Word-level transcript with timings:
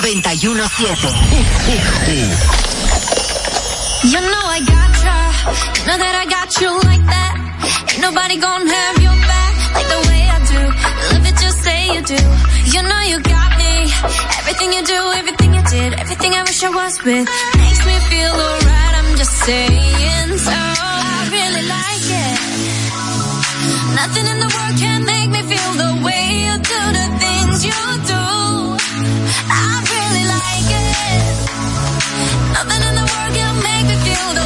917. 0.00 0.16
You 4.08 4.16
know 4.16 4.44
I 4.48 4.64
gotcha, 4.64 5.12
you 5.76 5.84
know 5.84 5.98
that 6.00 6.14
I 6.16 6.24
got 6.24 6.48
you 6.56 6.72
like 6.88 7.04
that. 7.04 7.36
Ain't 7.92 8.00
nobody 8.00 8.40
gonna 8.40 8.64
have 8.64 8.96
your 8.96 9.12
back 9.28 9.52
like 9.76 9.88
the 9.92 10.00
way 10.08 10.24
I 10.24 10.40
do. 10.48 10.60
Love 11.12 11.28
it, 11.28 11.36
just 11.36 11.60
say 11.60 11.92
you 11.92 12.00
do. 12.00 12.16
You 12.72 12.80
know 12.80 13.00
you 13.12 13.20
got 13.20 13.52
me. 13.60 13.92
Everything 14.40 14.72
you 14.72 14.80
do, 14.88 15.00
everything 15.20 15.52
you 15.52 15.60
did, 15.68 15.92
everything 16.00 16.32
I 16.32 16.48
wish 16.48 16.64
I 16.64 16.70
was 16.72 16.96
with. 17.04 17.28
Makes 17.60 17.84
me 17.84 18.00
feel 18.08 18.32
alright, 18.32 18.94
I'm 19.04 19.12
just 19.20 19.36
saying 19.44 20.32
so. 20.40 20.48
I 20.48 21.28
really 21.28 21.64
like 21.68 22.08
it. 22.24 22.40
Nothing 24.00 24.26
in 24.32 24.38
the 24.40 24.48
world 24.48 24.76
can 24.80 25.04
make 25.04 25.28
me 25.28 25.44
feel 25.44 25.72
the 25.76 25.92
way 26.08 26.24
you 26.48 26.56
do 26.56 26.80
the 26.88 27.06
things 27.20 27.68
you 27.68 27.76
do. 28.08 28.49
I 29.48 29.80
really 29.92 30.24
like 30.36 30.68
it. 30.84 31.36
Nothing 32.54 32.82
in 32.88 32.94
the 33.00 33.06
world 33.12 33.32
can 33.34 33.54
make 33.62 33.86
me 33.88 33.96
feel 34.04 34.39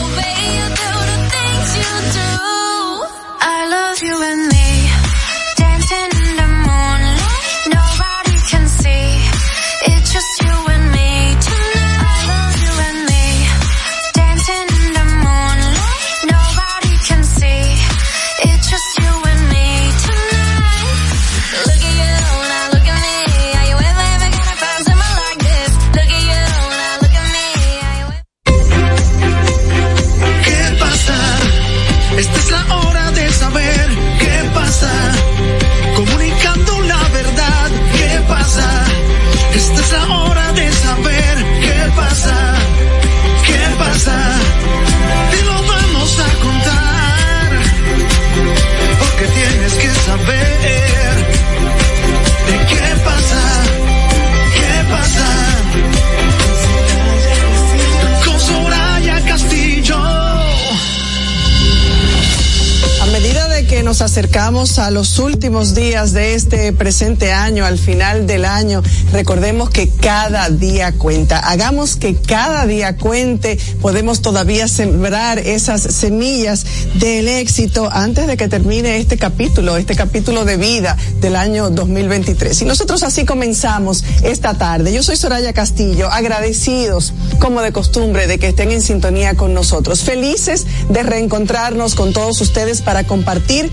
nos 64.15 64.24
acercamos 64.35 64.81
a 64.81 64.91
los 64.91 65.21
últimos 65.21 65.77
días 65.77 66.13
de 66.13 66.35
este 66.35 66.73
presente 66.73 67.31
año, 67.31 67.65
al 67.65 67.79
final 67.79 68.27
del 68.27 68.45
año, 68.45 68.83
recordemos 69.13 69.71
que 69.71 69.89
cada 69.89 70.51
día 70.51 70.91
cuenta. 70.91 71.39
Hagamos 71.39 71.95
que 71.95 72.17
cada 72.17 72.67
día 72.67 72.97
cuente. 72.97 73.57
Podemos 73.81 74.23
todavía 74.23 74.67
sembrar 74.67 75.39
esas 75.39 75.83
semillas 75.83 76.67
del 76.95 77.29
éxito 77.29 77.89
antes 77.93 78.27
de 78.27 78.37
que 78.37 78.49
termine 78.49 78.97
este 78.97 79.17
capítulo, 79.19 79.77
este 79.77 79.95
capítulo 79.95 80.45
de 80.45 80.57
vida 80.57 80.97
del 81.21 81.37
año 81.37 81.71
2023. 81.71 82.63
Y 82.63 82.65
nosotros 82.65 83.05
así 83.05 83.25
comenzamos 83.25 84.03
esta 84.25 84.55
tarde. 84.55 84.93
Yo 84.93 85.05
soy 85.05 85.17
Soraya 85.17 85.53
Castillo, 85.53 86.11
agradecidos 86.11 87.13
como 87.39 87.63
de 87.63 87.71
costumbre 87.71 88.27
de 88.27 88.41
que 88.41 88.49
estén 88.49 88.73
en 88.73 88.83
sintonía 88.83 89.37
con 89.37 89.55
nosotros. 89.55 90.01
Felices 90.01 90.67
de 90.89 91.05
reencontrarnos 91.05 91.95
con 91.95 92.13
todos 92.13 92.41
ustedes 92.41 92.83
para 92.83 93.05
compartir 93.05 93.71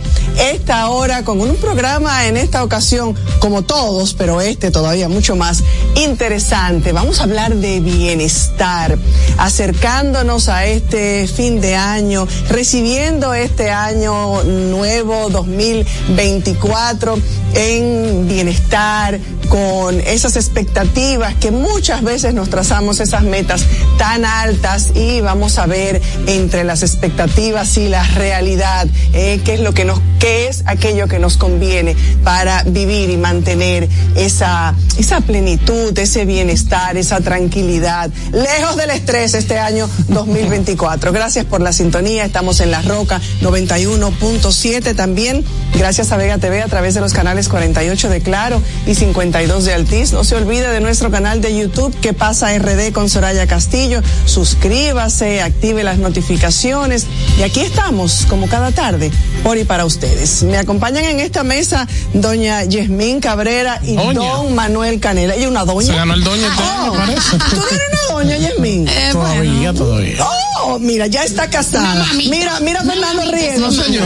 esta 0.51 0.89
hora 0.89 1.24
con 1.24 1.39
un 1.39 1.56
programa 1.56 2.27
en 2.27 2.36
esta 2.36 2.63
ocasión, 2.63 3.15
como 3.39 3.62
todos, 3.62 4.13
pero 4.13 4.42
este 4.42 4.69
todavía 4.69 5.07
mucho 5.07 5.38
más 5.38 5.63
interesante. 5.95 6.92
Vamos 6.92 7.21
a 7.21 7.24
hablar 7.24 7.56
de 7.56 7.80
bienestar, 7.80 8.98
acercándonos 9.38 10.50
a 10.50 10.65
este 10.65 11.25
fin 11.27 11.62
de 11.62 11.75
año, 11.75 12.27
recibiendo 12.50 13.33
este 13.33 13.71
año 13.71 14.44
nuevo 14.44 15.30
2024 15.30 17.18
en 17.53 18.27
bienestar, 18.27 19.19
con 19.51 20.00
esas 20.00 20.38
expectativas 20.38 21.36
que 21.36 21.51
muchas 21.51 22.03
veces 22.03 22.33
nos 22.33 22.50
trazamos 22.50 23.01
esas 23.01 23.24
metas 23.24 23.65
tan 23.98 24.24
altas 24.24 24.92
y 24.95 25.19
vamos 25.19 25.57
a 25.57 25.65
ver 25.65 26.01
entre 26.25 26.63
las 26.63 26.83
expectativas 26.83 27.75
y 27.77 27.89
la 27.89 28.01
realidad 28.01 28.88
eh, 29.12 29.42
qué 29.44 29.56
es 29.56 29.59
lo 29.59 29.74
que 29.74 29.83
nos 29.83 30.00
es 30.47 30.63
aquello 30.65 31.07
que 31.07 31.19
nos 31.19 31.38
conviene 31.38 31.95
para 32.23 32.63
vivir 32.63 33.09
y 33.09 33.17
mantener 33.17 33.88
esa 34.15 34.75
esa 34.97 35.21
plenitud, 35.21 35.97
ese 35.97 36.25
bienestar, 36.25 36.97
esa 36.97 37.21
tranquilidad, 37.21 38.09
lejos 38.31 38.75
del 38.75 38.91
estrés 38.91 39.33
este 39.33 39.57
año 39.57 39.89
2024. 40.09 41.11
Gracias 41.11 41.45
por 41.45 41.61
la 41.61 41.73
sintonía, 41.73 42.25
estamos 42.25 42.59
en 42.59 42.71
La 42.71 42.81
Roca 42.81 43.21
91.7 43.41 44.95
también. 44.95 45.43
Gracias 45.75 46.11
a 46.11 46.17
Vega 46.17 46.38
TV 46.38 46.61
a 46.61 46.67
través 46.67 46.93
de 46.93 47.01
los 47.01 47.13
canales 47.13 47.49
48 47.49 48.09
de 48.09 48.21
Claro 48.21 48.61
y 48.85 48.95
52 48.95 49.65
de 49.65 49.73
Altiz. 49.73 50.11
No 50.13 50.23
se 50.23 50.35
olvide 50.35 50.69
de 50.69 50.81
nuestro 50.81 51.09
canal 51.09 51.41
de 51.41 51.55
YouTube 51.55 51.97
que 51.99 52.13
pasa 52.13 52.55
RD 52.57 52.91
con 52.91 53.09
Soraya 53.09 53.47
Castillo. 53.47 54.01
Suscríbase, 54.25 55.41
active 55.41 55.83
las 55.83 55.97
notificaciones 55.97 57.07
y 57.39 57.43
aquí 57.43 57.61
estamos 57.61 58.25
como 58.27 58.47
cada 58.47 58.71
tarde 58.71 59.11
por 59.43 59.57
y 59.57 59.63
para 59.63 59.85
ustedes. 59.85 60.31
Me 60.44 60.57
acompañan 60.57 61.04
en 61.06 61.19
esta 61.19 61.44
mesa 61.44 61.88
doña 62.13 62.63
Yasmín 62.63 63.19
Cabrera 63.19 63.80
y 63.83 63.95
Doña. 63.95 64.13
don 64.19 64.56
Manuel 64.56 65.00
Canela. 65.00 65.36
¿Y 65.36 65.45
una 65.45 65.66
doña? 65.66 65.88
Se 65.88 65.94
ganó 65.95 66.13
el 66.13 66.24
doña 66.24 66.48
año, 66.51 66.92
Oh, 66.92 66.94
parece. 66.98 67.38
¿Tú 67.38 67.62
eres 67.69 67.81
una 68.10 68.13
doña, 68.13 68.38
Yasmín? 68.38 68.88
Todavía, 69.12 69.74
todavía. 69.74 70.16
Oh, 70.25 70.50
mira, 70.80 71.08
ya 71.08 71.24
está 71.24 71.50
casada. 71.50 72.06
Mira, 72.30 72.60
mira 72.62 72.81
Fernando 72.84 73.24
riendo. 73.31 73.68
No, 73.68 73.72
señor, 73.72 74.06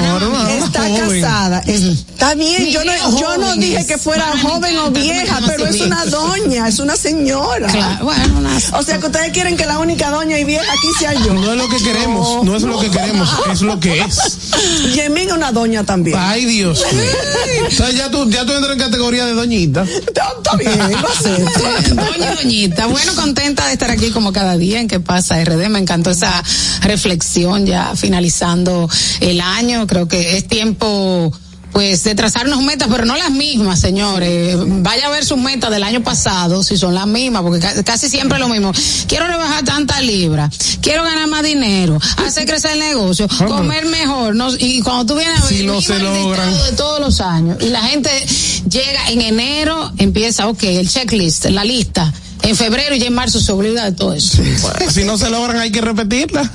Está 0.49 0.87
joven. 0.89 1.21
casada. 1.21 1.59
Está 1.65 2.33
bien, 2.35 2.67
yo 2.71 2.83
no, 2.83 3.19
yo 3.19 3.37
no 3.37 3.55
dije 3.55 3.85
que 3.85 3.97
fuera 3.97 4.25
joven 4.41 4.77
o 4.79 4.91
vieja, 4.91 5.39
pero 5.45 5.67
es 5.67 5.79
una 5.81 6.05
doña, 6.05 6.67
es 6.67 6.79
una 6.79 6.95
señora. 6.95 7.67
Claro, 7.67 8.05
bueno, 8.05 8.37
una- 8.39 8.57
O 8.79 8.83
sea 8.83 8.97
que 8.99 9.05
ustedes 9.07 9.31
quieren 9.31 9.57
que 9.57 9.65
la 9.65 9.79
única 9.79 10.09
doña 10.09 10.39
y 10.39 10.43
vieja 10.43 10.71
aquí 10.71 10.87
sea 10.99 11.13
yo. 11.13 11.33
No 11.33 11.51
es 11.51 11.57
lo 11.57 11.69
que 11.69 11.77
queremos, 11.77 12.43
no 12.43 12.55
es 12.55 12.63
lo 12.63 12.79
que 12.79 12.89
queremos, 12.89 13.29
es 13.51 13.61
lo 13.61 13.79
que 13.79 13.99
es. 14.01 14.51
Yemin 14.93 15.27
es 15.29 15.33
una 15.33 15.51
doña 15.51 15.83
también. 15.83 16.17
Ay, 16.19 16.45
Dios 16.45 16.83
mío. 16.93 17.65
O 17.67 17.71
sea, 17.71 17.91
ya 17.91 18.09
tú, 18.09 18.29
ya 18.29 18.45
tú 18.45 18.53
entras 18.53 18.73
en 18.73 18.79
categoría 18.79 19.25
de 19.25 19.33
doñita. 19.33 19.83
Está, 19.83 20.27
está 20.37 20.55
bien, 20.55 21.01
lo 21.01 21.07
acepto. 21.07 21.95
Doña 21.95 22.35
Doñita, 22.35 22.85
bueno, 22.87 23.13
contenta 23.15 23.67
de 23.67 23.73
estar 23.73 23.91
aquí 23.91 24.11
como 24.11 24.31
cada 24.33 24.57
día 24.57 24.79
en 24.79 24.87
que 24.87 24.99
pasa 24.99 25.43
RD. 25.43 25.69
Me 25.69 25.79
encantó 25.79 26.11
esa 26.11 26.43
reflexión 26.81 27.65
ya 27.65 27.95
finalizando 27.95 28.89
el 29.19 29.41
año. 29.41 29.87
Creo 29.87 30.07
que 30.07 30.37
es 30.37 30.47
tiempo 30.47 31.31
pues 31.71 32.05
de 32.05 32.15
trazarnos 32.15 32.61
metas, 32.63 32.87
pero 32.89 33.03
no 33.03 33.17
las 33.17 33.31
mismas, 33.31 33.81
señores. 33.81 34.55
Vaya 34.81 35.07
a 35.07 35.09
ver 35.09 35.25
sus 35.25 35.37
metas 35.37 35.69
del 35.71 35.83
año 35.83 36.01
pasado, 36.01 36.63
si 36.63 36.77
son 36.77 36.95
las 36.95 37.05
mismas, 37.05 37.41
porque 37.41 37.59
ca- 37.59 37.83
casi 37.83 38.07
siempre 38.07 38.37
es 38.37 38.39
lo 38.39 38.47
mismo. 38.47 38.71
Quiero 39.09 39.27
rebajar 39.27 39.65
tantas 39.65 40.01
libras, 40.01 40.55
quiero 40.81 41.03
ganar 41.03 41.27
más 41.27 41.43
dinero, 41.43 41.99
hacer 42.25 42.45
crecer 42.45 42.71
el 42.71 42.79
negocio, 42.79 43.27
comer 43.45 43.87
mejor, 43.87 44.37
no, 44.37 44.55
y 44.57 44.79
cuando 44.83 45.05
tú 45.13 45.19
vienes 45.19 45.37
a 45.37 45.43
ver 45.43 45.53
Si 45.53 45.65
no 45.65 45.81
se 45.81 45.99
logran. 45.99 46.49
de 46.53 46.71
todos 46.77 47.01
los 47.01 47.19
años, 47.19 47.57
y 47.59 47.67
la 47.67 47.81
gente 47.81 48.09
llega 48.69 49.09
en 49.09 49.19
enero, 49.19 49.91
empieza, 49.97 50.47
ok, 50.47 50.63
el 50.63 50.89
checklist, 50.89 51.43
la 51.47 51.65
lista, 51.65 52.13
en 52.45 52.55
febrero 52.55 52.95
y 52.95 52.99
ya 52.99 53.07
en 53.07 53.13
marzo 53.13 53.39
se 53.39 53.51
olvida 53.51 53.85
de 53.85 53.91
todo 53.91 54.13
eso. 54.13 54.41
Si 54.89 55.03
no 55.03 55.17
se 55.17 55.29
logran, 55.29 55.57
hay 55.57 55.71
que 55.71 55.81
repetirla. 55.81 56.43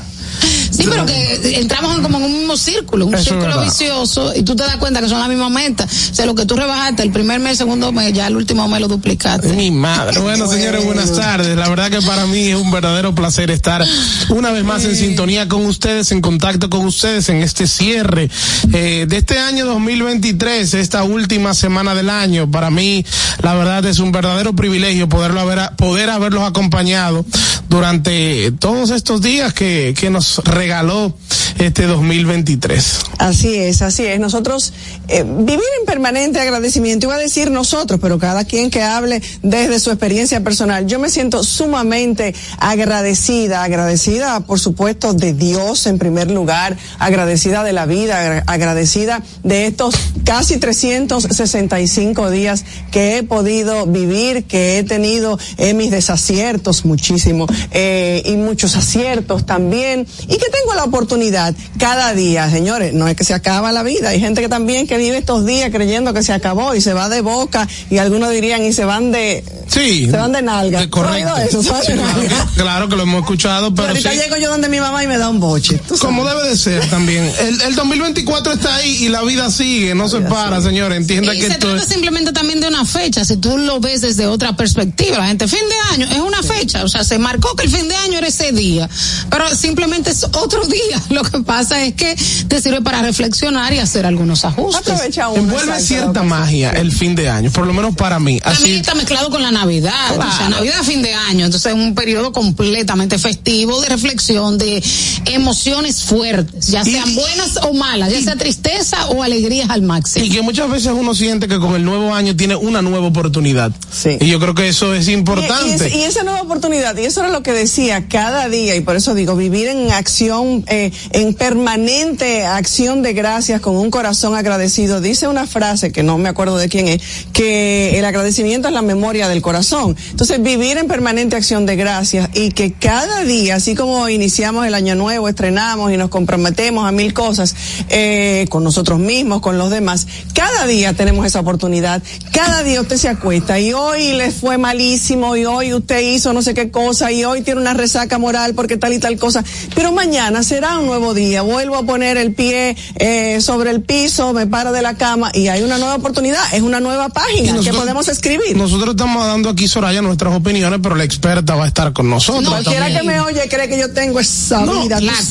Sí, 0.70 0.84
pero 0.88 1.04
que 1.06 1.58
entramos 1.60 1.96
en 1.96 2.02
como 2.02 2.18
en 2.18 2.24
un 2.24 2.32
mismo 2.32 2.56
círculo, 2.56 3.06
un 3.06 3.14
Eso 3.14 3.30
círculo 3.30 3.62
vicioso, 3.62 4.32
y 4.34 4.42
tú 4.42 4.56
te 4.56 4.62
das 4.62 4.76
cuenta 4.76 5.00
que 5.00 5.08
son 5.08 5.18
las 5.18 5.28
mismas 5.28 5.50
metas. 5.50 6.10
O 6.10 6.14
sea, 6.14 6.26
lo 6.26 6.34
que 6.34 6.46
tú 6.46 6.56
rebajaste 6.56 7.02
el 7.02 7.10
primer 7.10 7.40
mes, 7.40 7.52
el 7.52 7.58
segundo 7.58 7.92
mes, 7.92 8.12
ya 8.12 8.26
el 8.26 8.36
último 8.36 8.66
mes 8.68 8.80
lo 8.80 8.88
duplicaste. 8.88 9.52
Mi 9.52 9.70
madre. 9.70 10.20
Bueno, 10.20 10.46
señores, 10.46 10.84
buenas 10.84 11.12
tardes. 11.14 11.56
La 11.56 11.68
verdad 11.68 11.90
que 11.90 12.00
para 12.02 12.26
mí 12.26 12.48
es 12.48 12.56
un 12.56 12.70
verdadero 12.70 13.14
placer 13.14 13.50
estar 13.50 13.84
una 14.28 14.50
vez 14.50 14.64
más 14.64 14.84
en 14.84 14.96
sintonía 14.96 15.48
con 15.48 15.66
ustedes, 15.66 16.12
en 16.12 16.20
contacto 16.20 16.70
con 16.70 16.86
ustedes 16.86 17.28
en 17.28 17.36
este 17.36 17.66
cierre 17.66 18.30
eh, 18.72 19.06
de 19.08 19.16
este 19.16 19.38
año 19.38 19.66
2023, 19.66 20.74
esta 20.74 21.02
última 21.02 21.54
semana 21.54 21.94
del 21.94 22.10
año. 22.10 22.50
Para 22.50 22.70
mí, 22.70 23.04
la 23.42 23.54
verdad 23.54 23.84
es 23.86 23.98
un 23.98 24.12
verdadero 24.12 24.54
privilegio 24.54 25.08
poderlo 25.08 25.40
haber, 25.40 25.70
poder 25.76 26.10
haberlos 26.10 26.44
acompañado 26.44 27.24
durante 27.68 28.50
todos 28.52 28.90
estos 28.90 29.22
días 29.22 29.54
que, 29.54 29.94
que 29.96 30.10
nos 30.10 30.40
regaló 30.60 31.14
este 31.58 31.86
2023. 31.86 33.00
Así 33.18 33.54
es, 33.54 33.82
así 33.82 34.04
es. 34.06 34.18
Nosotros 34.20 34.72
eh, 35.08 35.24
vivir 35.24 35.60
en 35.80 35.86
permanente 35.86 36.40
agradecimiento, 36.40 37.06
iba 37.06 37.16
a 37.16 37.18
decir 37.18 37.50
nosotros, 37.50 37.98
pero 38.00 38.18
cada 38.18 38.44
quien 38.44 38.70
que 38.70 38.82
hable 38.82 39.22
desde 39.42 39.78
su 39.78 39.90
experiencia 39.90 40.42
personal, 40.42 40.86
yo 40.86 40.98
me 40.98 41.10
siento 41.10 41.42
sumamente 41.44 42.34
agradecida, 42.58 43.62
agradecida 43.62 44.40
por 44.40 44.58
supuesto 44.58 45.12
de 45.12 45.32
Dios 45.32 45.86
en 45.86 45.98
primer 45.98 46.30
lugar, 46.30 46.76
agradecida 46.98 47.62
de 47.62 47.72
la 47.72 47.86
vida, 47.86 48.42
agradecida 48.46 49.22
de 49.42 49.66
estos 49.66 49.94
casi 50.24 50.58
365 50.58 52.30
días 52.30 52.64
que 52.90 53.18
he 53.18 53.22
podido 53.22 53.86
vivir, 53.86 54.44
que 54.44 54.78
he 54.78 54.82
tenido 54.82 55.38
eh, 55.56 55.74
mis 55.74 55.90
desaciertos 55.90 56.84
muchísimo 56.84 57.46
eh, 57.70 58.22
y 58.24 58.36
muchos 58.36 58.76
aciertos 58.76 59.46
también 59.46 60.06
y 60.28 60.38
que 60.38 60.49
tengo 60.50 60.74
la 60.74 60.84
oportunidad 60.84 61.54
cada 61.78 62.14
día, 62.14 62.50
señores, 62.50 62.92
no 62.92 63.08
es 63.08 63.16
que 63.16 63.24
se 63.24 63.34
acaba 63.34 63.72
la 63.72 63.82
vida, 63.82 64.10
hay 64.10 64.20
gente 64.20 64.40
que 64.40 64.48
también 64.48 64.86
que 64.86 64.98
vive 64.98 65.18
estos 65.18 65.46
días 65.46 65.70
creyendo 65.70 66.12
que 66.12 66.22
se 66.22 66.32
acabó 66.32 66.74
y 66.74 66.80
se 66.80 66.92
va 66.92 67.08
de 67.08 67.20
boca 67.20 67.68
y 67.90 67.98
algunos 67.98 68.30
dirían 68.30 68.62
y 68.64 68.72
se 68.72 68.84
van 68.84 69.12
de 69.12 69.44
sí, 69.68 70.06
se 70.10 70.16
van 70.16 70.32
de 70.32 70.42
nalga. 70.42 70.88
correcto. 70.90 71.30
claro, 72.56 72.88
que 72.88 72.96
lo 72.96 73.02
hemos 73.02 73.20
escuchado, 73.22 73.74
pero, 73.74 73.88
ahorita 73.88 74.12
llego 74.14 74.36
yo 74.36 74.50
donde 74.50 74.68
mi 74.68 74.80
mamá 74.80 75.02
y 75.04 75.06
me 75.06 75.18
da 75.18 75.28
un 75.28 75.40
boche. 75.40 75.80
Como 76.00 76.26
debe 76.26 76.48
de 76.48 76.56
ser 76.56 76.88
también. 76.88 77.30
El, 77.40 77.60
el 77.62 77.74
2024 77.74 78.52
está 78.52 78.76
ahí 78.76 79.04
y 79.04 79.08
la 79.08 79.22
vida 79.22 79.50
sigue, 79.50 79.94
no 79.94 80.08
se 80.08 80.20
para, 80.20 80.60
señores. 80.60 80.98
Entienda 80.98 81.32
que 81.32 81.42
se 81.42 81.52
esto 81.52 81.68
trata 81.68 81.86
simplemente 81.86 82.32
también 82.32 82.60
de 82.60 82.68
una 82.68 82.84
fecha, 82.84 83.24
si 83.24 83.36
tú 83.36 83.56
lo 83.58 83.80
ves 83.80 84.00
desde 84.00 84.26
otra 84.26 84.54
perspectiva, 84.56 85.18
la 85.18 85.26
gente, 85.26 85.48
fin 85.48 85.60
de 85.68 85.94
año 85.94 86.06
es 86.12 86.20
una 86.20 86.42
fecha, 86.42 86.84
o 86.84 86.88
sea, 86.88 87.04
se 87.04 87.18
marcó 87.18 87.54
que 87.56 87.64
el 87.64 87.70
fin 87.70 87.88
de 87.88 87.96
año 87.96 88.18
era 88.18 88.26
ese 88.26 88.52
día, 88.52 88.88
pero 89.30 89.54
simplemente 89.54 90.10
es 90.10 90.26
otro 90.40 90.64
día. 90.66 91.02
Lo 91.10 91.22
que 91.22 91.40
pasa 91.40 91.84
es 91.84 91.94
que 91.94 92.16
te 92.48 92.60
sirve 92.60 92.80
para 92.80 93.02
reflexionar 93.02 93.72
y 93.72 93.78
hacer 93.78 94.06
algunos 94.06 94.44
ajustes. 94.44 95.00
Envuelve 95.34 95.80
cierta 95.80 96.22
magia 96.22 96.70
el 96.70 96.92
fin 96.92 97.14
de 97.14 97.28
año, 97.28 97.50
por 97.50 97.66
lo 97.66 97.72
menos 97.72 97.94
para 97.94 98.18
mí. 98.18 98.40
Así 98.44 98.64
mí 98.64 98.70
está 98.72 98.94
mezclado 98.94 99.30
con 99.30 99.42
la 99.42 99.50
Navidad, 99.50 100.18
o 100.18 100.36
sea, 100.36 100.48
Navidad 100.48 100.82
fin 100.82 101.02
de 101.02 101.14
año, 101.14 101.44
entonces 101.44 101.72
es 101.72 101.78
un 101.78 101.94
periodo 101.94 102.32
completamente 102.32 103.18
festivo 103.18 103.80
de 103.80 103.88
reflexión, 103.88 104.58
de 104.58 104.82
emociones 105.26 106.02
fuertes, 106.02 106.68
ya 106.68 106.84
sean 106.84 107.14
buenas 107.14 107.58
o 107.62 107.74
malas, 107.74 108.12
ya 108.12 108.20
sea 108.20 108.36
tristeza 108.36 109.06
o 109.08 109.22
alegrías 109.22 109.70
al 109.70 109.82
máximo. 109.82 110.24
Y 110.24 110.30
que 110.30 110.42
muchas 110.42 110.70
veces 110.70 110.92
uno 110.92 111.14
siente 111.14 111.48
que 111.48 111.58
con 111.58 111.74
el 111.74 111.84
nuevo 111.84 112.14
año 112.14 112.36
tiene 112.36 112.56
una 112.56 112.82
nueva 112.82 113.06
oportunidad. 113.06 113.72
Sí. 113.92 114.16
Y 114.20 114.28
yo 114.28 114.40
creo 114.40 114.54
que 114.54 114.68
eso 114.68 114.94
es 114.94 115.08
importante. 115.08 115.90
Y, 115.96 116.02
esa 116.02 116.22
nueva 116.22 116.42
oportunidad, 116.42 116.96
y 116.96 117.04
eso 117.04 117.20
era 117.20 117.30
lo 117.30 117.42
que 117.42 117.52
decía 117.52 118.08
cada 118.08 118.48
día, 118.48 118.74
y 118.76 118.80
por 118.80 118.96
eso 118.96 119.14
digo, 119.14 119.36
vivir 119.36 119.68
en 119.68 119.92
acción, 119.92 120.29
eh, 120.66 120.92
en 121.10 121.34
permanente 121.34 122.44
acción 122.44 123.02
de 123.02 123.12
gracias 123.12 123.60
con 123.60 123.76
un 123.76 123.90
corazón 123.90 124.36
agradecido. 124.36 125.00
Dice 125.00 125.26
una 125.26 125.46
frase 125.46 125.90
que 125.90 126.02
no 126.02 126.18
me 126.18 126.28
acuerdo 126.28 126.56
de 126.56 126.68
quién 126.68 126.86
es, 126.86 127.02
que 127.32 127.98
el 127.98 128.04
agradecimiento 128.04 128.68
es 128.68 128.74
la 128.74 128.82
memoria 128.82 129.28
del 129.28 129.42
corazón. 129.42 129.96
Entonces, 130.10 130.40
vivir 130.40 130.78
en 130.78 130.86
permanente 130.86 131.36
acción 131.36 131.66
de 131.66 131.74
gracias 131.76 132.30
y 132.34 132.50
que 132.50 132.72
cada 132.72 133.24
día, 133.24 133.56
así 133.56 133.74
como 133.74 134.08
iniciamos 134.08 134.66
el 134.66 134.74
año 134.74 134.94
nuevo, 134.94 135.28
estrenamos 135.28 135.92
y 135.92 135.96
nos 135.96 136.10
comprometemos 136.10 136.86
a 136.86 136.92
mil 136.92 137.12
cosas 137.12 137.54
eh, 137.88 138.46
con 138.50 138.62
nosotros 138.62 139.00
mismos, 139.00 139.40
con 139.40 139.58
los 139.58 139.70
demás, 139.70 140.06
cada 140.34 140.66
día 140.66 140.92
tenemos 140.92 141.26
esa 141.26 141.40
oportunidad. 141.40 142.02
Cada 142.32 142.62
día 142.62 142.80
usted 142.80 142.96
se 142.96 143.08
acuesta 143.08 143.58
y 143.58 143.72
hoy 143.72 144.12
le 144.12 144.30
fue 144.30 144.58
malísimo 144.58 145.34
y 145.36 145.44
hoy 145.44 145.74
usted 145.74 146.00
hizo 146.00 146.32
no 146.32 146.42
sé 146.42 146.54
qué 146.54 146.70
cosa 146.70 147.10
y 147.10 147.24
hoy 147.24 147.42
tiene 147.42 147.60
una 147.60 147.74
resaca 147.74 148.18
moral 148.18 148.54
porque 148.54 148.76
tal 148.76 148.92
y 148.92 148.98
tal 148.98 149.18
cosa. 149.18 149.42
Pero 149.74 149.92
mañana 149.92 150.19
será 150.42 150.78
un 150.78 150.86
nuevo 150.86 151.14
día. 151.14 151.42
Vuelvo 151.42 151.76
a 151.76 151.82
poner 151.84 152.16
el 152.16 152.34
pie 152.34 152.76
eh, 152.96 153.40
sobre 153.40 153.70
el 153.70 153.82
piso, 153.82 154.32
me 154.32 154.46
paro 154.46 154.72
de 154.72 154.82
la 154.82 154.94
cama 154.94 155.30
y 155.34 155.48
hay 155.48 155.62
una 155.62 155.78
nueva 155.78 155.96
oportunidad. 155.96 156.42
Es 156.52 156.62
una 156.62 156.80
nueva 156.80 157.08
página 157.08 157.58
que 157.60 157.72
podemos 157.72 158.08
escribir. 158.08 158.56
Nosotros 158.56 158.90
estamos 158.90 159.26
dando 159.26 159.50
aquí, 159.50 159.66
Soraya, 159.66 160.02
nuestras 160.02 160.34
opiniones, 160.34 160.80
pero 160.82 160.94
la 160.94 161.04
experta 161.04 161.54
va 161.54 161.64
a 161.64 161.68
estar 161.68 161.92
con 161.92 162.10
nosotros. 162.10 162.44
No, 162.44 162.50
cualquiera 162.50 162.92
que 162.92 163.02
me 163.02 163.20
oye 163.20 163.48
cree 163.48 163.68
que 163.68 163.78
yo 163.78 163.92
tengo 163.92 164.20
esa 164.20 164.64
vida. 164.64 165.00
La 165.00 165.12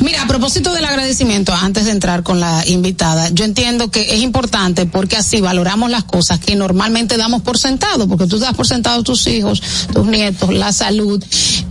Mira, 0.00 0.22
a 0.22 0.26
propósito 0.26 0.72
del 0.72 0.84
agradecimiento, 0.84 1.52
antes 1.52 1.86
de 1.86 1.90
entrar 1.90 2.22
con 2.22 2.40
la 2.40 2.62
invitada, 2.66 3.28
yo 3.30 3.44
entiendo 3.44 3.90
que 3.90 4.14
es 4.14 4.20
importante 4.20 4.86
porque 4.86 5.16
así 5.16 5.40
valoramos 5.40 5.90
las 5.90 6.04
cosas 6.04 6.38
que 6.38 6.54
normalmente 6.54 7.16
damos 7.16 7.42
por 7.42 7.58
sentado, 7.58 8.08
porque 8.08 8.26
tú 8.26 8.38
das 8.38 8.54
por 8.54 8.66
sentado 8.66 9.02
tus 9.02 9.26
hijos, 9.26 9.62
tus 9.92 10.06
nietos, 10.06 10.52
la 10.52 10.72
salud, 10.72 11.22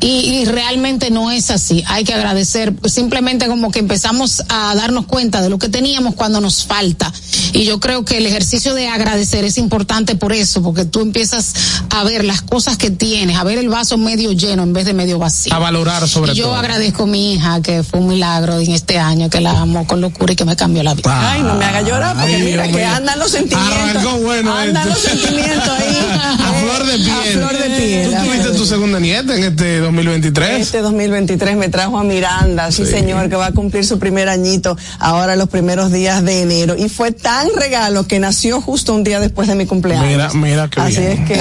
y, 0.02 0.46
realmente 0.46 1.12
no 1.12 1.32
es 1.32 1.52
así. 1.52 1.84
Hay 1.88 2.04
que 2.04 2.14
agradecer, 2.14 2.74
pues, 2.74 2.94
simplemente 2.94 3.48
como 3.48 3.72
que 3.72 3.80
empezamos 3.80 4.44
a 4.50 4.74
darnos 4.76 5.06
cuenta 5.06 5.42
de 5.42 5.50
lo 5.50 5.60
que 5.60 5.70
teníamos 5.70 6.16
cuando 6.16 6.40
nos 6.40 6.66
falta. 6.66 7.12
Y 7.54 7.66
yo 7.66 7.80
creo 7.80 8.06
que 8.06 8.18
el 8.18 8.26
ejercicio 8.26 8.74
de 8.74 8.88
agradecer 8.88 9.44
es 9.44 9.58
importante 9.58 10.16
por 10.16 10.34
eso, 10.34 10.62
porque 10.62 10.86
tú 10.86 11.02
empiezas 11.02 11.54
a 11.90 12.04
ver 12.04 12.24
las 12.24 12.42
cosas 12.42 12.78
que 12.78 12.92
tienes, 12.92 13.38
a 13.38 13.44
ver 13.44 13.58
el 13.58 13.70
vaso 13.70 13.98
medio 13.98 14.32
lleno 14.32 14.64
en 14.64 14.74
vez 14.74 14.86
de 14.86 14.94
medio 14.94 15.20
vacío. 15.20 15.54
A 15.54 15.60
valorar 15.60 16.08
sobre 16.08 16.34
yo 16.34 16.44
todo. 16.44 16.54
Yo 16.54 16.60
agradezco 16.60 17.04
a 17.04 17.08
mi 17.08 17.34
hija, 17.34 17.62
que 17.62 17.84
fue 17.84 18.00
un 18.00 18.08
milagro 18.08 18.60
en 18.60 18.72
este 18.72 19.00
año, 19.00 19.30
que 19.30 19.42
la 19.42 19.52
amo 19.60 19.86
con 19.86 20.00
locura 20.02 20.34
y 20.34 20.36
que 20.36 20.46
me 20.46 20.56
cambió 20.56 20.84
la 20.84 20.94
vida. 20.94 21.32
Ay, 21.32 21.42
no 21.42 21.56
me 21.56 21.66
haga 21.66 21.82
llorar, 21.82 22.16
porque 22.16 22.38
mira 22.38 22.68
que 22.68 22.86
andan 22.86 23.20
los 23.20 23.32
sentimientos. 23.32 24.22
bueno 24.22 24.54
andan 24.54 24.88
los 24.88 25.00
sentimientos 25.00 25.70
ahí. 25.70 25.98
A 26.40 26.54
flor 26.54 26.86
de 26.86 26.98
piel. 26.98 27.12
A 27.12 27.24
flor 27.24 27.58
de 27.58 27.78
piel. 27.78 28.16
¿Tú 28.16 28.26
tuviste 28.26 28.52
tu 28.52 28.66
segunda 28.66 29.00
nieta 29.00 29.36
en 29.36 29.44
este 29.44 29.89
2023? 29.96 30.62
Este 30.62 30.80
2023 30.82 31.58
me 31.58 31.70
trajo 31.70 31.98
a 31.98 32.04
Miranda, 32.04 32.72
sí, 32.72 32.86
señor, 32.86 33.30
que 33.30 33.36
va 33.36 33.48
a 33.48 33.52
cumplir 33.52 33.86
su 33.86 34.00
primer 34.00 34.30
añito 34.30 34.78
ahora 35.00 35.36
los 35.36 35.50
primeros 35.50 35.92
días 35.92 36.24
de 36.24 36.42
enero. 36.42 36.76
Y 36.78 36.90
fue 36.90 37.12
tan 37.12 37.48
regalo 37.58 38.08
que 38.08 38.20
nació 38.20 38.62
justo 38.62 38.94
un 38.94 39.04
día 39.04 39.20
después 39.20 39.48
de 39.48 39.56
mi 39.56 39.66
cumpleaños. 39.66 40.06
Mira, 40.08 40.30
mira 40.34 40.70
qué 40.70 40.80
Así 40.82 41.00
bien. 41.00 41.12
es 41.12 41.28
que 41.28 41.36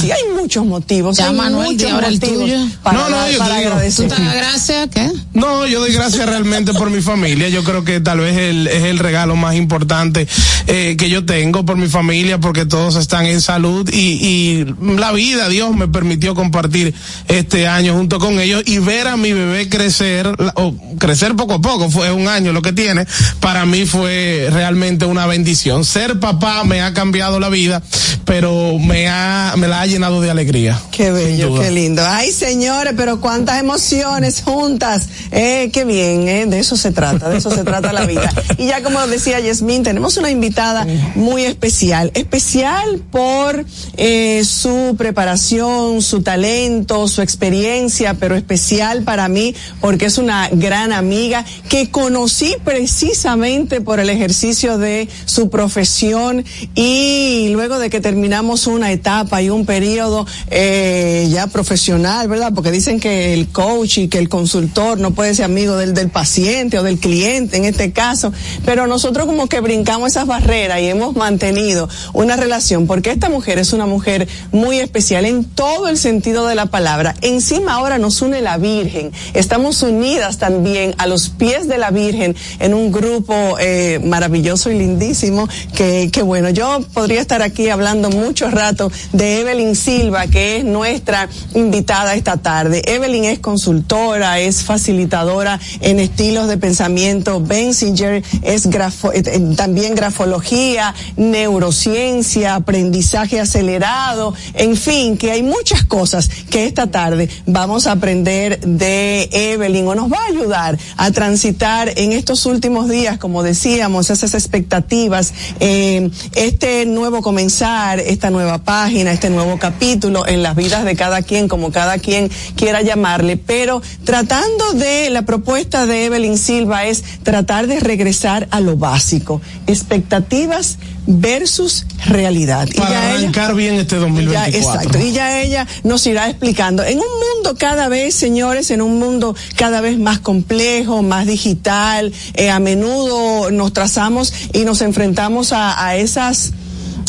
sí 0.00 0.10
hay 0.10 0.22
muchos 0.34 0.64
motivos. 0.66 1.16
Ya, 1.16 1.28
hay 1.30 1.34
Manuel, 1.36 1.72
muchos 1.72 1.90
ahora 1.92 2.08
el 2.08 2.14
motivos 2.14 2.38
tuyo. 2.44 2.58
Para, 2.82 2.98
No, 2.98 3.08
no, 3.08 3.30
yo 3.30 3.38
para 3.38 3.54
te 3.54 3.60
digo. 3.60 3.70
agradecer. 3.72 4.08
¿Tú 4.08 4.14
te 4.14 4.22
das 4.22 4.34
gracias? 4.34 4.88
¿Qué? 4.92 5.10
No, 5.32 5.66
yo 5.66 5.80
doy 5.80 5.92
gracias 5.92 6.26
realmente 6.28 6.72
por 6.74 6.90
mi 6.90 7.00
familia. 7.00 7.48
Yo 7.48 7.64
creo 7.64 7.84
que 7.84 8.00
tal 8.00 8.20
vez 8.20 8.36
el, 8.36 8.66
es 8.66 8.84
el 8.84 8.98
regalo 8.98 9.36
más 9.36 9.54
importante 9.54 10.26
eh, 10.66 10.96
que 10.98 11.08
yo 11.08 11.24
tengo 11.24 11.64
por 11.64 11.76
mi 11.76 11.88
familia, 11.88 12.38
porque 12.38 12.66
todos 12.66 12.96
están 12.96 13.26
en 13.26 13.40
salud 13.40 13.88
y, 13.92 13.96
y 13.98 14.74
la 14.98 15.12
vida, 15.12 15.48
Dios 15.48 15.74
me 15.74 15.88
permitió 15.88 16.34
compartir 16.34 16.94
este 17.28 17.66
año 17.66 17.93
junto 17.94 18.18
con 18.18 18.40
ellos 18.40 18.62
y 18.66 18.78
ver 18.78 19.08
a 19.08 19.16
mi 19.16 19.32
bebé 19.32 19.68
crecer, 19.68 20.28
o 20.56 20.74
crecer 20.98 21.34
poco 21.34 21.54
a 21.54 21.60
poco, 21.60 21.90
fue 21.90 22.12
un 22.12 22.28
año 22.28 22.52
lo 22.52 22.62
que 22.62 22.72
tiene, 22.72 23.06
para 23.40 23.66
mí 23.66 23.86
fue 23.86 24.48
realmente 24.50 25.06
una 25.06 25.26
bendición. 25.26 25.84
Ser 25.84 26.20
papá 26.20 26.64
me 26.64 26.82
ha 26.82 26.92
cambiado 26.92 27.40
la 27.40 27.48
vida, 27.48 27.82
pero 28.24 28.78
me 28.78 29.08
ha, 29.08 29.54
me 29.56 29.68
la 29.68 29.80
ha 29.80 29.86
llenado 29.86 30.20
de 30.20 30.30
alegría. 30.30 30.80
Qué 30.90 31.10
bello, 31.10 31.60
qué 31.60 31.70
lindo. 31.70 32.02
Ay, 32.06 32.32
señores, 32.32 32.94
pero 32.96 33.20
cuántas 33.20 33.60
emociones 33.60 34.42
juntas. 34.44 35.08
Eh, 35.30 35.70
qué 35.72 35.84
bien, 35.84 36.28
eh, 36.28 36.46
de 36.46 36.58
eso 36.58 36.76
se 36.76 36.92
trata, 36.92 37.28
de 37.28 37.38
eso 37.38 37.50
se 37.50 37.64
trata 37.64 37.92
la 37.92 38.06
vida. 38.06 38.30
Y 38.56 38.66
ya 38.68 38.82
como 38.82 39.04
decía 39.06 39.40
Yasmín, 39.40 39.82
tenemos 39.82 40.16
una 40.16 40.30
invitada 40.30 40.86
muy 41.14 41.44
especial, 41.44 42.10
especial 42.14 43.02
por 43.10 43.64
eh, 43.96 44.42
su 44.44 44.94
preparación, 44.96 46.02
su 46.02 46.22
talento, 46.22 47.08
su 47.08 47.20
experiencia, 47.20 47.83
pero 48.18 48.34
especial 48.34 49.02
para 49.02 49.28
mí 49.28 49.54
porque 49.80 50.06
es 50.06 50.18
una 50.18 50.48
gran 50.50 50.92
amiga 50.92 51.44
que 51.68 51.90
conocí 51.90 52.54
precisamente 52.64 53.80
por 53.80 54.00
el 54.00 54.08
ejercicio 54.10 54.78
de 54.78 55.08
su 55.26 55.50
profesión 55.50 56.44
y 56.74 57.48
luego 57.52 57.78
de 57.78 57.90
que 57.90 58.00
terminamos 58.00 58.66
una 58.66 58.90
etapa 58.90 59.42
y 59.42 59.50
un 59.50 59.66
periodo 59.66 60.26
eh, 60.50 61.28
ya 61.30 61.46
profesional, 61.46 62.28
¿verdad? 62.28 62.52
Porque 62.54 62.70
dicen 62.70 63.00
que 63.00 63.34
el 63.34 63.48
coach 63.48 63.98
y 63.98 64.08
que 64.08 64.18
el 64.18 64.28
consultor 64.28 64.98
no 64.98 65.10
puede 65.10 65.34
ser 65.34 65.44
amigo 65.44 65.76
del, 65.76 65.94
del 65.94 66.08
paciente 66.08 66.78
o 66.78 66.82
del 66.82 66.98
cliente 66.98 67.56
en 67.56 67.64
este 67.64 67.92
caso, 67.92 68.32
pero 68.64 68.86
nosotros 68.86 69.26
como 69.26 69.46
que 69.46 69.60
brincamos 69.60 70.12
esas 70.12 70.26
barreras 70.26 70.80
y 70.80 70.86
hemos 70.86 71.16
mantenido 71.16 71.88
una 72.12 72.36
relación 72.36 72.86
porque 72.86 73.10
esta 73.10 73.28
mujer 73.28 73.58
es 73.58 73.72
una 73.72 73.86
mujer 73.86 74.26
muy 74.52 74.78
especial 74.78 75.24
en 75.24 75.44
todo 75.44 75.88
el 75.88 75.98
sentido 75.98 76.46
de 76.46 76.54
la 76.54 76.66
palabra. 76.66 77.14
Encima 77.20 77.73
ahora 77.74 77.98
nos 77.98 78.22
une 78.22 78.40
la 78.40 78.56
Virgen, 78.56 79.12
estamos 79.34 79.82
unidas 79.82 80.38
también 80.38 80.94
a 80.98 81.06
los 81.06 81.28
pies 81.28 81.66
de 81.66 81.76
la 81.76 81.90
Virgen 81.90 82.36
en 82.60 82.72
un 82.72 82.92
grupo 82.92 83.56
eh, 83.58 84.00
maravilloso 84.04 84.70
y 84.70 84.78
lindísimo 84.78 85.48
que, 85.74 86.10
bueno, 86.24 86.50
yo 86.50 86.80
podría 86.92 87.20
estar 87.20 87.42
aquí 87.42 87.68
hablando 87.68 88.10
mucho 88.10 88.48
rato 88.50 88.90
de 89.12 89.40
Evelyn 89.40 89.74
Silva, 89.74 90.28
que 90.28 90.58
es 90.58 90.64
nuestra 90.64 91.28
invitada 91.54 92.14
esta 92.14 92.36
tarde. 92.36 92.82
Evelyn 92.86 93.24
es 93.24 93.40
consultora, 93.40 94.38
es 94.38 94.62
facilitadora 94.62 95.58
en 95.80 95.98
estilos 95.98 96.46
de 96.48 96.56
pensamiento. 96.56 97.40
Benzinger 97.40 98.22
es 98.42 98.66
eh, 98.66 98.70
eh, 99.14 99.54
también 99.56 99.94
grafología, 99.94 100.94
neurociencia, 101.16 102.54
aprendizaje 102.54 103.40
acelerado, 103.40 104.32
en 104.54 104.76
fin, 104.76 105.16
que 105.16 105.32
hay 105.32 105.42
muchas 105.42 105.84
cosas 105.84 106.30
que 106.50 106.66
esta 106.66 106.86
tarde 106.86 107.28
vamos 107.66 107.86
a 107.86 107.92
aprender 107.92 108.60
de 108.60 109.26
Evelyn 109.32 109.88
o 109.88 109.94
nos 109.94 110.12
va 110.12 110.18
a 110.18 110.26
ayudar 110.26 110.78
a 110.98 111.10
transitar 111.12 111.90
en 111.96 112.12
estos 112.12 112.44
últimos 112.44 112.90
días, 112.90 113.16
como 113.16 113.42
decíamos, 113.42 114.10
esas 114.10 114.34
expectativas, 114.34 115.32
eh, 115.60 116.10
este 116.34 116.84
nuevo 116.84 117.22
comenzar, 117.22 118.00
esta 118.00 118.28
nueva 118.28 118.58
página, 118.58 119.12
este 119.12 119.30
nuevo 119.30 119.58
capítulo 119.58 120.28
en 120.28 120.42
las 120.42 120.56
vidas 120.56 120.84
de 120.84 120.94
cada 120.94 121.22
quien, 121.22 121.48
como 121.48 121.72
cada 121.72 121.96
quien 121.96 122.30
quiera 122.54 122.82
llamarle, 122.82 123.38
pero 123.38 123.80
tratando 124.04 124.74
de 124.74 125.08
la 125.08 125.22
propuesta 125.22 125.86
de 125.86 126.04
Evelyn 126.04 126.36
Silva 126.36 126.84
es 126.84 127.02
tratar 127.22 127.66
de 127.66 127.80
regresar 127.80 128.46
a 128.50 128.60
lo 128.60 128.76
básico, 128.76 129.40
expectativas 129.66 130.76
versus 131.06 131.86
realidad. 132.06 132.68
Para 132.76 133.14
y 133.14 133.16
arrancar 133.16 133.54
bien 133.54 133.74
este 133.74 133.96
2024. 133.96 134.58
exacto. 134.58 134.98
Y 134.98 135.12
ya 135.12 135.40
ella 135.40 135.66
nos 135.82 136.06
irá 136.06 136.28
explicando. 136.28 136.82
En 136.84 136.98
un 136.98 137.04
mundo 137.04 137.56
cada 137.58 137.88
vez, 137.88 138.14
señores, 138.14 138.70
en 138.70 138.82
un 138.82 138.98
mundo 138.98 139.34
cada 139.56 139.80
vez 139.80 139.98
más 139.98 140.18
complejo, 140.18 141.02
más 141.02 141.26
digital, 141.26 142.12
eh, 142.34 142.50
a 142.50 142.58
menudo 142.58 143.50
nos 143.50 143.72
trazamos 143.72 144.32
y 144.52 144.64
nos 144.64 144.80
enfrentamos 144.80 145.52
a, 145.52 145.84
a 145.84 145.96
esas 145.96 146.52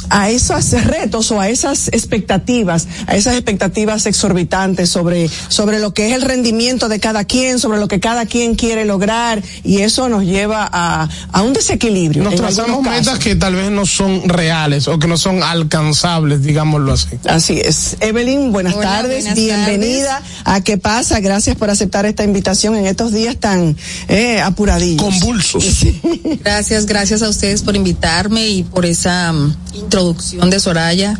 a 0.10 0.30
esos 0.30 0.72
retos 0.84 1.32
o 1.32 1.40
a 1.40 1.50
esas 1.50 1.88
expectativas, 1.90 2.88
a 3.08 3.16
esas 3.16 3.36
expectativas 3.36 4.06
exorbitantes 4.06 4.90
sobre, 4.90 5.30
sobre 5.48 5.80
lo 5.80 5.94
que 5.94 6.08
es 6.08 6.14
el 6.14 6.22
rendimiento 6.22 6.90
de 6.90 7.00
cada 7.00 7.24
quien, 7.24 7.60
sobre 7.60 7.80
lo 7.80 7.88
que 7.88 8.00
cada 8.00 8.26
quien 8.26 8.56
quiere 8.56 8.86
lograr, 8.86 9.42
y 9.64 9.80
eso 9.80 10.10
nos 10.10 10.24
lleva 10.24 10.70
a, 10.72 11.08
a 11.32 11.42
un 11.42 11.54
desequilibrio. 11.54 12.24
Nos 12.24 12.36
trazamos 12.36 12.82
metas 12.84 13.20
que 13.20 13.36
tal 13.36 13.56
vez 13.56 13.72
no 13.72 13.86
son 13.86 14.28
reales 14.28 14.88
o 14.88 15.00
que 15.00 15.08
no 15.08 15.18
son 15.18 15.44
alcanzables, 15.44 16.44
digámoslo 16.44 16.94
así. 16.94 17.08
Así 17.26 17.60
es. 17.64 17.98
Evelyn, 18.00 18.52
buenas 18.52 18.80
tardes, 18.80 19.34
bienvenida 19.34 20.22
a 20.44 20.62
¿Qué 20.62 20.78
pasa? 20.78 21.20
Gracias 21.20 21.56
por 21.56 21.70
aceptar 21.70 22.06
esta 22.06 22.24
invitación 22.24 22.76
en 22.76 22.86
estos 22.86 23.12
días 23.12 23.38
tan 23.38 23.76
eh, 24.08 24.42
apuradillos. 24.42 25.04
Convulsos. 25.04 25.86
Gracias, 26.44 26.86
gracias 26.86 27.22
a 27.22 27.30
ustedes 27.30 27.62
por 27.62 27.76
invitarme 27.76 28.48
y 28.48 28.64
por 28.64 28.86
esa 28.86 29.32
um, 29.32 29.54
introducción 29.74 29.95
de 30.04 30.60
Soraya. 30.60 31.20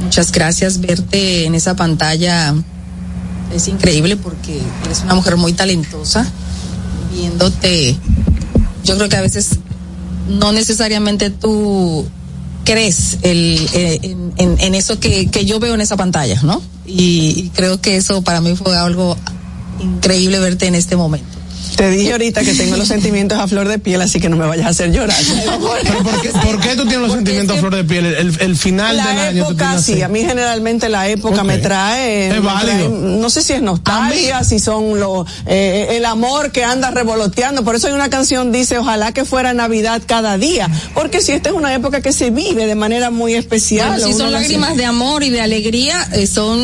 Muchas 0.00 0.32
gracias. 0.32 0.80
Verte 0.80 1.44
en 1.44 1.54
esa 1.54 1.76
pantalla 1.76 2.54
es 3.54 3.68
increíble 3.68 4.16
porque 4.16 4.60
eres 4.84 5.02
una 5.02 5.14
mujer 5.14 5.36
muy 5.36 5.52
talentosa. 5.52 6.26
Viéndote, 7.12 7.96
yo 8.84 8.96
creo 8.96 9.08
que 9.08 9.16
a 9.16 9.20
veces 9.20 9.50
no 10.28 10.52
necesariamente 10.52 11.30
tú 11.30 12.06
crees 12.64 13.18
el, 13.22 13.68
eh, 13.74 14.00
en, 14.02 14.56
en, 14.58 14.74
eso 14.74 14.98
que, 14.98 15.28
que, 15.28 15.44
yo 15.44 15.60
veo 15.60 15.74
en 15.74 15.80
esa 15.80 15.96
pantalla, 15.96 16.40
¿no? 16.42 16.60
Y, 16.84 17.34
y 17.36 17.50
creo 17.54 17.80
que 17.80 17.96
eso 17.96 18.22
para 18.22 18.40
mí 18.40 18.56
fue 18.56 18.76
algo 18.76 19.16
increíble 19.80 20.40
verte 20.40 20.66
en 20.66 20.74
este 20.74 20.96
momento. 20.96 21.38
Te 21.76 21.90
dije 21.90 22.12
ahorita 22.12 22.42
que 22.42 22.54
tengo 22.54 22.76
los 22.76 22.88
sentimientos 22.88 23.38
a 23.38 23.48
flor 23.48 23.68
de 23.68 23.78
piel, 23.78 24.00
así 24.00 24.20
que 24.20 24.28
no 24.28 24.36
me 24.36 24.46
vayas 24.46 24.66
a 24.66 24.68
hacer 24.70 24.92
llorar. 24.92 25.16
¿Pero 25.82 26.02
por, 26.02 26.20
qué, 26.20 26.28
por 26.30 26.60
qué, 26.60 26.76
tú 26.76 26.82
tienes 26.86 27.00
los 27.00 27.12
sentimientos 27.12 27.56
a 27.56 27.60
flor 27.60 27.74
de 27.74 27.84
piel? 27.84 28.06
El, 28.06 28.36
el 28.40 28.56
final 28.56 28.96
la 28.96 29.06
del 29.06 29.18
año. 29.18 29.44
Época, 29.44 29.78
sí, 29.80 30.02
a 30.02 30.08
mí 30.08 30.20
generalmente 30.20 30.88
la 30.88 31.08
época 31.08 31.42
okay. 31.42 31.46
me 31.46 31.58
trae. 31.58 32.28
Es 32.28 32.42
válido. 32.42 32.88
Trae, 32.88 32.88
no 32.88 33.30
sé 33.30 33.42
si 33.42 33.52
es 33.52 33.62
nostalgia, 33.62 34.44
si 34.44 34.58
son 34.58 34.98
lo, 35.00 35.26
eh, 35.46 35.88
el 35.96 36.04
amor 36.04 36.52
que 36.52 36.64
anda 36.64 36.90
revoloteando. 36.90 37.64
Por 37.64 37.74
eso 37.74 37.88
hay 37.88 37.92
una 37.92 38.10
canción 38.10 38.52
dice, 38.52 38.78
ojalá 38.78 39.12
que 39.12 39.24
fuera 39.24 39.54
Navidad 39.54 40.02
cada 40.06 40.38
día. 40.38 40.70
Porque 40.94 41.20
si 41.20 41.32
esta 41.32 41.50
es 41.50 41.54
una 41.54 41.74
época 41.74 42.00
que 42.00 42.12
se 42.12 42.30
vive 42.30 42.66
de 42.66 42.74
manera 42.74 43.10
muy 43.10 43.34
especial. 43.34 43.90
Bueno, 43.90 44.06
si 44.06 44.12
son 44.14 44.32
lágrimas 44.32 44.76
de 44.76 44.84
amor 44.84 45.22
y 45.22 45.30
de 45.30 45.40
alegría, 45.40 46.08
eh, 46.12 46.26
son 46.26 46.58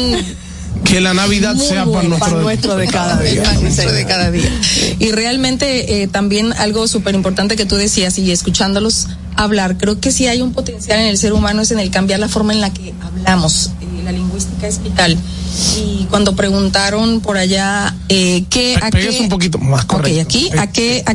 que 0.85 1.01
la 1.01 1.15
Navidad 1.15 1.55
Muy 1.55 1.67
sea 1.67 1.85
para 1.85 2.09
nuestro, 2.09 2.31
para 2.31 2.43
nuestro 2.43 2.77
de 2.77 2.87
cada 2.87 3.21
día. 3.21 3.43
Para 3.43 3.61
nuestro 3.61 3.93
de 3.93 4.07
cada 4.07 4.31
día. 4.31 4.51
Y 4.99 5.13
realmente 5.13 6.03
eh, 6.03 6.09
también 6.09 6.53
algo 6.55 6.87
súper 6.89 7.15
importante 7.15 7.57
que 7.57 7.67
tú 7.67 7.77
decías 7.77 8.19
y 8.19 8.31
escuchándolos 8.31 9.09
hablar, 9.37 9.79
creo 9.79 9.99
que 10.01 10.13
sí 10.13 10.27
hay 10.27 10.43
un 10.43 10.53
potencial 10.53 11.01
en 11.01 11.07
el 11.07 11.19
ser 11.19 11.33
humano 11.33 11.63
es 11.63 11.71
en 11.71 11.79
el 11.79 11.91
cambiar 11.91 12.21
la 12.21 12.29
forma 12.29 12.53
en 12.53 12.61
la 12.61 12.73
que 12.73 12.93
hablamos. 13.03 13.71
Eh, 13.81 14.03
la 14.05 14.13
lingüística 14.13 14.67
es 14.67 14.83
vital. 14.83 15.17
Y 15.77 16.07
cuando 16.09 16.35
preguntaron 16.35 17.21
por 17.21 17.37
allá 17.37 17.95
eh, 18.09 18.45
qué 18.49 18.77
a 18.81 18.91
qué 18.91 19.19
un 19.21 19.29
poquito 19.29 19.59
más 19.59 19.85
correcto. 19.85 20.23
Okay, 20.25 20.49
aquí 20.49 20.59
a 20.59 20.67
qué 20.67 21.05
a, 21.07 21.15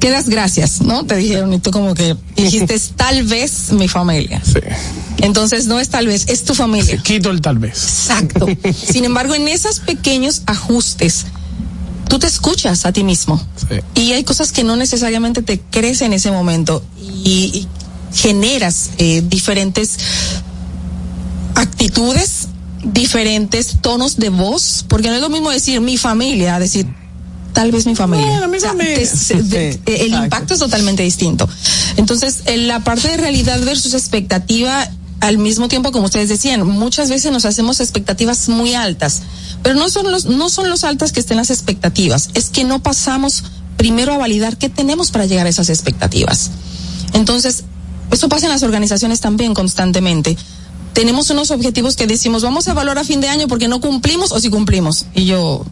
qué 0.00 0.10
das 0.10 0.28
gracias, 0.28 0.80
¿no? 0.80 1.04
Te 1.04 1.16
dijeron 1.16 1.52
y 1.52 1.58
tú 1.58 1.70
como 1.70 1.94
que 1.94 2.16
dijiste 2.36 2.78
tal 2.96 3.24
vez 3.24 3.72
mi 3.72 3.88
familia. 3.88 4.40
Sí. 4.44 4.60
Entonces 5.18 5.66
no 5.66 5.80
es 5.80 5.88
tal 5.88 6.06
vez, 6.06 6.26
es 6.28 6.44
tu 6.44 6.54
familia. 6.54 6.96
Sí, 6.96 7.02
quito 7.02 7.30
el 7.30 7.40
tal 7.40 7.58
vez. 7.58 7.72
Exacto. 7.72 8.46
Sin 8.92 9.04
embargo, 9.04 9.34
en 9.34 9.48
esos 9.48 9.80
pequeños 9.80 10.42
ajustes, 10.46 11.26
tú 12.08 12.18
te 12.18 12.26
escuchas 12.26 12.86
a 12.86 12.92
ti 12.92 13.04
mismo. 13.04 13.40
Sí. 13.56 14.02
Y 14.02 14.12
hay 14.12 14.24
cosas 14.24 14.52
que 14.52 14.64
no 14.64 14.76
necesariamente 14.76 15.42
te 15.42 15.60
crees 15.60 16.02
en 16.02 16.12
ese 16.12 16.30
momento 16.30 16.84
y, 17.00 17.50
y 17.54 17.68
generas 18.14 18.90
eh, 18.98 19.22
diferentes 19.26 19.98
actitudes, 21.54 22.48
diferentes 22.82 23.78
tonos 23.80 24.16
de 24.16 24.28
voz, 24.28 24.84
porque 24.88 25.08
no 25.08 25.14
es 25.14 25.20
lo 25.20 25.30
mismo 25.30 25.50
decir 25.50 25.80
mi 25.80 25.96
familia, 25.96 26.58
decir 26.58 26.86
tal 27.56 27.72
vez 27.72 27.86
mi 27.86 27.96
familia. 27.96 28.26
Bueno, 28.26 28.48
mi 28.48 28.58
o 28.58 28.60
sea, 28.60 28.70
familia. 28.70 28.96
te, 28.96 29.06
Sí, 29.06 29.34
de, 29.34 29.70
el 29.70 29.78
exacto. 29.78 30.24
impacto 30.24 30.54
es 30.54 30.60
totalmente 30.60 31.02
distinto. 31.02 31.48
Entonces, 31.96 32.40
en 32.44 32.68
la 32.68 32.84
parte 32.84 33.08
de 33.08 33.16
realidad 33.16 33.58
versus 33.62 33.94
expectativa, 33.94 34.86
al 35.20 35.38
mismo 35.38 35.66
tiempo, 35.66 35.90
como 35.90 36.04
ustedes 36.04 36.28
decían, 36.28 36.66
muchas 36.66 37.08
veces 37.08 37.32
nos 37.32 37.46
hacemos 37.46 37.80
expectativas 37.80 38.50
muy 38.50 38.74
altas, 38.74 39.22
pero 39.62 39.74
no 39.74 39.88
son 39.88 40.12
los, 40.12 40.26
no 40.26 40.50
son 40.50 40.68
los 40.68 40.84
altas 40.84 41.12
que 41.12 41.20
estén 41.20 41.38
las 41.38 41.50
expectativas, 41.50 42.28
es 42.34 42.50
que 42.50 42.64
no 42.64 42.82
pasamos 42.82 43.44
primero 43.78 44.12
a 44.12 44.18
validar 44.18 44.58
qué 44.58 44.68
tenemos 44.68 45.10
para 45.10 45.24
llegar 45.24 45.46
a 45.46 45.48
esas 45.48 45.70
expectativas. 45.70 46.50
Entonces, 47.14 47.64
eso 48.10 48.28
pasa 48.28 48.44
en 48.44 48.52
las 48.52 48.64
organizaciones 48.64 49.20
también 49.20 49.54
constantemente. 49.54 50.36
Tenemos 50.92 51.30
unos 51.30 51.50
objetivos 51.50 51.96
que 51.96 52.06
decimos, 52.06 52.42
vamos 52.42 52.68
a 52.68 52.72
evaluar 52.72 52.98
a 52.98 53.04
fin 53.04 53.22
de 53.22 53.30
año 53.30 53.48
porque 53.48 53.66
no 53.66 53.80
cumplimos 53.80 54.30
o 54.32 54.40
si 54.40 54.50
cumplimos. 54.50 55.06
Y 55.14 55.24
yo, 55.24 55.64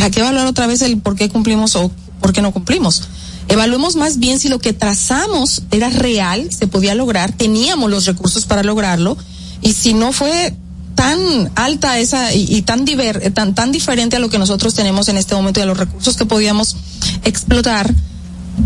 ¿para 0.00 0.10
qué 0.10 0.20
evaluar 0.20 0.46
otra 0.46 0.66
vez 0.66 0.80
el 0.80 0.96
por 0.96 1.14
qué 1.14 1.28
cumplimos 1.28 1.76
o 1.76 1.90
por 2.22 2.32
qué 2.32 2.40
no 2.40 2.52
cumplimos? 2.52 3.02
Evaluemos 3.48 3.96
más 3.96 4.18
bien 4.18 4.40
si 4.40 4.48
lo 4.48 4.58
que 4.58 4.72
trazamos 4.72 5.64
era 5.70 5.90
real, 5.90 6.50
se 6.50 6.66
podía 6.66 6.94
lograr, 6.94 7.32
teníamos 7.32 7.90
los 7.90 8.06
recursos 8.06 8.46
para 8.46 8.62
lograrlo, 8.62 9.18
y 9.60 9.74
si 9.74 9.92
no 9.92 10.14
fue 10.14 10.54
tan 10.94 11.52
alta 11.54 11.98
esa 11.98 12.32
y, 12.32 12.62
tan, 12.62 12.86
diver, 12.86 13.30
tan, 13.34 13.54
tan 13.54 13.72
diferente 13.72 14.16
a 14.16 14.20
lo 14.20 14.30
que 14.30 14.38
nosotros 14.38 14.72
tenemos 14.72 15.10
en 15.10 15.18
este 15.18 15.34
momento 15.34 15.60
y 15.60 15.64
a 15.64 15.66
los 15.66 15.76
recursos 15.76 16.16
que 16.16 16.24
podíamos 16.24 16.76
explotar, 17.24 17.94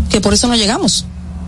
que 0.09 0.21
por 0.21 0.33
eso 0.33 0.47
no 0.47 0.55
llegamos. 0.55 1.03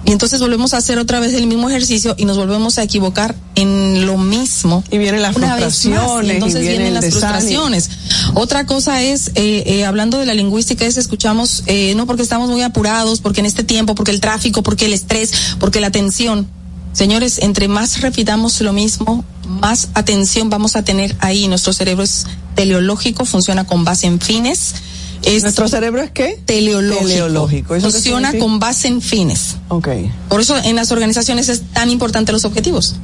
Y 0.08 0.12
entonces 0.14 0.40
volvemos 0.40 0.74
a 0.74 0.78
hacer 0.78 1.00
otra 1.00 1.20
vez 1.20 1.34
el 1.34 1.48
mismo 1.48 1.70
ejercicio 1.70 2.16
y 2.18 2.24
nos 2.24 2.38
volvemos 2.38 2.78
a 2.78 2.84
equivocar 2.84 3.36
en 3.56 4.06
lo 4.06 4.18
mismo. 4.18 4.82
Y 4.90 4.98
vienen 5.00 5.22
las 5.22 5.36
una. 5.36 5.48
Y 5.48 5.50
frustraciones. 5.60 6.32
entonces 6.32 6.62
y 6.62 6.62
viene 6.62 6.78
vienen 6.78 6.94
las 6.94 7.08
frustraciones. 7.08 7.90
Otra 8.34 8.66
cosa 8.66 9.02
es, 9.04 9.32
eh, 9.36 9.64
eh, 9.66 9.86
hablando 9.86 10.18
de 10.18 10.26
la 10.26 10.34
lingüística, 10.34 10.86
es 10.86 10.96
escuchamos, 10.96 11.64
eh, 11.66 11.94
no 11.98 12.08
porque 12.08 12.24
estamos 12.24 12.50
muy 12.50 12.62
apurados, 12.62 13.20
porque 13.20 13.42
en 13.42 13.48
este 13.48 13.66
tiempo, 13.66 13.96
porque 13.96 14.12
el 14.12 14.22
tráfico, 14.22 14.64
porque 14.64 14.86
el 14.86 14.94
estrés, 14.94 15.34
porque 15.60 15.82
la 15.82 15.92
tensión. 15.92 16.48
Señores, 16.94 17.40
entre 17.40 17.68
más 17.68 18.00
repitamos 18.00 18.62
lo 18.62 18.72
mismo, 18.72 19.26
más 19.46 19.90
atención 19.94 20.50
vamos 20.50 20.78
a 20.78 20.84
tener 20.84 21.18
ahí. 21.20 21.50
Nuestro 21.50 21.74
cerebro 21.74 22.06
es 22.06 22.28
teleológico, 22.56 23.26
funciona 23.26 23.68
con 23.68 23.84
base 23.84 24.08
en 24.08 24.22
fines. 24.22 24.74
Es 25.24 25.44
¿Nuestro 25.44 25.68
cerebro 25.68 26.02
es 26.02 26.12
qué? 26.12 26.40
teleológico. 26.46 27.06
Teleológico. 27.08 27.76
¿Eso 27.76 27.88
qué 27.88 27.94
Funciona 27.94 28.34
con 28.38 28.60
base 28.60 28.88
en 28.88 29.02
fines. 29.02 29.56
Ok. 29.70 29.88
Por 30.30 30.42
eso 30.42 30.56
en 30.58 30.76
las 30.76 30.92
organizaciones 30.92 31.50
es 31.50 31.62
tan 31.74 31.90
importante 31.90 32.32
los 32.32 32.46
objetivos. 32.46 32.96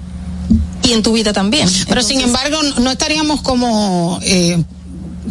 Y 0.84 0.92
en 0.92 1.02
tu 1.04 1.14
vida 1.14 1.34
también. 1.34 1.70
Pero 1.88 2.02
sin 2.04 2.20
embargo, 2.22 2.58
no- 2.80 2.92
estaríamos 2.92 3.42
como 3.42 4.20
eh, 4.22 4.62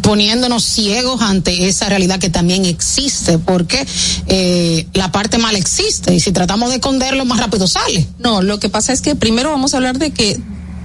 poniéndonos 0.01 0.63
ciegos 0.63 1.21
ante 1.21 1.67
esa 1.67 1.87
realidad 1.89 2.19
que 2.19 2.29
también 2.29 2.65
existe, 2.65 3.37
porque 3.37 3.85
eh, 4.27 4.87
la 4.93 5.11
parte 5.11 5.37
mala 5.37 5.57
existe 5.59 6.13
y 6.15 6.19
si 6.19 6.31
tratamos 6.31 6.69
de 6.69 6.75
esconderlo, 6.75 7.25
más 7.25 7.39
rápido 7.39 7.67
sale. 7.67 8.07
No, 8.19 8.41
lo 8.41 8.59
que 8.59 8.69
pasa 8.69 8.93
es 8.93 9.01
que 9.01 9.15
primero 9.15 9.51
vamos 9.51 9.73
a 9.73 9.77
hablar 9.77 9.99
de 9.99 10.11
que 10.11 10.39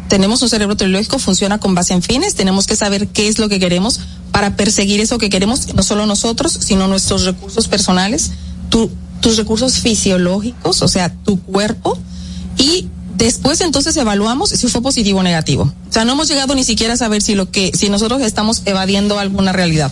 tenemos 0.08 0.40
un 0.42 0.48
cerebro 0.48 0.76
teleológico, 0.76 1.18
funciona 1.18 1.58
con 1.58 1.74
base 1.74 1.94
en 1.94 2.02
fines, 2.02 2.34
tenemos 2.34 2.66
que 2.66 2.76
saber 2.76 3.08
qué 3.08 3.28
es 3.28 3.38
lo 3.38 3.48
que 3.48 3.58
queremos 3.58 4.00
para 4.32 4.56
perseguir 4.56 5.00
eso 5.00 5.18
que 5.18 5.30
queremos, 5.30 5.74
no 5.74 5.82
solo 5.82 6.06
nosotros, 6.06 6.52
sino 6.52 6.88
nuestros 6.88 7.24
recursos 7.24 7.68
personales, 7.68 8.32
tu, 8.68 8.90
tus 9.20 9.36
recursos 9.36 9.78
fisiológicos, 9.78 10.82
o 10.82 10.88
sea, 10.88 11.12
tu 11.12 11.40
cuerpo, 11.40 11.98
y 12.56 12.88
después 13.16 13.60
entonces 13.60 13.96
evaluamos 13.96 14.50
si 14.50 14.68
fue 14.68 14.82
positivo 14.82 15.20
o 15.20 15.22
negativo. 15.22 15.72
O 15.88 15.92
sea, 15.92 16.04
no 16.04 16.12
hemos 16.12 16.28
llegado 16.28 16.54
ni 16.54 16.64
siquiera 16.64 16.94
a 16.94 16.96
saber 16.96 17.22
si 17.22 17.34
lo 17.34 17.50
que, 17.50 17.72
si 17.74 17.88
nosotros 17.88 18.22
estamos 18.22 18.62
evadiendo 18.64 19.18
alguna 19.18 19.52
realidad. 19.52 19.90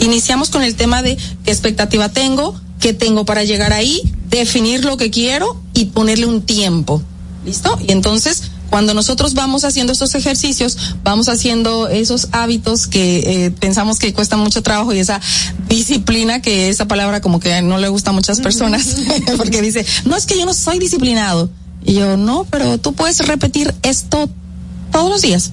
Iniciamos 0.00 0.50
con 0.50 0.62
el 0.62 0.74
tema 0.74 1.02
de 1.02 1.16
qué 1.44 1.50
expectativa 1.50 2.08
tengo, 2.08 2.60
qué 2.80 2.92
tengo 2.92 3.24
para 3.24 3.44
llegar 3.44 3.72
ahí, 3.72 4.00
definir 4.28 4.84
lo 4.84 4.96
que 4.96 5.10
quiero 5.10 5.60
y 5.74 5.86
ponerle 5.86 6.26
un 6.26 6.42
tiempo. 6.42 7.02
¿Listo? 7.44 7.76
Y 7.86 7.92
entonces, 7.92 8.44
cuando 8.70 8.94
nosotros 8.94 9.34
vamos 9.34 9.64
haciendo 9.64 9.92
estos 9.92 10.14
ejercicios, 10.14 10.78
vamos 11.02 11.28
haciendo 11.28 11.88
esos 11.88 12.28
hábitos 12.32 12.86
que 12.86 13.46
eh, 13.46 13.50
pensamos 13.50 13.98
que 13.98 14.14
cuesta 14.14 14.36
mucho 14.36 14.62
trabajo 14.62 14.92
y 14.92 14.98
esa 14.98 15.20
disciplina, 15.68 16.40
que 16.40 16.68
esa 16.68 16.86
palabra 16.86 17.20
como 17.20 17.40
que 17.40 17.60
no 17.62 17.78
le 17.78 17.88
gusta 17.88 18.10
a 18.10 18.12
muchas 18.12 18.40
personas, 18.40 18.96
porque 19.36 19.60
dice, 19.60 19.84
no 20.04 20.16
es 20.16 20.24
que 20.26 20.38
yo 20.38 20.46
no 20.46 20.54
soy 20.54 20.78
disciplinado. 20.78 21.50
Y 21.84 21.94
yo, 21.94 22.16
no, 22.16 22.46
pero 22.48 22.78
tú 22.78 22.92
puedes 22.92 23.18
repetir 23.26 23.74
esto 23.82 24.30
todos 24.92 25.10
los 25.10 25.20
días. 25.20 25.52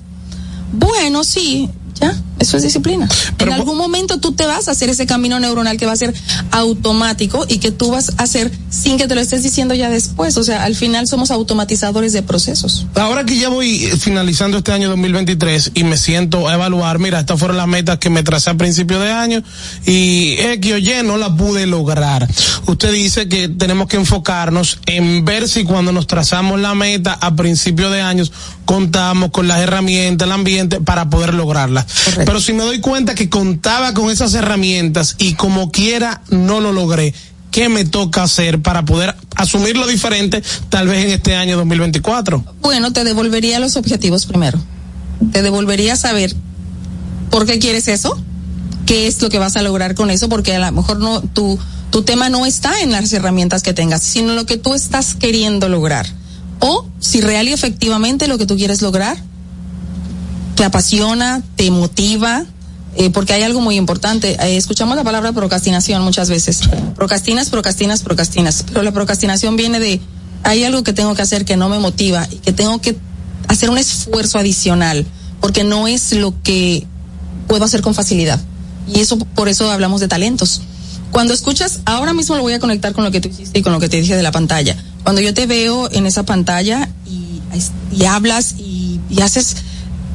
Bueno, 0.71 1.23
sí, 1.23 1.69
ya, 1.99 2.15
eso 2.39 2.57
es 2.57 2.63
disciplina. 2.63 3.07
Pero 3.37 3.51
en 3.51 3.57
algún 3.57 3.77
momento 3.77 4.19
tú 4.19 4.31
te 4.31 4.45
vas 4.45 4.67
a 4.67 4.71
hacer 4.71 4.89
ese 4.89 5.05
camino 5.05 5.39
neuronal 5.39 5.77
que 5.77 5.85
va 5.85 5.91
a 5.91 5.97
ser 5.97 6.13
automático 6.51 7.45
y 7.47 7.59
que 7.59 7.71
tú 7.71 7.91
vas 7.91 8.13
a 8.17 8.23
hacer 8.23 8.51
sin 8.69 8.97
que 8.97 9.07
te 9.07 9.15
lo 9.15 9.21
estés 9.21 9.43
diciendo 9.43 9.73
ya 9.75 9.89
después. 9.89 10.37
O 10.37 10.43
sea, 10.43 10.63
al 10.63 10.75
final 10.75 11.07
somos 11.07 11.31
automatizadores 11.31 12.13
de 12.13 12.23
procesos. 12.23 12.85
Ahora 12.95 13.25
que 13.25 13.37
ya 13.37 13.49
voy 13.49 13.85
eh, 13.85 13.97
finalizando 13.97 14.59
este 14.59 14.71
año 14.71 14.89
2023 14.89 15.71
y 15.75 15.83
me 15.83 15.97
siento 15.97 16.47
a 16.47 16.53
evaluar, 16.53 16.99
mira, 16.99 17.19
estas 17.19 17.39
fueron 17.39 17.57
las 17.57 17.67
metas 17.67 17.99
que 17.99 18.09
me 18.09 18.23
tracé 18.23 18.49
a 18.51 18.55
principio 18.55 18.99
de 18.99 19.11
año 19.11 19.43
y 19.85 20.35
X 20.39 20.73
o 20.73 20.77
Y 20.77 20.93
no 21.03 21.17
las 21.17 21.31
pude 21.31 21.65
lograr. 21.65 22.27
Usted 22.67 22.91
dice 22.91 23.27
que 23.27 23.49
tenemos 23.49 23.87
que 23.87 23.97
enfocarnos 23.97 24.79
en 24.85 25.25
ver 25.25 25.47
si 25.47 25.63
cuando 25.63 25.91
nos 25.91 26.07
trazamos 26.07 26.59
la 26.59 26.75
meta 26.75 27.17
a 27.19 27.35
principio 27.35 27.89
de 27.89 28.01
años 28.01 28.31
contamos 28.65 29.31
con 29.31 29.47
las 29.47 29.59
herramientas, 29.61 30.27
el 30.27 30.31
ambiente 30.31 30.79
para 30.79 31.09
poder 31.09 31.33
lograrlas. 31.33 31.85
Correcto. 32.05 32.28
Pero 32.29 32.39
si 32.39 32.53
me 32.53 32.61
doy 32.61 32.79
cuenta 32.79 33.15
que 33.15 33.27
contaba 33.27 33.95
con 33.95 34.11
esas 34.11 34.35
herramientas 34.35 35.15
y 35.17 35.33
como 35.33 35.71
quiera 35.71 36.21
no 36.29 36.61
lo 36.61 36.71
logré, 36.71 37.11
¿qué 37.49 37.69
me 37.69 37.85
toca 37.85 38.21
hacer 38.21 38.61
para 38.61 38.85
poder 38.85 39.15
asumir 39.35 39.75
lo 39.75 39.87
diferente 39.87 40.43
tal 40.69 40.87
vez 40.87 41.05
en 41.05 41.09
este 41.09 41.35
año 41.35 41.57
2024? 41.57 42.45
Bueno, 42.61 42.93
te 42.93 43.03
devolvería 43.03 43.59
los 43.59 43.77
objetivos 43.77 44.27
primero. 44.27 44.59
Te 45.31 45.41
devolvería 45.41 45.95
saber 45.95 46.35
por 47.31 47.47
qué 47.47 47.57
quieres 47.57 47.87
eso, 47.87 48.15
qué 48.85 49.07
es 49.07 49.19
lo 49.23 49.31
que 49.31 49.39
vas 49.39 49.57
a 49.57 49.63
lograr 49.63 49.95
con 49.95 50.11
eso, 50.11 50.29
porque 50.29 50.53
a 50.53 50.59
lo 50.59 50.71
mejor 50.71 50.99
no 50.99 51.21
tu 51.21 51.57
tu 51.89 52.03
tema 52.03 52.29
no 52.29 52.45
está 52.45 52.81
en 52.81 52.91
las 52.91 53.11
herramientas 53.11 53.63
que 53.63 53.73
tengas, 53.73 54.03
sino 54.03 54.35
lo 54.35 54.45
que 54.45 54.57
tú 54.57 54.75
estás 54.75 55.15
queriendo 55.15 55.67
lograr. 55.67 56.05
O 56.59 56.85
si 56.99 57.21
real 57.21 57.47
y 57.47 57.53
efectivamente 57.53 58.27
lo 58.27 58.37
que 58.37 58.45
tú 58.45 58.55
quieres 58.55 58.83
lograr 58.83 59.17
te 60.59 60.65
apasiona, 60.65 61.41
te 61.55 61.71
motiva, 61.71 62.43
eh, 62.97 63.09
porque 63.11 63.31
hay 63.31 63.43
algo 63.43 63.61
muy 63.61 63.77
importante. 63.77 64.35
Eh, 64.41 64.57
escuchamos 64.57 64.97
la 64.97 65.05
palabra 65.05 65.31
procrastinación 65.31 66.03
muchas 66.03 66.29
veces. 66.29 66.59
Procrastinas, 66.97 67.49
procrastinas, 67.49 68.01
procrastinas. 68.01 68.65
Pero 68.67 68.83
la 68.83 68.91
procrastinación 68.91 69.55
viene 69.55 69.79
de, 69.79 70.01
hay 70.43 70.65
algo 70.65 70.83
que 70.83 70.91
tengo 70.91 71.15
que 71.15 71.21
hacer 71.21 71.45
que 71.45 71.55
no 71.55 71.69
me 71.69 71.79
motiva 71.79 72.27
y 72.29 72.35
que 72.39 72.51
tengo 72.51 72.81
que 72.81 72.97
hacer 73.47 73.69
un 73.69 73.77
esfuerzo 73.77 74.37
adicional, 74.37 75.05
porque 75.39 75.63
no 75.63 75.87
es 75.87 76.11
lo 76.11 76.33
que 76.43 76.85
puedo 77.47 77.63
hacer 77.63 77.81
con 77.81 77.95
facilidad. 77.95 78.37
Y 78.85 78.99
eso, 78.99 79.17
por 79.17 79.47
eso 79.47 79.71
hablamos 79.71 80.01
de 80.01 80.09
talentos. 80.09 80.59
Cuando 81.11 81.33
escuchas, 81.33 81.79
ahora 81.85 82.11
mismo 82.13 82.35
lo 82.35 82.41
voy 82.41 82.51
a 82.51 82.59
conectar 82.59 82.91
con 82.91 83.05
lo 83.05 83.11
que 83.11 83.21
tú 83.21 83.29
hiciste 83.29 83.57
y 83.57 83.61
con 83.61 83.71
lo 83.71 83.79
que 83.79 83.87
te 83.87 84.01
dije 84.01 84.17
de 84.17 84.23
la 84.23 84.33
pantalla. 84.33 84.75
Cuando 85.03 85.21
yo 85.21 85.33
te 85.33 85.45
veo 85.45 85.89
en 85.93 86.05
esa 86.05 86.23
pantalla 86.23 86.89
y, 87.05 88.03
hablas 88.03 88.55
y, 88.57 88.99
y 89.09 89.21
haces 89.21 89.55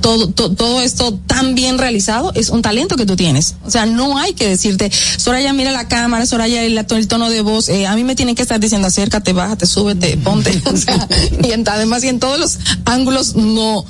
todo, 0.05 0.29
to- 0.29 0.51
todo 0.51 0.83
esto 0.83 1.19
tan 1.27 1.55
bien 1.55 1.79
realizado, 1.79 2.31
es 2.35 2.51
un 2.51 2.61
talento 2.61 2.97
que 2.97 3.07
tú 3.07 3.17
tienes. 3.17 3.55
O 3.65 3.71
sea, 3.71 3.87
no 3.87 4.19
hay 4.19 4.35
que 4.35 4.47
decirte, 4.47 4.91
Soraya, 5.17 5.55
mira 5.55 5.73
la 5.73 5.89
cámara, 5.89 6.27
Soraya, 6.27 6.63
el, 6.63 6.77
el 6.77 7.09
tono 7.09 7.31
de 7.31 7.41
voz, 7.41 7.71
eh, 7.71 7.87
a 7.87 7.97
mí 7.97 8.05
me 8.05 8.15
tienen 8.15 8.35
que 8.35 8.43
estar 8.43 8.61
diciendo, 8.61 8.87
acércate, 8.87 9.33
bájate, 9.33 9.65
súbete, 9.65 10.19
ponte. 10.19 10.61
O 10.71 10.77
sea, 10.77 11.09
y 11.43 11.53
en- 11.53 11.67
además, 11.67 12.05
y 12.05 12.09
en 12.09 12.19
todos 12.21 12.39
los 12.39 12.59
ángulos, 12.85 13.35
no. 13.35 13.87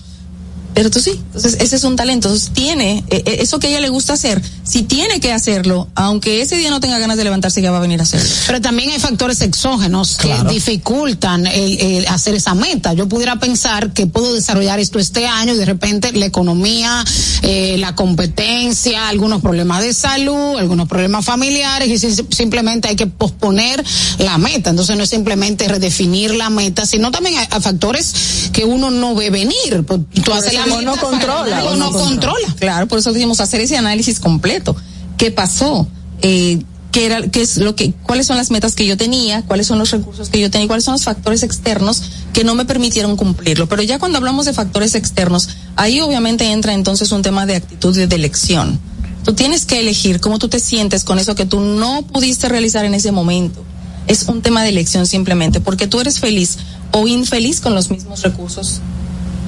Pero 0.75 0.91
tú 0.91 1.01
sí. 1.01 1.13
Entonces, 1.27 1.57
ese 1.61 1.77
es 1.77 1.85
un 1.85 1.97
talento. 1.97 2.29
Entonces, 2.29 2.51
tiene, 2.53 3.05
eh, 3.11 3.23
eh, 3.27 3.37
eso 3.41 3.59
que 3.59 3.69
a 3.69 3.71
ella 3.71 3.81
le 3.81 3.89
gusta 3.91 4.15
hacer, 4.15 4.43
si 4.65 4.83
tiene 4.83 5.21
que 5.21 5.33
hacerlo, 5.33 5.89
aunque 5.95 6.43
ese 6.43 6.57
día 6.57 6.71
no 6.71 6.81
tenga 6.81 6.99
ganas 6.99 7.17
de 7.17 7.25
levantarse, 7.25 7.63
ya 7.63 7.71
va 7.71 7.79
a 7.79 7.81
venir 7.81 8.01
a 8.01 8.03
hacerlo. 8.03 8.29
Pero 8.47 8.61
también 8.61 8.91
hay 8.91 8.99
factores 8.99 9.41
exógenos 9.41 10.17
Claro. 10.17 10.49
que 10.49 10.55
dificultan 10.55 11.47
el, 11.47 11.81
el 11.81 12.07
hacer 12.09 12.35
esa 12.35 12.55
meta. 12.55 12.93
Yo 12.95 13.09
pudiera 13.09 13.39
pensar 13.39 13.93
que 13.93 14.07
puedo 14.07 14.35
desarrollar 14.35 14.81
esto 14.81 14.99
este 14.99 15.27
año 15.27 15.55
y 15.55 15.57
de 15.57 15.65
repente 15.65 16.13
la 16.13 16.27
economía, 16.27 17.05
eh, 17.43 17.77
la 17.79 17.95
competencia, 17.95 19.09
algunos 19.09 19.41
problemas 19.43 19.83
de 19.83 19.93
salud, 19.95 20.59
algunos 20.59 20.89
problemas 20.89 21.25
familiares 21.25 21.89
y 21.89 21.99
si- 21.99 22.25
simplemente 22.31 22.89
hay 22.89 22.97
que 22.97 23.07
posponer 23.07 23.85
la 24.19 24.39
meta. 24.39 24.71
Entonces 24.71 24.97
no 24.97 25.05
es 25.05 25.11
simplemente 25.11 25.69
redefinir 25.69 26.35
la 26.35 26.51
meta, 26.51 26.85
sino 26.87 27.11
también 27.11 27.37
hay, 27.39 27.47
hay 27.51 27.61
factores 27.61 28.15
que 28.53 28.65
uno 28.65 28.91
no 28.91 29.15
ve 29.15 29.31
venir. 29.31 29.85
Tú 30.25 30.33
haces 30.33 30.55
la 30.55 30.64
No 30.67 30.97
controla. 30.97 31.77
no 31.77 31.93
controla. 31.93 32.55
Claro, 32.59 32.89
por 32.89 32.99
eso 32.99 33.13
decimos 33.13 33.41
hacer 33.41 33.61
ese 33.61 33.77
análisis 33.77 34.21
completo. 34.21 34.77
¿Qué 35.17 35.31
pasó? 35.31 35.87
Eh, 36.23 36.63
¿Qué 36.93 37.07
era, 37.07 37.23
qué 37.23 37.43
es 37.43 37.57
lo 37.57 37.75
que, 37.75 37.93
cuáles 37.93 38.29
son 38.29 38.37
las 38.37 38.53
metas 38.53 38.77
que 38.77 38.87
yo 38.87 38.97
tenía? 38.97 39.43
¿Cuáles 39.43 39.67
son 39.67 39.81
los 39.81 39.91
recursos 39.91 40.29
que 40.29 40.41
yo 40.41 40.49
tenía? 40.49 40.69
¿Cuáles 40.69 40.85
son 40.85 40.93
los 40.93 41.03
factores 41.03 41.43
externos 41.43 42.03
que 42.33 42.45
no 42.45 42.55
me 42.55 42.65
permitieron 42.65 43.17
cumplirlo? 43.17 43.69
Pero 43.69 43.83
ya 43.83 43.99
cuando 43.99 44.19
hablamos 44.19 44.47
de 44.47 44.53
factores 44.53 44.95
externos, 44.95 45.49
ahí 45.75 46.01
obviamente 46.01 46.53
entra 46.53 46.73
entonces 46.73 47.11
un 47.11 47.23
tema 47.23 47.47
de 47.47 47.57
actitud 47.57 47.97
de, 47.97 48.07
de 48.07 48.15
elección. 48.15 48.79
Tú 49.25 49.33
tienes 49.33 49.67
que 49.67 49.81
elegir 49.81 50.21
cómo 50.21 50.39
tú 50.39 50.49
te 50.49 50.61
sientes 50.61 51.03
con 51.03 51.19
eso 51.19 51.35
que 51.35 51.47
tú 51.47 51.59
no 51.61 52.03
pudiste 52.03 52.49
realizar 52.49 52.85
en 52.85 52.95
ese 52.95 53.11
momento. 53.11 53.65
Es 54.07 54.29
un 54.29 54.41
tema 54.41 54.63
de 54.63 54.69
elección 54.69 55.07
simplemente, 55.07 55.61
porque 55.61 55.89
tú 55.89 55.99
eres 55.99 56.21
feliz 56.21 56.59
o 56.93 57.09
infeliz 57.09 57.61
con 57.61 57.75
los 57.75 57.91
mismos 57.91 58.23
recursos 58.23 58.81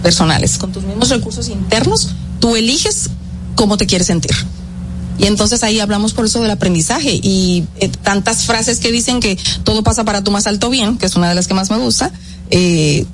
personales, 0.02 0.58
con 0.58 0.72
tus 0.72 0.84
mismos 0.84 1.08
recursos 1.08 1.48
internos, 1.48 2.10
tú 2.40 2.56
eliges 2.56 3.10
cómo 3.54 3.76
te 3.76 3.86
quieres 3.86 4.06
sentir. 4.06 4.34
Y 5.18 5.24
entonces 5.24 5.62
ahí 5.62 5.80
hablamos 5.80 6.12
por 6.12 6.26
eso 6.26 6.40
del 6.40 6.50
aprendizaje 6.50 7.18
y 7.22 7.64
eh, 7.76 7.88
tantas 7.88 8.44
frases 8.44 8.80
que 8.80 8.92
dicen 8.92 9.20
que 9.20 9.38
todo 9.64 9.82
pasa 9.82 10.04
para 10.04 10.22
tu 10.22 10.30
más 10.30 10.46
alto 10.46 10.68
bien, 10.68 10.98
que 10.98 11.06
es 11.06 11.16
una 11.16 11.28
de 11.28 11.34
las 11.34 11.46
que 11.46 11.54
más 11.54 11.70
me 11.70 11.78
gusta. 11.78 12.12
Eh, 12.50 13.06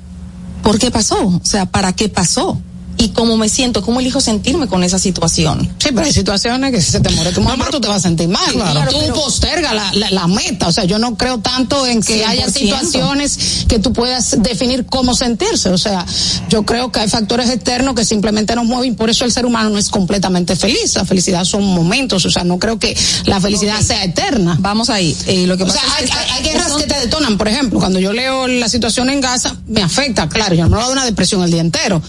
¿Por 0.63 0.79
qué 0.79 0.91
pasó? 0.91 1.25
O 1.25 1.41
sea, 1.43 1.65
¿para 1.65 1.93
qué 1.93 2.09
pasó? 2.09 2.59
Y 3.03 3.09
cómo 3.09 3.35
me 3.37 3.49
siento, 3.49 3.81
cómo 3.81 3.99
elijo 3.99 4.21
sentirme 4.21 4.67
con 4.67 4.83
esa 4.83 4.97
situación. 4.97 5.59
Sí, 5.77 5.89
pero 5.93 6.01
hay 6.05 6.13
situaciones 6.13 6.71
que 6.71 6.81
si 6.81 6.91
se 6.91 6.99
te 7.01 7.09
muere 7.09 7.31
tu 7.33 7.41
mamá, 7.41 7.67
tú 7.69 7.81
te 7.81 7.87
vas 7.89 7.97
a 7.97 8.01
sentir 8.01 8.29
mal. 8.29 8.51
Claro. 8.53 8.91
tú 8.91 8.97
pero- 9.01 9.13
posterga 9.15 9.73
la, 9.73 9.91
la, 9.93 10.09
la 10.11 10.27
meta. 10.27 10.67
O 10.67 10.71
sea, 10.71 10.85
yo 10.85 10.99
no 10.99 11.17
creo 11.17 11.39
tanto 11.39 11.85
en 11.85 12.01
que 12.01 12.23
haya 12.23 12.47
100%. 12.47 12.51
situaciones 12.53 13.65
que 13.67 13.79
tú 13.79 13.91
puedas 13.93 14.35
definir 14.41 14.85
cómo 14.85 15.15
sentirse. 15.15 15.69
O 15.69 15.77
sea, 15.77 16.05
yo 16.49 16.63
creo 16.65 16.91
que 16.91 17.01
hay 17.01 17.09
factores 17.09 17.49
externos 17.49 17.93
que 17.95 18.05
simplemente 18.05 18.55
nos 18.55 18.65
mueven 18.65 18.93
y 18.93 18.95
por 18.95 19.09
eso 19.09 19.25
el 19.25 19.31
ser 19.31 19.45
humano 19.45 19.69
no 19.69 19.77
es 19.77 19.89
completamente 19.89 20.55
feliz. 20.55 20.95
La 20.95 21.03
felicidad 21.05 21.43
son 21.43 21.63
momentos. 21.65 22.23
O 22.25 22.29
sea, 22.31 22.43
no 22.45 22.57
creo 22.59 22.79
que 22.79 22.95
la 23.25 23.41
felicidad 23.41 23.81
sea 23.81 24.03
eterna. 24.03 24.55
Vamos 24.59 24.89
ahí. 24.89 25.15
Eh, 25.27 25.45
lo 25.47 25.57
que 25.57 25.63
O 25.63 25.67
pasa 25.67 25.79
sea, 25.81 25.95
hay, 25.97 26.05
es 26.05 26.09
que 26.11 26.17
hay- 26.17 26.29
hay 26.37 26.43
guerras 26.43 26.69
son- 26.69 26.81
que 26.81 26.87
te 26.87 26.99
detonan, 27.01 27.37
por 27.37 27.47
ejemplo, 27.49 27.79
cuando 27.79 27.99
yo 27.99 28.13
leo 28.13 28.47
la 28.47 28.69
situación 28.69 29.09
en 29.09 29.19
Gaza, 29.19 29.55
me 29.67 29.81
afecta, 29.81 30.29
claro, 30.29 30.55
yo 30.55 30.63
no 30.63 30.69
me 30.69 30.77
a 30.77 30.85
dar 30.85 30.91
una 30.93 31.05
depresión 31.05 31.43
el 31.43 31.51
día 31.51 31.61
entero, 31.61 32.01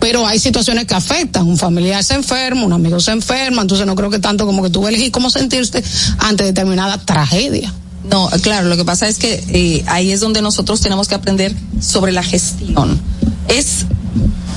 pero 0.00 0.26
hay 0.26 0.38
situaciones 0.38 0.86
que 0.86 0.94
afectan, 0.94 1.46
un 1.46 1.58
familiar 1.58 2.02
se 2.02 2.14
enferma, 2.14 2.64
un 2.64 2.72
amigo 2.72 2.98
se 2.98 3.12
enferma, 3.12 3.62
entonces 3.62 3.86
no 3.86 3.94
creo 3.94 4.10
que 4.10 4.18
tanto 4.18 4.46
como 4.46 4.62
que 4.62 4.70
tú 4.70 4.88
elegir 4.88 5.12
cómo 5.12 5.30
sentirte 5.30 5.84
ante 6.18 6.44
determinada 6.44 6.98
tragedia. 6.98 7.72
No, 8.10 8.28
claro, 8.42 8.68
lo 8.68 8.76
que 8.76 8.84
pasa 8.84 9.06
es 9.06 9.18
que 9.18 9.44
eh, 9.48 9.84
ahí 9.86 10.10
es 10.10 10.20
donde 10.20 10.42
nosotros 10.42 10.80
tenemos 10.80 11.06
que 11.06 11.14
aprender 11.14 11.54
sobre 11.80 12.12
la 12.12 12.22
gestión. 12.22 12.98
Es 13.46 13.84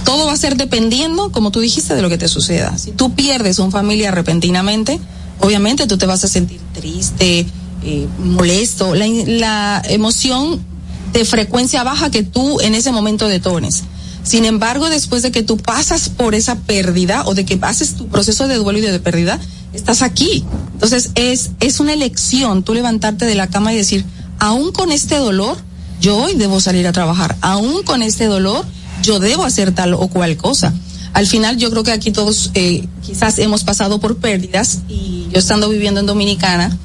todo 0.05 0.25
va 0.25 0.33
a 0.33 0.37
ser 0.37 0.57
dependiendo, 0.57 1.31
como 1.31 1.51
tú 1.51 1.59
dijiste, 1.59 1.95
de 1.95 2.01
lo 2.01 2.09
que 2.09 2.17
te 2.17 2.27
suceda. 2.27 2.77
Si 2.77 2.91
tú 2.91 3.13
pierdes 3.13 3.59
un 3.59 3.71
familiar 3.71 4.13
repentinamente, 4.13 4.99
obviamente 5.39 5.87
tú 5.87 5.97
te 5.97 6.05
vas 6.05 6.23
a 6.23 6.27
sentir 6.27 6.59
triste, 6.73 7.45
eh, 7.83 8.07
molesto, 8.19 8.95
la, 8.95 9.05
la 9.07 9.81
emoción 9.87 10.63
de 11.11 11.25
frecuencia 11.25 11.83
baja 11.83 12.09
que 12.09 12.23
tú 12.23 12.59
en 12.61 12.75
ese 12.75 12.91
momento 12.91 13.27
detones. 13.27 13.83
Sin 14.23 14.45
embargo, 14.45 14.89
después 14.89 15.21
de 15.21 15.31
que 15.31 15.43
tú 15.43 15.57
pasas 15.57 16.09
por 16.09 16.33
esa 16.33 16.55
pérdida 16.55 17.23
o 17.25 17.33
de 17.33 17.45
que 17.45 17.57
pases 17.57 17.95
tu 17.95 18.07
proceso 18.07 18.47
de 18.47 18.55
duelo 18.55 18.79
y 18.79 18.81
de 18.81 18.99
pérdida, 18.99 19.39
estás 19.73 20.01
aquí. 20.01 20.45
Entonces 20.73 21.11
es, 21.15 21.51
es 21.59 21.79
una 21.79 21.93
elección 21.93 22.63
tú 22.63 22.73
levantarte 22.73 23.25
de 23.25 23.35
la 23.35 23.47
cama 23.47 23.73
y 23.73 23.77
decir, 23.77 24.05
aún 24.39 24.71
con 24.71 24.91
este 24.91 25.17
dolor, 25.17 25.57
yo 25.99 26.17
hoy 26.17 26.35
debo 26.35 26.59
salir 26.59 26.87
a 26.87 26.91
trabajar. 26.93 27.35
Aún 27.41 27.83
con 27.83 28.01
este 28.01 28.25
dolor, 28.25 28.65
yo 29.01 29.19
debo 29.19 29.43
hacer 29.43 29.73
tal 29.73 29.93
o 29.93 30.07
cual 30.07 30.37
cosa. 30.37 30.73
Al 31.13 31.27
final 31.27 31.57
yo 31.57 31.69
creo 31.69 31.83
que 31.83 31.91
aquí 31.91 32.11
todos 32.11 32.51
eh, 32.55 32.87
quizás 33.05 33.37
hemos 33.37 33.63
pasado 33.63 33.99
por 33.99 34.17
pérdidas 34.17 34.79
y 34.89 35.27
yo 35.31 35.39
estando 35.39 35.69
viviendo 35.69 35.99
en 35.99 36.07
Dominicana, 36.07 36.75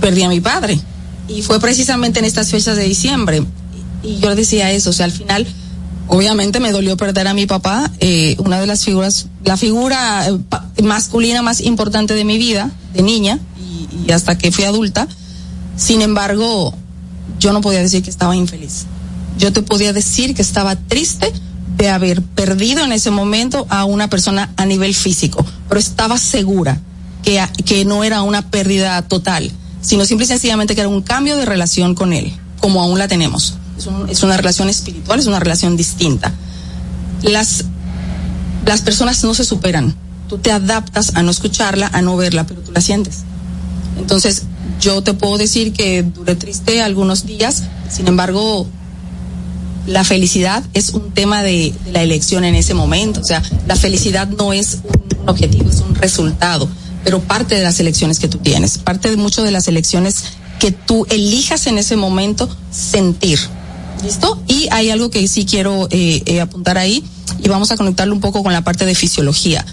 perdí 0.00 0.22
a 0.22 0.28
mi 0.28 0.40
padre. 0.40 0.78
Y 1.28 1.42
fue 1.42 1.58
precisamente 1.58 2.20
en 2.20 2.24
estas 2.24 2.50
fechas 2.50 2.76
de 2.76 2.84
diciembre. 2.84 3.42
Y 4.02 4.18
yo 4.18 4.28
le 4.28 4.36
decía 4.36 4.70
eso, 4.70 4.90
o 4.90 4.92
sea, 4.92 5.06
al 5.06 5.12
final, 5.12 5.46
obviamente 6.08 6.60
me 6.60 6.72
dolió 6.72 6.96
perder 6.96 7.28
a 7.28 7.34
mi 7.34 7.46
papá, 7.46 7.90
eh, 8.00 8.36
una 8.38 8.60
de 8.60 8.66
las 8.66 8.84
figuras, 8.84 9.26
la 9.44 9.56
figura 9.56 10.28
eh, 10.28 10.82
masculina 10.82 11.42
más 11.42 11.60
importante 11.60 12.14
de 12.14 12.24
mi 12.24 12.38
vida, 12.38 12.70
de 12.94 13.02
niña, 13.02 13.38
y, 14.06 14.10
hasta 14.12 14.38
que 14.38 14.52
fui 14.52 14.64
adulta. 14.64 15.08
Sin 15.76 16.02
embargo, 16.02 16.74
yo 17.38 17.52
no 17.52 17.60
podía 17.60 17.80
decir 17.80 18.02
que 18.02 18.10
estaba 18.10 18.36
infeliz. 18.36 18.86
Yo 19.38 19.52
te 19.52 19.62
podía 19.62 19.92
decir 19.92 20.34
que 20.34 20.42
estaba 20.42 20.76
triste 20.76 21.32
de 21.76 21.90
haber 21.90 22.22
perdido 22.22 22.84
en 22.84 22.92
ese 22.92 23.10
momento 23.10 23.66
a 23.68 23.84
una 23.84 24.08
persona 24.08 24.52
a 24.56 24.64
nivel 24.64 24.94
físico, 24.94 25.44
pero 25.68 25.78
estaba 25.78 26.16
segura 26.16 26.80
que, 27.22 27.42
que 27.64 27.84
no 27.84 28.04
era 28.04 28.22
una 28.22 28.50
pérdida 28.50 29.02
total, 29.02 29.50
sino 29.82 30.06
simple 30.06 30.24
y 30.24 30.28
sencillamente 30.28 30.74
que 30.74 30.80
era 30.80 30.88
un 30.88 31.02
cambio 31.02 31.36
de 31.36 31.44
relación 31.44 31.94
con 31.94 32.14
él, 32.14 32.32
como 32.60 32.82
aún 32.82 32.98
la 32.98 33.08
tenemos. 33.08 33.58
Es, 33.78 33.86
un- 33.86 34.08
es 34.08 34.22
una 34.22 34.36
relación 34.36 34.68
espiritual, 34.68 35.18
es 35.20 35.26
una 35.26 35.38
relación 35.40 35.76
distinta. 35.76 36.32
Las, 37.22 37.64
las 38.64 38.82
personas 38.82 39.22
no 39.24 39.34
se 39.34 39.44
superan. 39.44 39.94
Tú 40.28 40.38
te 40.38 40.50
adaptas 40.50 41.12
a 41.14 41.22
no 41.22 41.30
escucharla, 41.30 41.88
a 41.92 42.02
no 42.02 42.16
verla, 42.16 42.46
pero 42.46 42.60
tú 42.60 42.72
la 42.72 42.80
sientes. 42.80 43.18
Entonces, 43.98 44.42
yo 44.80 45.02
te 45.02 45.14
puedo 45.14 45.38
decir 45.38 45.72
que 45.72 46.02
duré 46.02 46.34
triste 46.34 46.82
algunos 46.82 47.24
días, 47.26 47.62
sin 47.90 48.08
embargo, 48.08 48.66
la 49.86 50.02
felicidad 50.04 50.64
es 50.74 50.90
un 50.90 51.12
tema 51.12 51.42
de, 51.42 51.72
de 51.84 51.92
la 51.92 52.02
elección 52.02 52.44
en 52.44 52.54
ese 52.56 52.74
momento. 52.74 53.20
O 53.20 53.24
sea, 53.24 53.42
la 53.66 53.76
felicidad 53.76 54.26
no 54.28 54.52
es 54.52 54.78
un 54.84 55.28
objetivo, 55.28 55.70
es 55.70 55.80
un 55.80 55.94
resultado, 55.94 56.68
pero 57.04 57.20
parte 57.20 57.54
de 57.54 57.62
las 57.62 57.78
elecciones 57.78 58.18
que 58.18 58.26
tú 58.28 58.38
tienes, 58.38 58.78
parte 58.78 59.10
de 59.10 59.16
mucho 59.16 59.42
de 59.44 59.52
las 59.52 59.68
elecciones 59.68 60.24
que 60.58 60.72
tú 60.72 61.06
elijas 61.08 61.66
en 61.68 61.78
ese 61.78 61.96
momento 61.96 62.48
sentir. 62.72 63.38
¿Listo? 64.02 64.40
Y 64.46 64.68
hay 64.70 64.90
algo 64.90 65.10
que 65.10 65.26
sí 65.28 65.44
quiero 65.44 65.88
eh, 65.90 66.22
eh, 66.26 66.40
apuntar 66.40 66.78
ahí 66.78 67.02
y 67.42 67.48
vamos 67.48 67.70
a 67.72 67.76
conectarlo 67.76 68.14
un 68.14 68.20
poco 68.20 68.42
con 68.42 68.52
la 68.52 68.62
parte 68.62 68.86
de 68.86 68.94
fisiología. 68.94 69.64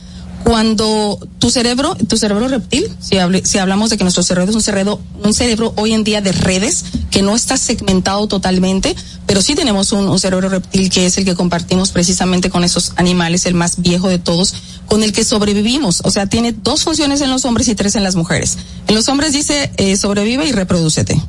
Cuando 0.43 1.19
tu 1.39 1.49
cerebro, 1.49 1.95
tu 2.09 2.17
cerebro 2.17 2.49
reptil, 2.49 2.89
si, 2.99 3.15
hable- 3.15 3.45
si 3.45 3.59
hablamos 3.59 3.89
de 3.89 3.97
que 3.97 4.03
nuestro 4.03 4.23
cerebro 4.23 4.49
es 4.49 4.55
un 4.55 4.61
cerebro, 4.61 4.99
un 5.23 5.33
cerebro 5.33 5.71
hoy 5.77 5.93
en 5.93 6.03
día 6.03 6.19
de 6.19 6.33
redes, 6.33 6.83
que 7.11 7.21
no 7.21 7.33
está 7.33 7.55
segmentado 7.55 8.27
totalmente, 8.27 8.93
pero 9.25 9.41
sí 9.41 9.55
tenemos 9.55 9.93
un, 9.93 10.09
un 10.09 10.19
cerebro 10.19 10.49
reptil 10.49 10.89
que 10.89 11.05
es 11.05 11.17
el 11.17 11.23
que 11.23 11.35
compartimos 11.35 11.91
precisamente 11.91 12.49
con 12.49 12.65
esos 12.65 12.91
animales, 12.97 13.45
el 13.45 13.53
más 13.53 13.81
viejo 13.81 14.09
de 14.09 14.19
todos, 14.19 14.53
con 14.87 15.01
el 15.03 15.13
que 15.13 15.23
sobrevivimos. 15.23 16.01
O 16.03 16.11
sea, 16.11 16.25
tiene 16.27 16.51
dos 16.51 16.83
funciones 16.83 17.21
en 17.21 17.29
los 17.29 17.45
hombres 17.45 17.69
y 17.69 17.75
tres 17.75 17.95
en 17.95 18.03
las 18.03 18.15
mujeres. 18.15 18.57
En 18.87 18.95
los 18.95 19.07
hombres 19.07 19.31
dice 19.31 19.71
eh, 19.77 19.95
sobrevive 19.95 20.45
y 20.45 20.51
reprodúcete 20.51 21.21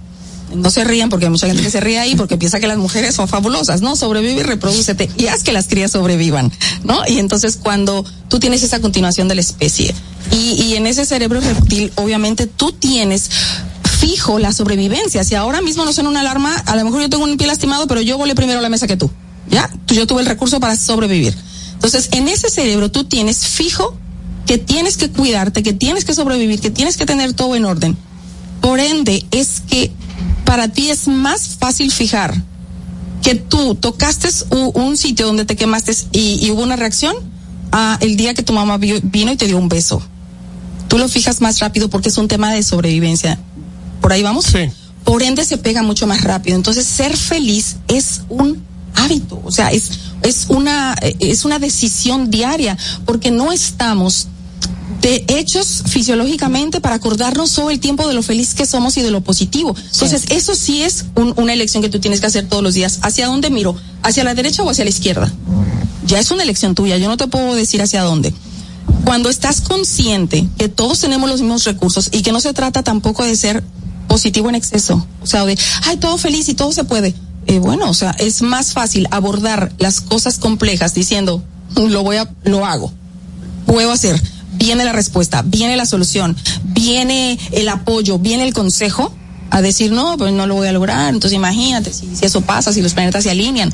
no 0.54 0.70
se 0.70 0.84
rían 0.84 1.08
porque 1.08 1.26
hay 1.26 1.30
mucha 1.30 1.46
gente 1.46 1.62
que 1.62 1.70
se 1.70 1.80
ríe 1.80 1.98
ahí 1.98 2.14
porque 2.14 2.36
piensa 2.36 2.60
que 2.60 2.66
las 2.66 2.78
mujeres 2.78 3.14
son 3.14 3.28
fabulosas, 3.28 3.82
¿no? 3.82 3.96
Sobrevive 3.96 4.40
y 4.40 4.42
reprodúcete 4.42 5.10
y 5.16 5.26
haz 5.26 5.42
que 5.42 5.52
las 5.52 5.68
crías 5.68 5.90
sobrevivan, 5.90 6.52
¿no? 6.84 7.02
Y 7.06 7.18
entonces 7.18 7.58
cuando 7.62 8.04
tú 8.28 8.38
tienes 8.38 8.62
esa 8.62 8.80
continuación 8.80 9.28
de 9.28 9.34
la 9.34 9.40
especie 9.40 9.94
y, 10.30 10.74
en 10.74 10.86
ese 10.86 11.04
cerebro 11.04 11.40
reptil, 11.40 11.92
obviamente 11.96 12.46
tú 12.46 12.72
tienes 12.72 13.30
fijo 14.00 14.38
la 14.38 14.52
sobrevivencia. 14.52 15.22
Si 15.22 15.34
ahora 15.34 15.60
mismo 15.60 15.84
no 15.84 15.92
suena 15.92 16.10
una 16.10 16.20
alarma, 16.20 16.54
a 16.54 16.76
lo 16.76 16.84
mejor 16.84 17.02
yo 17.02 17.10
tengo 17.10 17.24
un 17.24 17.36
pie 17.36 17.46
lastimado, 17.46 17.86
pero 17.86 18.00
yo 18.00 18.18
volé 18.18 18.34
primero 18.34 18.58
a 18.58 18.62
la 18.62 18.68
mesa 18.68 18.86
que 18.86 18.96
tú, 18.96 19.10
¿ya? 19.50 19.70
Yo 19.88 20.06
tuve 20.06 20.22
el 20.22 20.26
recurso 20.26 20.60
para 20.60 20.76
sobrevivir. 20.76 21.36
Entonces, 21.74 22.08
en 22.12 22.28
ese 22.28 22.50
cerebro 22.50 22.90
tú 22.90 23.04
tienes 23.04 23.46
fijo 23.46 23.96
que 24.46 24.58
tienes 24.58 24.96
que 24.96 25.10
cuidarte, 25.10 25.62
que 25.62 25.72
tienes 25.72 26.04
que 26.04 26.14
sobrevivir, 26.14 26.60
que 26.60 26.70
tienes 26.70 26.96
que 26.96 27.06
tener 27.06 27.32
todo 27.34 27.54
en 27.56 27.64
orden. 27.64 27.96
Por 28.64 28.80
ende, 28.80 29.22
es 29.30 29.60
que 29.68 29.92
para 30.46 30.68
ti 30.68 30.88
es 30.88 31.06
más 31.06 31.56
fácil 31.58 31.92
fijar 31.92 32.32
que 33.22 33.34
tú 33.34 33.74
tocaste 33.74 34.30
un 34.50 34.96
sitio 34.96 35.26
donde 35.26 35.44
te 35.44 35.54
quemaste 35.54 35.94
y, 36.12 36.38
y 36.42 36.50
hubo 36.50 36.62
una 36.62 36.74
reacción 36.76 37.14
a 37.72 37.98
el 38.00 38.16
día 38.16 38.32
que 38.32 38.42
tu 38.42 38.54
mamá 38.54 38.78
vi- 38.78 39.00
vino 39.02 39.30
y 39.32 39.36
te 39.36 39.46
dio 39.46 39.58
un 39.58 39.68
beso. 39.68 40.00
Tú 40.88 40.96
lo 40.96 41.08
fijas 41.10 41.42
más 41.42 41.58
rápido 41.58 41.90
porque 41.90 42.08
es 42.08 42.16
un 42.16 42.26
tema 42.26 42.54
de 42.54 42.62
sobrevivencia. 42.62 43.38
¿Por 44.00 44.14
ahí 44.14 44.22
vamos? 44.22 44.46
Sí. 44.46 44.70
Por 45.04 45.22
ende 45.22 45.44
se 45.44 45.58
pega 45.58 45.82
mucho 45.82 46.06
más 46.06 46.22
rápido. 46.22 46.56
Entonces, 46.56 46.86
ser 46.86 47.14
feliz 47.18 47.76
es 47.88 48.22
un 48.30 48.62
hábito, 48.94 49.42
o 49.44 49.52
sea, 49.52 49.68
es, 49.72 49.90
es 50.22 50.46
una, 50.48 50.96
eh, 51.02 51.16
es 51.20 51.44
una 51.44 51.58
decisión 51.58 52.30
diaria, 52.30 52.78
porque 53.04 53.30
no 53.30 53.52
estamos 53.52 54.28
de 55.04 55.22
hechos 55.28 55.82
fisiológicamente 55.86 56.80
para 56.80 56.94
acordarnos 56.94 57.52
todo 57.52 57.68
el 57.70 57.78
tiempo 57.78 58.08
de 58.08 58.14
lo 58.14 58.22
feliz 58.22 58.54
que 58.54 58.64
somos 58.64 58.96
y 58.96 59.02
de 59.02 59.10
lo 59.10 59.20
positivo. 59.20 59.76
Entonces, 59.92 60.22
eso 60.30 60.54
sí 60.54 60.82
es 60.82 61.04
un- 61.14 61.34
una 61.36 61.52
elección 61.52 61.82
que 61.82 61.90
tú 61.90 62.00
tienes 62.00 62.20
que 62.20 62.26
hacer 62.26 62.48
todos 62.48 62.62
los 62.62 62.72
días. 62.72 63.00
¿Hacia 63.02 63.26
dónde 63.26 63.50
miro? 63.50 63.76
¿Hacia 64.02 64.24
la 64.24 64.34
derecha 64.34 64.62
o 64.62 64.70
hacia 64.70 64.82
la 64.84 64.88
izquierda? 64.90 65.30
Ya 66.06 66.18
es 66.20 66.30
una 66.30 66.42
elección 66.42 66.74
tuya, 66.74 66.96
yo 66.96 67.08
no 67.08 67.18
te 67.18 67.26
puedo 67.26 67.54
decir 67.54 67.82
hacia 67.82 68.02
dónde. 68.02 68.32
Cuando 69.04 69.28
estás 69.28 69.60
consciente 69.60 70.48
que 70.56 70.70
todos 70.70 71.00
tenemos 71.00 71.28
los 71.28 71.42
mismos 71.42 71.64
recursos 71.64 72.08
y 72.10 72.22
que 72.22 72.32
no 72.32 72.40
se 72.40 72.54
trata 72.54 72.82
tampoco 72.82 73.24
de 73.24 73.36
ser 73.36 73.62
positivo 74.08 74.48
en 74.48 74.54
exceso, 74.54 75.06
o 75.22 75.26
sea, 75.26 75.44
de, 75.44 75.58
ay, 75.82 75.98
todo 75.98 76.16
feliz 76.16 76.48
y 76.48 76.54
todo 76.54 76.72
se 76.72 76.84
puede. 76.84 77.14
Eh, 77.46 77.58
bueno, 77.58 77.90
o 77.90 77.94
sea, 77.94 78.12
es 78.12 78.40
más 78.40 78.72
fácil 78.72 79.06
abordar 79.10 79.70
las 79.78 80.00
cosas 80.00 80.38
complejas 80.38 80.94
diciendo, 80.94 81.42
lo 81.76 82.02
voy 82.02 82.16
a, 82.16 82.30
lo 82.44 82.64
hago, 82.64 82.90
puedo 83.66 83.92
hacer. 83.92 84.18
Viene 84.64 84.82
la 84.82 84.92
respuesta, 84.92 85.42
viene 85.44 85.76
la 85.76 85.84
solución, 85.84 86.34
viene 86.64 87.38
el 87.52 87.68
apoyo, 87.68 88.18
viene 88.18 88.44
el 88.44 88.54
consejo 88.54 89.14
a 89.50 89.60
decir, 89.60 89.92
no, 89.92 90.16
pues 90.16 90.32
no 90.32 90.46
lo 90.46 90.54
voy 90.54 90.68
a 90.68 90.72
lograr. 90.72 91.12
Entonces 91.12 91.36
imagínate, 91.36 91.92
si, 91.92 92.16
si 92.16 92.24
eso 92.24 92.40
pasa, 92.40 92.72
si 92.72 92.80
los 92.80 92.94
planetas 92.94 93.24
se 93.24 93.30
alinean, 93.30 93.70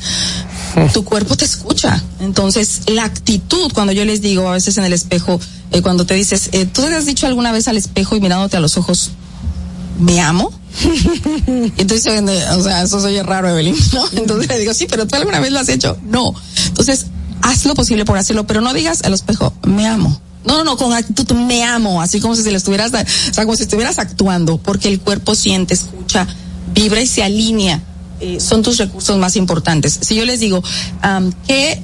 tu 0.93 1.05
cuerpo 1.05 1.37
te 1.37 1.45
escucha. 1.45 2.03
Entonces 2.19 2.81
la 2.87 3.05
actitud, 3.05 3.71
cuando 3.71 3.93
yo 3.93 4.03
les 4.03 4.21
digo 4.21 4.49
a 4.49 4.51
veces 4.51 4.77
en 4.77 4.83
el 4.83 4.91
espejo, 4.91 5.39
eh, 5.71 5.81
cuando 5.81 6.05
te 6.05 6.13
dices, 6.13 6.49
eh, 6.51 6.65
¿tú 6.65 6.81
te 6.81 6.93
has 6.93 7.05
dicho 7.05 7.25
alguna 7.25 7.53
vez 7.53 7.69
al 7.69 7.77
espejo 7.77 8.17
y 8.17 8.19
mirándote 8.19 8.57
a 8.57 8.59
los 8.59 8.75
ojos, 8.75 9.11
me 9.97 10.19
amo? 10.19 10.51
Entonces, 11.77 12.05
eh, 12.05 12.45
o 12.57 12.63
sea, 12.63 12.83
eso 12.83 12.99
soy 12.99 13.21
raro, 13.21 13.47
Evelyn, 13.47 13.77
¿no? 13.93 14.03
Entonces 14.11 14.49
le 14.49 14.59
digo, 14.59 14.73
sí, 14.73 14.87
pero 14.89 15.07
tú 15.07 15.15
alguna 15.15 15.39
vez 15.39 15.53
lo 15.53 15.59
has 15.59 15.69
hecho. 15.69 15.97
No. 16.03 16.33
Entonces, 16.67 17.05
haz 17.41 17.63
lo 17.63 17.75
posible 17.75 18.03
por 18.03 18.17
hacerlo, 18.17 18.45
pero 18.45 18.59
no 18.59 18.73
digas 18.73 19.03
al 19.03 19.13
espejo, 19.13 19.53
me 19.63 19.87
amo. 19.87 20.19
No, 20.45 20.57
no, 20.57 20.63
no, 20.63 20.77
con 20.77 20.91
actitud, 20.93 21.35
me 21.35 21.63
amo, 21.63 22.01
así 22.01 22.19
como 22.19 22.35
si 22.35 22.41
se 22.43 22.51
le 22.51 22.57
estuvieras, 22.57 22.91
o 22.93 23.33
sea, 23.33 23.43
como 23.45 23.55
si 23.55 23.63
estuvieras 23.63 23.99
actuando, 23.99 24.57
porque 24.57 24.87
el 24.87 24.99
cuerpo 24.99 25.35
siente, 25.35 25.73
escucha, 25.75 26.27
vibra 26.73 26.99
y 27.01 27.07
se 27.07 27.23
alinea. 27.23 27.81
Eh, 28.19 28.39
son 28.39 28.61
tus 28.61 28.77
recursos 28.77 29.17
más 29.17 29.35
importantes. 29.35 29.97
Si 30.01 30.15
yo 30.15 30.25
les 30.25 30.39
digo, 30.39 30.63
¿qué 31.47 31.81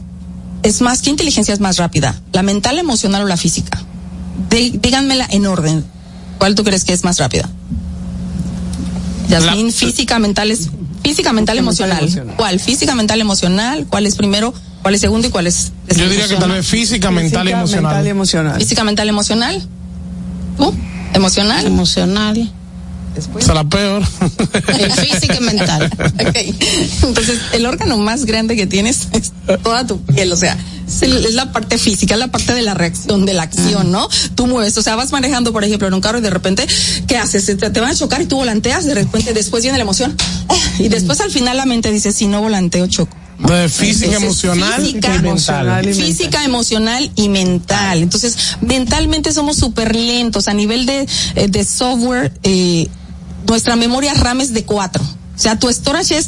es 0.64 0.82
más, 0.82 1.02
qué 1.02 1.10
inteligencia 1.12 1.54
es 1.54 1.60
más 1.60 1.78
rápida? 1.78 2.20
¿La 2.32 2.44
mental, 2.44 2.76
la 2.76 2.82
emocional 2.82 3.24
o 3.24 3.28
la 3.28 3.38
física? 3.38 3.80
Dí- 4.50 4.80
díganmela 4.82 5.28
en 5.30 5.46
orden. 5.48 5.84
¿Cuál 6.38 6.54
tú 6.56 6.64
crees 6.64 6.84
que 6.84 6.94
es 6.94 7.04
más 7.04 7.18
rápida? 7.20 7.50
Yasmín, 9.30 9.68
La- 9.68 9.72
física, 9.74 10.20
mental 10.20 10.52
es 10.52 10.70
física, 11.04 11.34
mental, 11.34 11.58
emocional. 11.58 12.00
emocional. 12.04 12.36
¿Cuál? 12.38 12.60
Física, 12.60 12.96
mental, 12.96 13.20
emocional. 13.22 13.86
¿Cuál 13.90 14.06
es 14.06 14.16
primero? 14.16 14.54
¿Cuál 14.82 14.96
es 14.96 15.02
segundo 15.02 15.28
y 15.28 15.32
cuál 15.32 15.48
es? 15.48 15.72
Yo 15.96 16.10
diría 16.10 16.28
que 16.28 16.36
tal 16.36 16.52
vez 16.52 16.66
física, 16.68 17.12
mental 17.12 17.48
y 17.48 17.52
Física, 17.52 17.58
emocional. 17.60 17.84
mental 17.94 18.08
y 18.08 18.10
emocional. 18.10 18.60
Física, 18.60 18.84
mental, 18.84 19.10
emocional. 19.10 19.68
¿Tú? 20.58 20.74
Emocional. 21.14 21.66
Emocional, 21.66 22.52
Esa 23.16 23.30
es 23.40 23.48
la 23.48 23.64
peor. 23.64 24.04
el 24.80 24.92
físico 24.92 25.34
y 25.40 25.44
mental. 25.44 25.90
Ok. 26.28 26.38
Entonces, 27.04 27.40
el 27.54 27.66
órgano 27.66 27.98
más 27.98 28.26
grande 28.26 28.56
que 28.56 28.68
tienes 28.68 29.08
es 29.14 29.32
toda 29.64 29.88
tu 29.88 30.00
piel, 30.02 30.32
o 30.34 30.38
sea, 30.38 30.58
es, 30.88 31.02
el- 31.04 31.26
es 31.26 31.34
la 31.34 31.52
parte 31.52 31.78
física, 31.78 32.14
es 32.16 32.20
la 32.20 32.28
parte 32.28 32.54
de 32.54 32.62
la 32.62 32.74
reacción, 32.74 33.26
de 33.26 33.34
la 33.34 33.44
acción, 33.44 33.92
¿no? 33.92 34.08
Tú 34.36 34.46
mueves, 34.48 34.78
o 34.78 34.82
sea, 34.84 34.96
vas 34.96 35.12
manejando, 35.12 35.54
por 35.54 35.64
ejemplo, 35.64 35.88
en 35.88 35.94
un 35.94 36.02
carro 36.02 36.20
y 36.20 36.22
de 36.22 36.30
repente, 36.30 36.68
¿qué 37.08 37.18
haces? 37.18 37.46
Te, 37.46 37.56
te 37.56 37.80
van 37.80 37.92
a 37.92 37.96
chocar 37.96 38.22
y 38.22 38.26
tú 38.26 38.36
volanteas, 38.38 38.86
de 38.86 38.94
repente 38.94 39.34
después 39.34 39.64
viene 39.64 39.78
la 39.78 39.84
emoción. 39.84 40.16
Ah, 40.50 40.56
Y 40.80 40.90
después 40.90 41.20
al 41.22 41.32
final 41.32 41.56
la 41.58 41.66
mente 41.66 41.92
dice, 41.92 42.12
si 42.12 42.28
no 42.28 42.42
volanteo, 42.42 42.86
choco. 42.88 43.16
De 43.40 43.70
física, 43.70 44.16
Entonces, 44.16 44.44
emocional 44.44 44.82
física, 44.82 45.14
y 45.14 45.18
emocional 45.18 45.66
mental. 45.66 45.84
y 45.84 45.88
mental. 45.88 46.06
Física, 46.06 46.44
emocional 46.44 47.12
y 47.16 47.30
mental. 47.30 48.02
Entonces, 48.02 48.36
mentalmente 48.62 49.32
somos 49.32 49.58
súper 49.58 49.96
lentos. 49.96 50.48
A 50.48 50.54
nivel 50.54 50.86
de, 50.86 51.08
eh, 51.36 51.48
de 51.48 51.64
software, 51.64 52.34
eh, 52.44 52.88
nuestra 53.48 53.76
memoria 53.76 54.14
RAM 54.16 54.42
es 54.42 54.54
de 54.54 54.64
cuatro. 54.64 55.04
O 55.04 55.40
sea, 55.40 55.58
tu 55.60 55.72
storage 55.72 56.18
es 56.18 56.28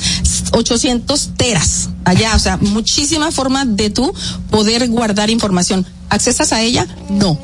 800 0.51 1.31
teras 1.35 1.89
allá. 2.05 2.35
O 2.35 2.39
sea, 2.39 2.57
muchísima 2.57 3.31
forma 3.31 3.65
de 3.65 3.89
tú 3.89 4.13
poder 4.51 4.87
guardar 4.87 5.31
información. 5.31 5.85
¿Accesas 6.09 6.53
a 6.53 6.61
ella? 6.61 6.85
No. 7.09 7.39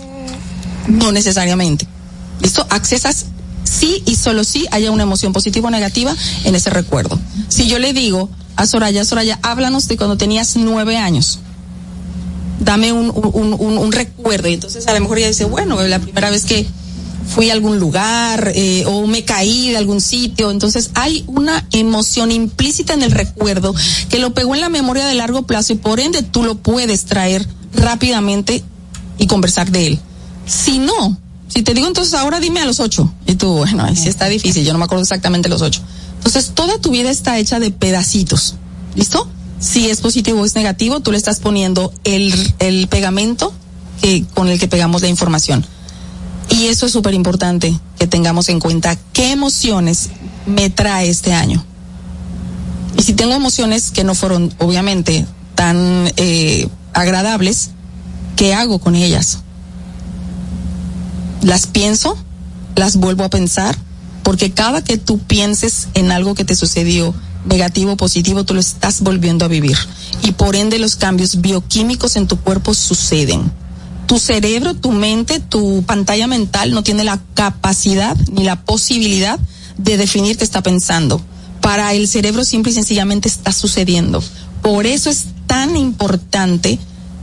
No 0.88 1.12
necesariamente. 1.12 1.88
¿Listo? 2.40 2.66
Accesas 2.70 3.26
sí 3.66 4.02
y 4.06 4.16
solo 4.16 4.44
sí 4.44 4.66
haya 4.72 4.92
una 4.92 5.04
emoción 5.04 5.34
positiva 5.34 5.68
o 5.68 5.72
negativa 5.72 6.16
en 6.46 6.56
ese 6.56 6.70
recuerdo. 6.70 7.20
Si 7.50 7.68
yo 7.68 7.80
le 7.80 7.92
digo 7.92 8.30
a 8.56 8.66
Soraya, 8.66 9.04
Soraya, 9.04 9.40
háblanos 9.42 9.88
de 9.88 9.98
cuando 9.98 10.16
tenías 10.18 10.56
nueve 10.56 10.98
años. 10.98 11.40
Dame 12.60 12.94
un, 12.94 13.12
un, 13.14 13.54
un, 13.60 13.78
un 13.78 13.92
recuerdo. 13.92 14.48
Y 14.48 14.54
entonces 14.54 14.88
a 14.88 14.94
lo 14.94 15.02
mejor 15.02 15.18
ella 15.18 15.28
dice, 15.28 15.46
bueno, 15.46 15.82
la 15.84 16.00
primera 16.00 16.30
vez 16.30 16.46
que 16.46 16.66
fui 17.28 17.50
a 17.50 17.54
algún 17.54 17.80
lugar 17.80 18.52
eh, 18.56 18.84
o 18.86 19.08
me 19.08 19.26
caí 19.26 19.72
de 19.72 19.78
algún 19.78 20.00
sitio. 20.02 20.52
Entonces 20.52 20.92
hay 20.94 21.24
una 21.28 21.68
emoción 21.72 22.32
implícita 22.32 22.94
en 22.94 23.04
el 23.04 23.12
recuerdo 23.12 23.74
que 24.10 24.20
lo 24.20 24.34
pegó 24.34 24.56
en 24.56 24.62
la 24.62 24.70
memoria 24.70 25.06
de 25.06 25.16
largo 25.16 25.44
plazo 25.44 25.74
y 25.74 25.78
por 25.78 26.00
ende 26.00 26.24
tú 26.24 26.44
lo 26.44 26.56
puedes 26.56 27.06
traer 27.06 27.46
rápidamente 27.74 28.64
y 29.18 29.28
conversar 29.28 29.72
de 29.72 29.88
él. 29.88 30.00
Si 30.46 30.78
no, 30.78 31.18
si 31.56 31.64
te 31.64 31.74
digo 31.74 31.88
entonces 31.88 32.14
ahora 32.16 32.42
dime 32.42 32.60
a 32.60 32.66
los 32.66 32.82
ocho 32.82 33.12
y 33.26 33.36
tú, 33.36 33.48
bueno, 33.54 33.86
ahí 33.86 33.96
sí 33.96 34.10
está 34.10 34.28
difícil, 34.28 34.66
yo 34.66 34.74
no 34.74 34.80
me 34.80 34.86
acuerdo 34.86 35.04
exactamente 35.04 35.48
los 35.48 35.62
ocho. 35.62 35.82
Entonces 36.18 36.52
toda 36.54 36.80
tu 36.80 36.92
vida 36.92 37.10
está 37.10 37.38
hecha 37.40 37.60
de 37.60 37.72
pedacitos. 37.72 38.56
¿Listo? 38.94 39.30
Si 39.60 39.90
es 39.90 40.02
positivo 40.02 40.42
o 40.42 40.46
es 40.46 40.54
negativo, 40.56 41.00
tú 41.00 41.14
le 41.14 41.18
estás 41.18 41.40
poniendo 41.40 41.94
el, 42.04 42.54
el 42.60 42.90
pegamento 42.90 43.54
que, 44.02 44.26
con 44.34 44.50
el 44.50 44.60
que 44.60 44.68
pegamos 44.68 45.02
la 45.02 45.08
información. 45.08 45.66
Y 46.50 46.66
eso 46.66 46.88
es 46.88 46.92
súper 46.92 47.14
importante 47.14 47.80
que 47.98 48.06
tengamos 48.06 48.50
en 48.50 48.60
cuenta 48.60 48.98
qué 49.14 49.32
emociones 49.32 50.10
me 50.46 50.70
trae 50.70 51.10
este 51.10 51.34
año. 51.34 51.64
Y 52.98 53.04
si 53.04 53.14
tengo 53.14 53.34
emociones 53.34 53.92
que 53.92 54.04
no 54.04 54.14
fueron, 54.14 54.54
obviamente, 54.60 55.26
tan 55.56 56.12
eh, 56.18 56.68
agradables, 56.94 57.70
¿qué 58.36 58.54
hago 58.54 58.80
con 58.80 58.96
ellas? 58.96 59.40
Las 61.46 61.66
pienso, 61.66 62.18
las 62.76 62.98
vuelvo 62.98 63.24
a 63.24 63.30
pensar, 63.30 63.78
porque 64.24 64.52
cada 64.52 64.84
que 64.84 64.98
tú 64.98 65.20
pienses 65.20 65.88
en 65.94 66.12
algo 66.12 66.36
que 66.36 66.44
te 66.44 66.56
sucedió, 66.56 67.16
negativo 67.46 67.94
o 67.94 67.98
positivo, 67.98 68.44
tú 68.44 68.54
lo 68.54 68.60
estás 68.60 69.00
volviendo 69.00 69.46
a 69.46 69.48
vivir. 69.48 69.78
Y 70.24 70.34
por 70.34 70.58
ende 70.58 70.78
los 70.78 70.98
cambios 70.98 71.40
bioquímicos 71.40 72.18
en 72.18 72.28
tu 72.28 72.38
cuerpo 72.38 72.74
suceden 72.74 73.50
tu 74.06 74.20
cerebro, 74.20 74.76
tu 74.76 74.92
mente, 74.92 75.40
tu 75.40 75.84
pantalla 75.84 76.28
mental 76.28 76.72
no 76.72 76.84
tiene 76.84 77.04
la 77.04 77.20
capacidad 77.34 78.16
ni 78.32 78.44
la 78.44 78.62
posibilidad 78.64 79.40
de 79.78 79.98
definir 79.98 80.38
qué 80.38 80.44
está 80.44 80.64
pensando. 80.64 81.22
Para 81.62 81.94
el 81.94 82.08
cerebro 82.08 82.44
simple 82.44 82.72
y 82.72 82.76
sencillamente 82.76 83.28
está 83.28 83.52
sucediendo. 83.52 84.24
Por 84.62 84.86
eso 84.86 85.10
es 85.10 85.26
tan 85.48 85.76
importante 85.76 86.80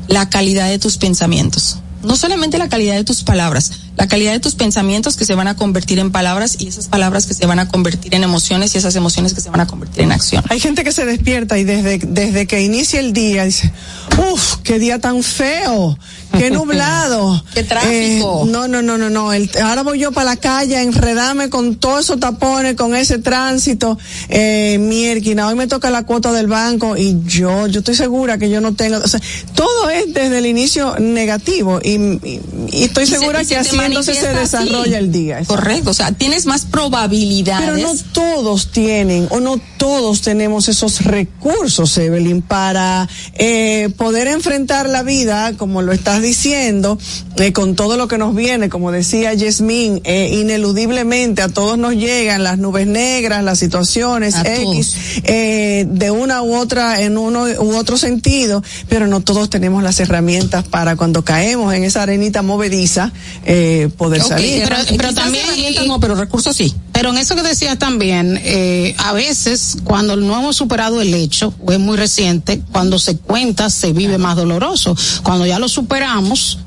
la 0.09 0.29
calidad 0.29 0.69
de 0.69 0.79
tus 0.79 0.99
pensamientos. 0.99 1.79
No 2.03 2.17
solamente 2.17 2.59
la 2.59 2.69
calidad 2.69 2.95
de 2.95 3.05
tus 3.05 3.23
palabras, 3.23 3.73
la 3.97 4.07
calidad 4.09 4.33
de 4.33 4.41
tus 4.41 4.55
pensamientos 4.55 5.17
que 5.17 5.25
se 5.25 5.35
van 5.35 5.49
a 5.49 5.57
convertir 5.57 5.99
en 5.99 6.11
palabras 6.11 6.57
y 6.59 6.69
esas 6.69 6.89
palabras 6.89 7.27
que 7.27 7.35
se 7.35 7.47
van 7.47 7.59
a 7.59 7.69
convertir 7.69 8.15
en 8.15 8.25
emociones 8.25 8.75
y 8.75 8.79
esas 8.79 8.97
emociones 8.97 9.35
que 9.35 9.41
se 9.41 9.51
van 9.51 9.61
a 9.61 9.67
convertir 9.67 10.03
en 10.05 10.13
acción. 10.13 10.43
Hay 10.49 10.61
gente 10.61 10.83
que 10.85 10.93
se 10.93 11.05
despierta 11.05 11.59
y 11.59 11.65
desde, 11.65 11.99
desde 11.99 12.47
que 12.47 12.63
inicia 12.63 13.01
el 13.01 13.13
día 13.13 13.45
dice, 13.45 13.73
uff, 14.19 14.57
qué 14.63 14.79
día 14.79 14.99
tan 14.99 15.23
feo, 15.23 15.99
qué 16.39 16.51
nublado. 16.53 17.45
qué 17.55 17.65
tráfico. 17.65 18.45
Eh, 18.47 18.51
no, 18.51 18.67
no, 18.67 18.81
no, 18.81 18.97
no, 18.97 19.11
no. 19.11 19.33
El, 19.33 19.51
ahora 19.63 19.83
voy 19.83 19.99
yo 19.99 20.13
para 20.13 20.31
la 20.31 20.37
calle 20.37 20.77
a 20.77 20.83
enredarme 20.83 21.51
con 21.51 21.77
todos 21.77 22.05
esos 22.05 22.19
tapones, 22.19 22.75
con 22.77 22.97
ese 22.97 23.19
tránsito. 23.19 23.99
Eh, 24.29 24.79
mierquina, 24.81 25.49
hoy 25.49 25.55
me 25.55 25.67
toca 25.67 25.91
la 25.91 26.05
cuota 26.05 26.33
del 26.33 26.47
banco 26.47 26.97
y 26.97 27.19
yo, 27.27 27.67
yo 27.67 27.81
estoy 27.81 27.95
segura 27.95 28.39
que 28.39 28.49
yo 28.49 28.61
no 28.61 28.75
tengo, 28.75 28.99
o 28.99 29.09
sea, 29.09 29.21
todo 29.55 29.91
es 29.91 30.13
desde 30.15 30.39
el 30.39 30.47
inicio 30.47 30.97
negativo 30.99 31.81
y, 31.83 31.91
y, 31.91 32.41
y 32.71 32.85
estoy 32.85 33.07
segura 33.07 33.43
y 33.43 33.45
se, 33.45 33.55
que 33.55 33.61
así 33.61 33.82
entonces 33.87 34.19
se 34.19 34.33
desarrolla 34.33 34.97
así. 34.99 35.05
el 35.05 35.13
día. 35.13 35.43
Correcto, 35.47 35.91
o 35.91 35.95
sea, 35.95 36.13
tienes 36.13 36.47
más 36.47 36.65
probabilidades. 36.65 37.71
Pero 37.71 37.77
no 37.79 37.95
todos 38.13 38.73
tienen 38.73 39.27
o 39.31 39.41
no 39.41 39.61
todos 39.77 40.23
tenemos 40.23 40.69
esos 40.69 41.05
recursos, 41.05 41.97
Evelyn, 41.99 42.43
para 42.43 43.09
eh, 43.35 43.91
poder 43.97 44.29
enfrentar 44.29 44.89
la 44.89 45.03
vida, 45.03 45.55
como 45.57 45.83
lo 45.83 45.93
estás 45.93 46.23
diciendo, 46.23 46.99
eh, 47.37 47.53
con 47.53 47.75
todo 47.75 47.97
lo 47.97 48.09
que 48.09 48.19
nos 48.19 48.35
viene, 48.35 48.69
como 48.69 48.93
decía 48.93 49.35
Yasmín, 49.35 50.01
eh, 50.05 50.39
ineludiblemente 50.41 51.43
a 51.43 51.49
todos 51.49 51.79
nos 51.79 51.95
llegan 51.95 52.45
las 52.45 52.59
nubes 52.59 52.87
negras, 52.87 53.43
las 53.43 53.59
situaciones 53.59 54.35
A 54.35 54.43
X, 54.43 54.97
eh, 55.25 55.87
de 55.89 56.11
una 56.11 56.43
u 56.43 56.55
otra, 56.55 57.01
en 57.03 57.19
uno 57.19 57.45
u 57.45 57.77
otro 57.77 57.97
sentido, 57.97 58.63
pero 58.89 59.07
no 59.07 59.21
todos 59.21 59.51
tenemos 59.51 59.83
las 59.83 59.99
herramientas 60.01 60.65
para 60.65 60.97
cuando 60.97 61.25
caemos 61.25 61.75
en 61.75 61.85
esa 61.85 62.03
arenita 62.03 62.43
movediza, 62.43 63.13
eh, 63.45 63.72
poder 63.97 64.21
salir. 64.29 64.63
pero- 64.97 65.15
también- 65.15 65.45
no, 65.87 66.01
pero 66.01 66.15
recursos 66.15 66.57
sí. 66.57 66.75
Pero 66.93 67.11
en 67.11 67.19
eso 67.19 67.35
que 67.35 67.43
decías 67.43 67.79
también, 67.79 68.39
eh, 68.43 68.95
a 68.99 69.13
veces 69.13 69.79
cuando 69.85 70.17
no 70.17 70.39
hemos 70.39 70.57
superado 70.57 71.01
el 71.01 71.13
hecho, 71.15 71.53
o 71.65 71.73
es 71.73 71.79
muy 71.79 71.97
reciente, 71.97 72.63
cuando 72.73 72.99
se 72.99 73.17
cuenta 73.17 73.71
se 73.71 73.93
vive 73.93 74.19
más 74.19 74.37
doloroso. 74.37 74.97
Cuando 75.23 75.47
ya 75.47 75.59
lo 75.59 75.69
superamos, 75.69 76.59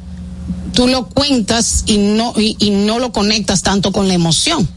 tú 0.73 0.87
lo 0.87 1.07
cuentas 1.07 1.83
y 1.85 1.97
no, 1.97 2.33
y, 2.37 2.55
y 2.59 2.69
no 2.71 2.99
lo 2.99 3.11
conectas 3.11 3.61
tanto 3.63 3.91
con 3.91 4.07
la 4.07 4.13
emoción. 4.13 4.67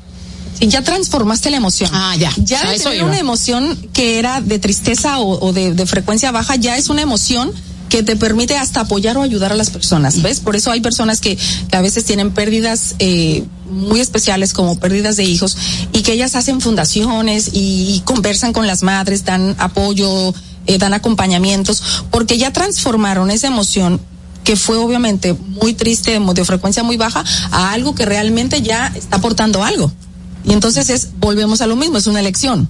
Sí, 0.59 0.67
ya 0.67 0.83
transformaste 0.83 1.51
la 1.51 1.57
emoción. 1.59 1.91
Ah, 1.93 2.17
ya. 2.19 2.33
Ya 2.39 2.63
A 2.63 2.71
de 2.73 2.79
tener 2.79 3.05
una 3.05 3.19
emoción 3.19 3.77
que 3.93 4.19
era 4.19 4.41
de 4.41 4.59
tristeza 4.59 5.19
o, 5.21 5.39
o 5.47 5.53
de, 5.53 5.73
de 5.73 5.87
frecuencia 5.87 6.31
baja, 6.33 6.57
ya 6.57 6.77
es 6.77 6.89
una 6.89 7.03
emoción 7.03 7.53
que 7.89 8.03
te 8.03 8.17
permite 8.17 8.57
hasta 8.57 8.81
apoyar 8.81 9.17
o 9.17 9.23
ayudar 9.23 9.53
a 9.53 9.57
las 9.57 9.71
personas, 9.71 10.23
¿ves? 10.23 10.41
Por 10.41 10.57
eso 10.57 10.71
hay 10.71 10.81
personas 10.81 11.21
que, 11.21 11.37
que 11.37 11.77
a 11.77 11.81
veces 11.81 12.05
tienen 12.05 12.33
pérdidas 12.33 12.95
eh, 12.99 13.45
muy 13.71 14.01
especiales 14.01 14.53
como 14.53 14.79
pérdidas 14.79 15.17
de 15.17 15.25
hijos 15.25 15.57
y 15.93 16.03
que 16.03 16.13
ellas 16.13 16.35
hacen 16.35 16.61
fundaciones 16.61 17.51
y, 17.53 18.03
conversan 18.05 18.53
con 18.53 18.67
las 18.67 18.83
madres, 18.83 19.25
dan 19.25 19.55
apoyo, 19.59 20.35
eh, 20.67 20.79
dan 20.79 20.95
acompañamientos, 20.95 22.05
porque 22.11 22.39
ya 22.39 22.53
transformaron 22.53 23.31
esa 23.31 23.49
emoción 23.49 24.01
que 24.45 24.57
fue 24.57 24.79
obviamente 24.79 25.35
muy 25.35 25.75
triste, 25.75 26.19
de, 26.19 26.45
frecuencia 26.45 26.83
muy 26.83 26.97
baja, 26.97 27.23
a 27.51 27.73
algo 27.73 27.95
que 27.95 28.07
realmente 28.07 28.63
ya 28.63 28.93
está 28.95 29.17
aportando 29.17 29.63
algo. 29.63 29.93
Y 30.45 30.53
entonces 30.53 30.89
es, 30.89 31.09
volvemos 31.19 31.61
a 31.61 31.67
lo 31.67 31.77
mismo, 31.77 31.99
es 31.99 32.07
una 32.07 32.21
elección. 32.21 32.69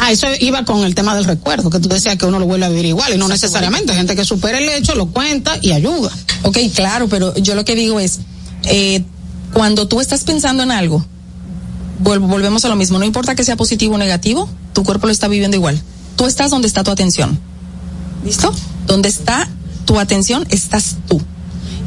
Ah, 0.00 0.10
eso 0.10 0.26
iba 0.40 0.64
con 0.64 0.84
el 0.84 0.94
tema 0.94 1.14
del 1.14 1.24
recuerdo, 1.24 1.70
que 1.70 1.78
tú 1.78 1.88
decías 1.88 2.16
que 2.16 2.26
uno 2.26 2.38
lo 2.38 2.46
vuelve 2.46 2.66
a 2.66 2.68
vivir 2.68 2.86
igual, 2.86 3.14
y 3.14 3.16
no 3.18 3.28
necesariamente, 3.28 3.92
hay 3.92 3.98
gente 3.98 4.16
que 4.16 4.24
supera 4.24 4.58
el 4.58 4.68
hecho, 4.68 4.94
lo 4.94 5.06
cuenta 5.06 5.56
y 5.62 5.72
ayuda. 5.72 6.10
Ok, 6.42 6.58
claro, 6.74 7.08
pero 7.08 7.34
yo 7.36 7.54
lo 7.54 7.64
que 7.64 7.74
digo 7.76 8.00
es, 8.00 8.18
eh, 8.64 9.04
cuando 9.52 9.86
tú 9.86 10.00
estás 10.00 10.24
pensando 10.24 10.62
en 10.64 10.72
algo, 10.72 11.04
vol- 12.02 12.26
volvemos 12.26 12.64
a 12.64 12.68
lo 12.68 12.76
mismo, 12.76 12.98
no 12.98 13.04
importa 13.04 13.34
que 13.34 13.44
sea 13.44 13.56
positivo 13.56 13.94
o 13.94 13.98
negativo, 13.98 14.48
tu 14.72 14.82
cuerpo 14.82 15.06
lo 15.06 15.12
está 15.12 15.28
viviendo 15.28 15.56
igual. 15.56 15.80
Tú 16.16 16.26
estás 16.26 16.50
donde 16.50 16.66
está 16.68 16.82
tu 16.82 16.90
atención. 16.90 17.38
¿Listo? 18.24 18.52
Donde 18.86 19.08
está 19.08 19.48
tu 19.84 19.98
atención, 20.00 20.44
estás 20.50 20.96
tú. 21.08 21.20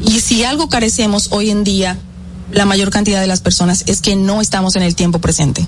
Y 0.04 0.20
si 0.20 0.44
algo 0.44 0.68
carecemos 0.68 1.28
hoy 1.30 1.50
en 1.50 1.62
día, 1.64 1.98
la 2.52 2.64
mayor 2.64 2.90
cantidad 2.90 3.20
de 3.20 3.26
las 3.26 3.40
personas, 3.40 3.84
es 3.86 4.00
que 4.00 4.16
no 4.16 4.40
estamos 4.40 4.76
en 4.76 4.82
el 4.82 4.94
tiempo 4.94 5.18
presente. 5.18 5.66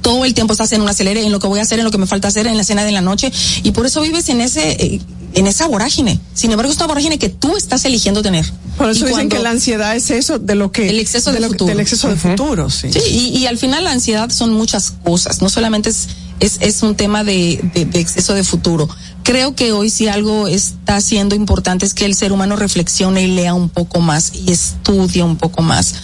Todo 0.00 0.24
el 0.24 0.34
tiempo 0.34 0.52
estás 0.52 0.72
en 0.72 0.80
un 0.82 0.88
acelere, 0.88 1.24
en 1.24 1.32
lo 1.32 1.38
que 1.38 1.46
voy 1.46 1.58
a 1.60 1.62
hacer, 1.62 1.78
en 1.78 1.84
lo 1.84 1.90
que 1.90 1.98
me 1.98 2.06
falta 2.06 2.28
hacer, 2.28 2.46
en 2.46 2.56
la 2.56 2.64
cena 2.64 2.84
de 2.84 2.92
la 2.92 3.00
noche, 3.00 3.32
y 3.62 3.70
por 3.72 3.86
eso 3.86 4.00
vives 4.00 4.28
en 4.28 4.40
ese, 4.40 4.72
eh, 4.72 5.00
en 5.34 5.46
esa 5.46 5.66
vorágine. 5.68 6.18
Sin 6.34 6.50
embargo, 6.50 6.70
es 6.72 6.76
una 6.78 6.86
vorágine 6.88 7.18
que 7.18 7.28
tú 7.28 7.56
estás 7.56 7.84
eligiendo 7.84 8.22
tener. 8.22 8.44
Por 8.76 8.90
eso 8.90 9.00
Y 9.00 9.08
dicen 9.08 9.12
cuando- 9.28 9.36
que 9.36 9.42
la 9.42 9.50
ansiedad 9.50 9.94
es 9.96 10.10
eso 10.10 10.38
de 10.38 10.54
lo 10.56 10.72
que 10.72 10.88
El 10.88 10.98
exceso 10.98 11.32
de 11.32 11.40
futuro. 11.40 11.66
del 11.66 11.80
exceso 11.80 12.08
de 12.08 12.16
futuro, 12.16 12.68
sí. 12.70 12.92
Sí, 12.92 13.00
y, 13.08 13.38
y 13.38 13.46
al 13.46 13.58
final 13.58 13.84
la 13.84 13.92
ansiedad 13.92 14.28
son 14.30 14.52
muchas 14.52 14.92
cosas, 15.04 15.40
no 15.40 15.48
solamente 15.48 15.90
es, 15.90 16.08
es, 16.40 16.56
es 16.60 16.82
un 16.82 16.94
tema 16.96 17.22
de, 17.22 17.60
de, 17.74 17.84
de 17.84 18.00
exceso 18.00 18.34
de 18.34 18.42
futuro. 18.44 18.88
Creo 19.22 19.54
que 19.54 19.70
hoy 19.70 19.88
si 19.88 20.08
algo 20.08 20.48
está 20.48 21.00
siendo 21.00 21.36
importante 21.36 21.86
es 21.86 21.94
que 21.94 22.04
el 22.06 22.16
ser 22.16 22.32
humano 22.32 22.56
reflexione 22.56 23.22
y 23.22 23.28
lea 23.28 23.54
un 23.54 23.68
poco 23.68 24.00
más 24.00 24.32
y 24.34 24.50
estudie 24.50 25.22
un 25.22 25.36
poco 25.36 25.62
más, 25.62 25.94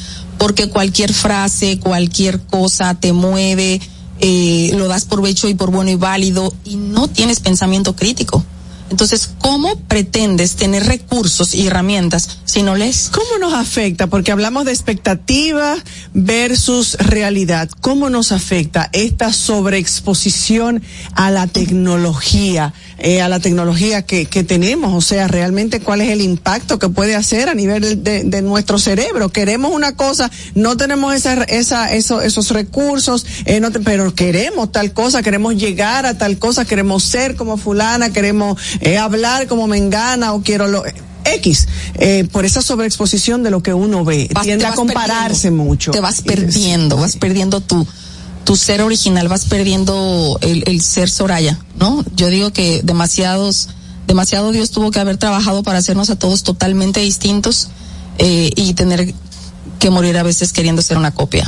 porque 0.48 0.70
cualquier 0.70 1.12
frase, 1.12 1.78
cualquier 1.78 2.40
cosa 2.40 2.94
te 2.94 3.12
mueve, 3.12 3.82
eh, 4.18 4.70
lo 4.78 4.88
das 4.88 5.04
por 5.04 5.26
hecho 5.28 5.46
y 5.46 5.52
por 5.52 5.70
bueno 5.70 5.90
y 5.90 5.94
válido 5.94 6.54
y 6.64 6.76
no 6.76 7.06
tienes 7.06 7.40
pensamiento 7.40 7.94
crítico. 7.94 8.42
Entonces, 8.90 9.31
¿cómo 9.38 9.77
pretendes 9.88 10.57
tener 10.57 10.85
recursos 10.87 11.55
y 11.55 11.66
herramientas 11.66 12.38
si 12.44 12.62
no 12.62 12.74
lees? 12.74 13.11
¿Cómo 13.12 13.38
nos 13.38 13.53
afecta? 13.55 14.07
Porque 14.07 14.33
hablamos 14.33 14.64
de 14.64 14.72
expectativa 14.72 15.77
versus 16.14 16.94
realidad. 16.94 17.68
¿Cómo 17.81 18.11
nos 18.11 18.33
afecta 18.33 18.88
esta 18.92 19.33
sobreexposición 19.33 20.83
a 21.14 21.31
la 21.31 21.46
tecnología, 21.46 22.72
eh, 22.98 23.20
a 23.20 23.29
la 23.29 23.40
tecnología 23.40 24.03
que, 24.03 24.27
que 24.27 24.44
tenemos? 24.44 24.92
O 24.94 25.07
sea, 25.07 25.29
realmente 25.29 25.81
cuál 25.81 26.01
es 26.01 26.11
el 26.11 26.20
impacto 26.20 26.79
que 26.79 26.88
puede 26.88 27.14
hacer 27.14 27.48
a 27.48 27.55
nivel 27.55 28.03
de, 28.03 28.42
nuestro 28.42 28.79
cerebro. 28.79 29.29
Queremos 29.31 29.72
una 29.72 29.96
cosa, 29.96 30.31
no 30.55 30.77
tenemos 30.77 31.14
esa, 31.14 31.42
esa, 31.44 31.92
eso, 31.92 32.22
esos 32.22 32.51
recursos, 32.51 33.27
eh, 33.44 33.61
no 33.61 33.70
te- 33.70 33.81
pero 33.81 34.14
queremos 34.14 34.70
tal 34.72 34.92
cosa, 34.92 35.22
queremos 35.22 35.57
llegar 35.57 36.07
a 36.07 36.16
tal 36.16 36.38
cosa, 36.38 36.64
queremos 36.64 37.03
ser 37.05 37.35
como 37.37 37.57
fulana, 37.57 38.12
queremos 38.12 38.59
eh, 38.81 38.99
hablar 38.99 39.47
como 39.47 39.67
mengana 39.67 40.33
o 40.35 40.43
quiero 40.43 40.67
lo 40.69 40.83
X, 41.25 41.69
eh, 41.95 42.27
por 42.33 42.45
esa 42.45 42.62
sobreexposición 42.62 43.43
de 43.43 43.51
lo 43.51 43.62
que 43.62 43.75
uno 43.75 44.05
ve, 44.05 44.29
Vas- 44.33 44.45
tiende 44.45 44.64
a 44.67 44.73
compararse 44.73 45.51
mucho. 45.51 45.91
Te 45.91 46.01
vas 46.01 46.23
perdiendo, 46.23 46.97
vas 46.97 47.17
perdiendo 47.17 47.61
tu, 47.61 47.87
tu 48.45 48.57
ser 48.57 48.81
original, 48.81 49.29
vas 49.29 49.45
perdiendo 49.45 50.38
el, 50.41 50.64
el 50.67 50.81
ser 50.81 51.11
Soraya, 51.11 51.59
¿no? 51.79 52.03
Yo 52.17 52.29
digo 52.29 52.51
que 52.53 52.81
demasiados, 52.83 53.69
demasiado 54.07 54.53
Dios 54.53 54.71
tuvo 54.71 54.91
que 54.91 55.01
haber 55.01 55.19
trabajado 55.19 55.62
para 55.62 55.79
hacernos 55.81 56.09
a 56.09 56.17
todos 56.17 56.45
totalmente 56.45 57.01
distintos 57.01 57.69
eh, 58.19 58.51
y 58.57 58.73
tener 58.75 59.12
que 59.79 59.91
morir 59.91 60.17
a 60.17 60.23
veces 60.23 60.53
queriendo 60.53 60.81
ser 60.83 60.97
una 60.97 61.12
copia. 61.12 61.45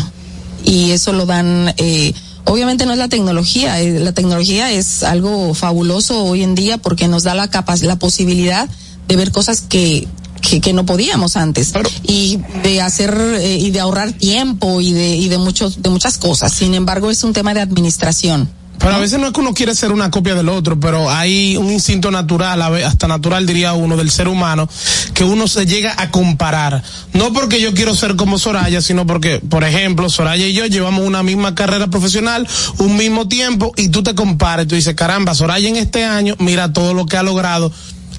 Y 0.62 0.90
eso 0.90 1.12
lo 1.14 1.24
dan, 1.24 1.72
eh, 1.78 2.12
obviamente 2.50 2.84
no 2.84 2.92
es 2.92 2.98
la 2.98 3.08
tecnología, 3.08 3.80
eh, 3.80 4.00
la 4.00 4.12
tecnología 4.12 4.70
es 4.72 5.04
algo 5.04 5.54
fabuloso 5.54 6.24
hoy 6.24 6.42
en 6.42 6.54
día 6.54 6.78
porque 6.78 7.06
nos 7.06 7.22
da 7.22 7.34
la 7.34 7.48
capacidad, 7.48 7.88
la 7.88 7.98
posibilidad 7.98 8.68
de 9.08 9.16
ver 9.16 9.30
cosas 9.30 9.60
que 9.60 10.08
que, 10.40 10.60
que 10.60 10.72
no 10.72 10.86
podíamos 10.86 11.36
antes 11.36 11.72
y 12.02 12.40
de 12.62 12.80
hacer 12.80 13.14
eh, 13.40 13.58
y 13.58 13.70
de 13.70 13.80
ahorrar 13.80 14.12
tiempo 14.12 14.80
y 14.80 14.92
de 14.92 15.16
y 15.16 15.28
de 15.28 15.38
muchos 15.38 15.82
de 15.82 15.90
muchas 15.90 16.18
cosas. 16.18 16.52
Sin 16.52 16.74
embargo, 16.74 17.10
es 17.10 17.22
un 17.24 17.32
tema 17.32 17.54
de 17.54 17.60
administración. 17.60 18.48
Pero 18.80 18.94
a 18.94 18.98
veces 18.98 19.20
no 19.20 19.26
es 19.26 19.32
que 19.34 19.40
uno 19.40 19.52
quiere 19.52 19.74
ser 19.74 19.92
una 19.92 20.10
copia 20.10 20.34
del 20.34 20.48
otro, 20.48 20.80
pero 20.80 21.10
hay 21.10 21.56
un 21.58 21.70
instinto 21.70 22.10
natural, 22.10 22.62
hasta 22.82 23.06
natural 23.06 23.46
diría 23.46 23.74
uno, 23.74 23.94
del 23.94 24.10
ser 24.10 24.26
humano, 24.26 24.68
que 25.12 25.22
uno 25.22 25.46
se 25.46 25.66
llega 25.66 25.94
a 25.98 26.10
comparar. 26.10 26.82
No 27.12 27.30
porque 27.34 27.60
yo 27.60 27.74
quiero 27.74 27.94
ser 27.94 28.16
como 28.16 28.38
Soraya, 28.38 28.80
sino 28.80 29.06
porque, 29.06 29.38
por 29.38 29.64
ejemplo, 29.64 30.08
Soraya 30.08 30.46
y 30.46 30.54
yo 30.54 30.64
llevamos 30.64 31.06
una 31.06 31.22
misma 31.22 31.54
carrera 31.54 31.88
profesional, 31.88 32.48
un 32.78 32.96
mismo 32.96 33.28
tiempo, 33.28 33.74
y 33.76 33.90
tú 33.90 34.02
te 34.02 34.14
comparas, 34.14 34.66
tú 34.66 34.76
dices, 34.76 34.94
caramba, 34.94 35.34
Soraya 35.34 35.68
en 35.68 35.76
este 35.76 36.06
año, 36.06 36.34
mira 36.38 36.72
todo 36.72 36.94
lo 36.94 37.04
que 37.04 37.18
ha 37.18 37.22
logrado 37.22 37.70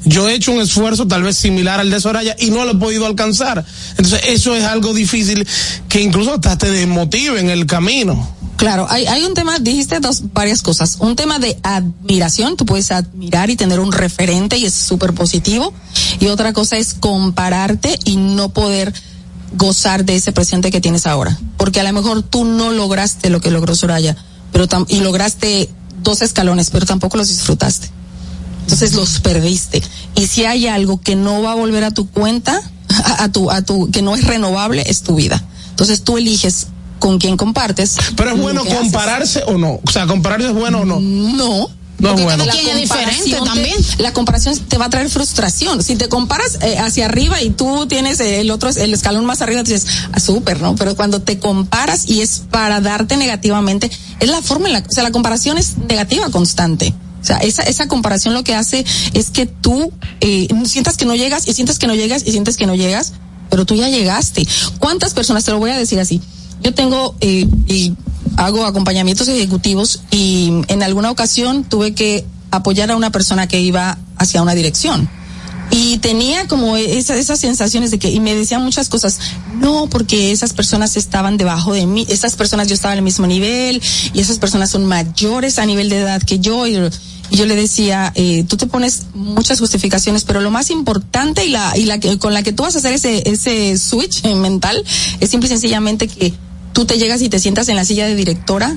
yo 0.04 0.28
he 0.28 0.34
hecho 0.34 0.52
un 0.52 0.62
esfuerzo 0.62 1.08
tal 1.08 1.24
vez 1.24 1.38
similar 1.38 1.80
al 1.80 1.92
de 1.92 2.02
Soraya 2.02 2.36
y 2.40 2.50
no 2.50 2.66
lo 2.66 2.72
he 2.72 2.76
podido 2.76 3.06
alcanzar. 3.06 3.64
Entonces 3.92 4.22
eso 4.30 4.56
es 4.56 4.64
algo 4.64 4.94
difícil 4.94 5.48
que 5.88 6.02
incluso 6.02 6.34
hasta 6.34 6.58
te 6.58 6.72
desmotive 6.72 7.40
en 7.40 7.50
el 7.50 7.68
camino. 7.68 8.41
Claro, 8.62 8.86
hay, 8.92 9.08
hay 9.08 9.24
un 9.24 9.34
tema, 9.34 9.58
dijiste 9.58 10.00
dos, 10.00 10.22
varias 10.34 10.62
cosas. 10.62 10.98
Un 11.00 11.16
tema 11.16 11.40
de 11.40 11.58
admiración, 11.64 12.58
tú 12.58 12.68
puedes 12.68 12.92
admirar 12.92 13.50
y 13.50 13.56
tener 13.56 13.80
un 13.80 13.92
referente 13.92 14.56
y 14.60 14.66
es 14.66 14.74
súper 14.76 15.16
positivo. 15.16 15.74
Y 16.20 16.28
otra 16.28 16.54
cosa 16.54 16.78
es 16.78 16.94
compararte 16.94 17.98
y 18.06 18.18
no 18.18 18.50
poder 18.50 18.94
gozar 19.58 20.06
de 20.06 20.16
ese 20.16 20.32
presente 20.32 20.70
que 20.70 20.80
tienes 20.80 21.08
ahora. 21.08 21.40
Porque 21.58 21.80
a 21.80 21.84
lo 21.84 21.92
mejor 21.92 22.22
tú 22.22 22.46
no 22.46 22.70
lograste 22.70 23.32
lo 23.32 23.42
que 23.42 23.50
logró 23.50 23.74
Soraya, 23.74 24.16
pero 24.52 24.68
y 24.90 25.00
lograste 25.00 25.68
dos 26.04 26.22
escalones, 26.22 26.70
pero 26.70 26.86
tampoco 26.86 27.18
los 27.18 27.30
disfrutaste. 27.30 27.90
Entonces 28.62 28.94
los 28.94 29.22
perdiste. 29.22 29.82
Y 30.14 30.28
si 30.28 30.46
hay 30.46 30.68
algo 30.68 31.02
que 31.02 31.16
no 31.16 31.42
va 31.42 31.54
a 31.54 31.56
volver 31.56 31.84
a 31.84 31.90
tu 31.90 32.12
cuenta, 32.12 32.62
a, 32.90 33.24
a 33.24 33.32
tu, 33.32 33.50
a 33.50 33.64
tu, 33.64 33.90
que 33.90 34.04
no 34.04 34.14
es 34.14 34.24
renovable, 34.24 34.84
es 34.86 35.02
tu 35.02 35.16
vida. 35.16 35.44
Entonces 35.72 36.04
tú 36.04 36.20
eliges 36.20 36.68
con 37.02 37.18
quién 37.18 37.36
compartes. 37.36 37.98
Pero 38.16 38.30
es 38.30 38.40
bueno 38.40 38.64
compararse 38.64 39.44
o 39.48 39.58
no. 39.58 39.82
O 39.84 39.92
sea, 39.92 40.08
compararse 40.08 40.48
es 40.48 40.54
bueno 40.54 40.82
o 40.82 40.86
no. 40.86 41.02
No. 41.02 41.68
No 41.98 42.16
es 42.16 42.24
bueno. 42.24 42.46
La 42.46 42.54
es 42.54 42.78
diferente 42.78 43.38
también. 43.44 43.76
La 43.98 44.14
comparación 44.14 44.58
te 44.58 44.78
va 44.78 44.86
a 44.86 44.90
traer 44.90 45.10
frustración. 45.10 45.84
Si 45.84 45.96
te 45.96 46.10
comparas 46.10 46.58
eh, 46.62 46.78
hacia 46.80 47.06
arriba 47.06 47.42
y 47.42 47.52
tú 47.52 47.86
tienes 47.88 48.20
el 48.20 48.50
otro, 48.50 48.70
el 48.70 48.94
escalón 48.94 49.26
más 49.26 49.42
arriba, 49.42 49.62
dices, 49.62 49.86
ah, 50.12 50.20
súper, 50.20 50.62
¿no? 50.62 50.76
Pero 50.76 50.96
cuando 50.96 51.22
te 51.22 51.38
comparas 51.38 52.10
y 52.10 52.22
es 52.22 52.44
para 52.50 52.82
darte 52.82 53.18
negativamente, 53.18 53.92
es 54.20 54.30
la 54.30 54.42
forma 54.42 54.68
en 54.68 54.74
la, 54.74 54.80
o 54.80 54.92
sea, 54.92 55.04
la 55.04 55.12
comparación 55.12 55.58
es 55.58 55.78
negativa 55.78 56.30
constante. 56.30 56.94
O 57.22 57.26
sea, 57.26 57.38
esa, 57.38 57.64
esa 57.64 57.88
comparación 57.88 58.34
lo 58.34 58.44
que 58.44 58.56
hace 58.56 58.84
es 59.14 59.30
que 59.30 59.46
tú 59.46 59.92
eh, 60.22 60.48
sientas 60.66 60.98
que 60.98 61.06
no 61.06 61.16
llegas 61.16 61.48
y 61.48 61.54
sientes 61.54 61.78
que 61.78 61.86
no 61.86 61.94
llegas 61.94 62.24
y 62.26 62.32
sientes 62.32 62.58
que 62.58 62.66
no 62.66 62.74
llegas, 62.74 63.14
pero 63.52 63.66
tú 63.66 63.76
ya 63.76 63.90
llegaste. 63.90 64.48
¿Cuántas 64.80 65.14
personas, 65.14 65.44
te 65.44 65.52
lo 65.52 65.60
voy 65.60 65.70
a 65.70 65.78
decir 65.78 66.00
así, 66.00 66.20
yo 66.62 66.74
tengo 66.74 67.16
eh, 67.22 67.48
y 67.68 67.94
hago 68.38 68.66
acompañamientos 68.66 69.28
ejecutivos 69.28 70.02
y 70.12 70.52
en 70.68 70.84
alguna 70.84 71.12
ocasión 71.12 71.64
tuve 71.64 71.94
que 71.94 72.26
apoyar 72.52 72.92
a 72.92 72.96
una 72.96 73.12
persona 73.12 73.48
que 73.48 73.60
iba 73.60 73.98
hacia 74.18 74.42
una 74.42 74.54
dirección. 74.54 75.10
Y 75.74 76.00
tenía 76.00 76.48
como 76.48 76.76
esa, 76.76 77.16
esas 77.16 77.40
sensaciones 77.40 77.92
de 77.92 78.00
que, 78.00 78.10
y 78.12 78.20
me 78.20 78.36
decían 78.36 78.62
muchas 78.62 78.90
cosas, 78.90 79.20
no, 79.58 79.88
porque 79.90 80.34
esas 80.34 80.52
personas 80.52 80.98
estaban 80.98 81.38
debajo 81.38 81.74
de 81.74 81.86
mí, 81.86 82.06
esas 82.10 82.36
personas 82.36 82.68
yo 82.68 82.74
estaba 82.74 82.94
al 82.94 83.02
mismo 83.02 83.26
nivel, 83.26 83.82
y 84.14 84.20
esas 84.20 84.38
personas 84.38 84.70
son 84.70 84.86
mayores 84.86 85.60
a 85.60 85.66
nivel 85.66 85.90
de 85.90 86.00
edad 86.00 86.22
que 86.22 86.40
yo, 86.40 86.68
y, 86.68 86.76
y 86.76 87.38
yo 87.38 87.46
le 87.46 87.56
decía, 87.56 88.12
eh, 88.16 88.44
tú 88.50 88.58
te 88.58 88.68
pones 88.68 89.04
muchas 89.14 89.60
justificaciones, 89.60 90.26
pero 90.26 90.42
lo 90.42 90.52
más 90.52 90.72
importante 90.72 91.46
y 91.46 91.50
la, 91.50 91.78
y 91.78 91.86
la 91.86 92.02
que, 92.02 92.20
con 92.20 92.34
la 92.34 92.44
que 92.44 92.52
tú 92.52 92.64
vas 92.64 92.76
a 92.76 92.80
hacer 92.80 92.92
ese, 92.92 93.24
ese 93.30 93.78
switch 93.78 94.26
mental 94.26 94.84
es 95.22 95.30
simple 95.30 95.48
y 95.48 95.52
sencillamente 95.52 96.10
que 96.10 96.34
tú 96.74 96.86
te 96.86 96.98
llegas 96.98 97.22
y 97.22 97.30
te 97.30 97.40
sientas 97.40 97.70
en 97.70 97.76
la 97.76 97.86
silla 97.86 98.06
de 98.06 98.16
directora 98.16 98.76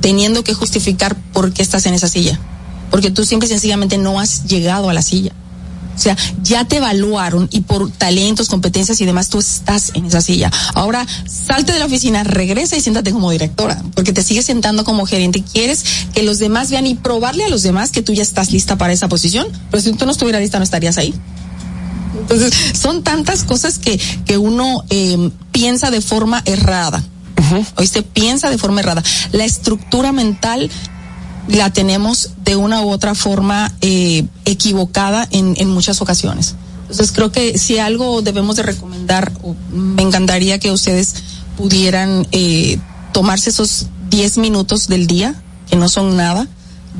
teniendo 0.00 0.44
que 0.44 0.54
justificar 0.54 1.16
por 1.32 1.52
qué 1.52 1.62
estás 1.62 1.86
en 1.86 1.94
esa 1.94 2.08
silla. 2.08 2.38
Porque 2.90 3.10
tú 3.10 3.24
simple 3.24 3.46
y 3.46 3.50
sencillamente 3.50 3.98
no 3.98 4.20
has 4.20 4.44
llegado 4.44 4.88
a 4.88 4.94
la 4.94 5.02
silla. 5.02 5.32
O 5.98 6.00
sea, 6.00 6.16
ya 6.44 6.64
te 6.64 6.76
evaluaron 6.76 7.48
y 7.50 7.62
por 7.62 7.90
talentos, 7.90 8.48
competencias 8.48 9.00
y 9.00 9.04
demás, 9.04 9.30
tú 9.30 9.40
estás 9.40 9.90
en 9.94 10.06
esa 10.06 10.20
silla. 10.20 10.48
Ahora, 10.74 11.04
salte 11.26 11.72
de 11.72 11.80
la 11.80 11.86
oficina, 11.86 12.22
regresa 12.22 12.76
y 12.76 12.80
siéntate 12.80 13.10
como 13.10 13.32
directora, 13.32 13.82
porque 13.96 14.12
te 14.12 14.22
sigues 14.22 14.44
sentando 14.44 14.84
como 14.84 15.06
gerente. 15.06 15.42
Quieres 15.42 15.84
que 16.14 16.22
los 16.22 16.38
demás 16.38 16.70
vean 16.70 16.86
y 16.86 16.94
probarle 16.94 17.44
a 17.44 17.48
los 17.48 17.64
demás 17.64 17.90
que 17.90 18.00
tú 18.00 18.12
ya 18.12 18.22
estás 18.22 18.52
lista 18.52 18.78
para 18.78 18.92
esa 18.92 19.08
posición, 19.08 19.48
pero 19.72 19.82
si 19.82 19.92
tú 19.92 20.06
no 20.06 20.12
estuvieras 20.12 20.40
lista, 20.40 20.58
no 20.58 20.64
estarías 20.64 20.98
ahí. 20.98 21.12
Entonces, 22.20 22.54
son 22.78 23.02
tantas 23.02 23.44
cosas 23.44 23.78
que, 23.78 24.00
que 24.24 24.38
uno 24.38 24.84
eh, 24.90 25.30
piensa 25.52 25.90
de 25.90 26.00
forma 26.00 26.42
errada. 26.44 27.02
Hoy 27.76 27.86
se 27.86 28.02
piensa 28.02 28.50
de 28.50 28.58
forma 28.58 28.80
errada. 28.80 29.02
La 29.32 29.44
estructura 29.44 30.12
mental 30.12 30.70
la 31.48 31.70
tenemos 31.70 32.30
de 32.44 32.56
una 32.56 32.82
u 32.82 32.90
otra 32.90 33.14
forma 33.14 33.72
eh, 33.80 34.26
equivocada 34.44 35.26
en, 35.30 35.54
en 35.56 35.70
muchas 35.70 36.02
ocasiones. 36.02 36.56
Entonces 36.82 37.12
creo 37.12 37.30
que 37.32 37.58
si 37.58 37.78
algo 37.78 38.22
debemos 38.22 38.56
de 38.56 38.62
recomendar, 38.62 39.32
me 39.70 40.02
encantaría 40.02 40.58
que 40.58 40.72
ustedes 40.72 41.14
pudieran 41.56 42.26
eh, 42.32 42.78
tomarse 43.12 43.50
esos 43.50 43.86
10 44.10 44.38
minutos 44.38 44.88
del 44.88 45.06
día, 45.06 45.34
que 45.68 45.76
no 45.76 45.88
son 45.88 46.16
nada, 46.16 46.48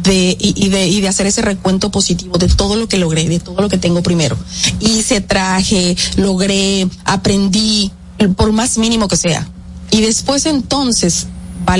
de, 0.02 0.36
y, 0.38 0.68
de, 0.68 0.86
y 0.86 1.00
de 1.00 1.08
hacer 1.08 1.26
ese 1.26 1.42
recuento 1.42 1.90
positivo 1.90 2.38
de 2.38 2.48
todo 2.48 2.76
lo 2.76 2.88
que 2.88 2.98
logré, 2.98 3.28
de 3.28 3.40
todo 3.40 3.60
lo 3.60 3.68
que 3.68 3.78
tengo 3.78 4.02
primero. 4.02 4.36
Hice, 4.80 5.20
traje, 5.20 5.96
logré, 6.16 6.88
aprendí, 7.04 7.90
por 8.36 8.52
más 8.52 8.78
mínimo 8.78 9.08
que 9.08 9.16
sea. 9.16 9.48
Y 9.90 10.00
después 10.00 10.46
entonces 10.46 11.26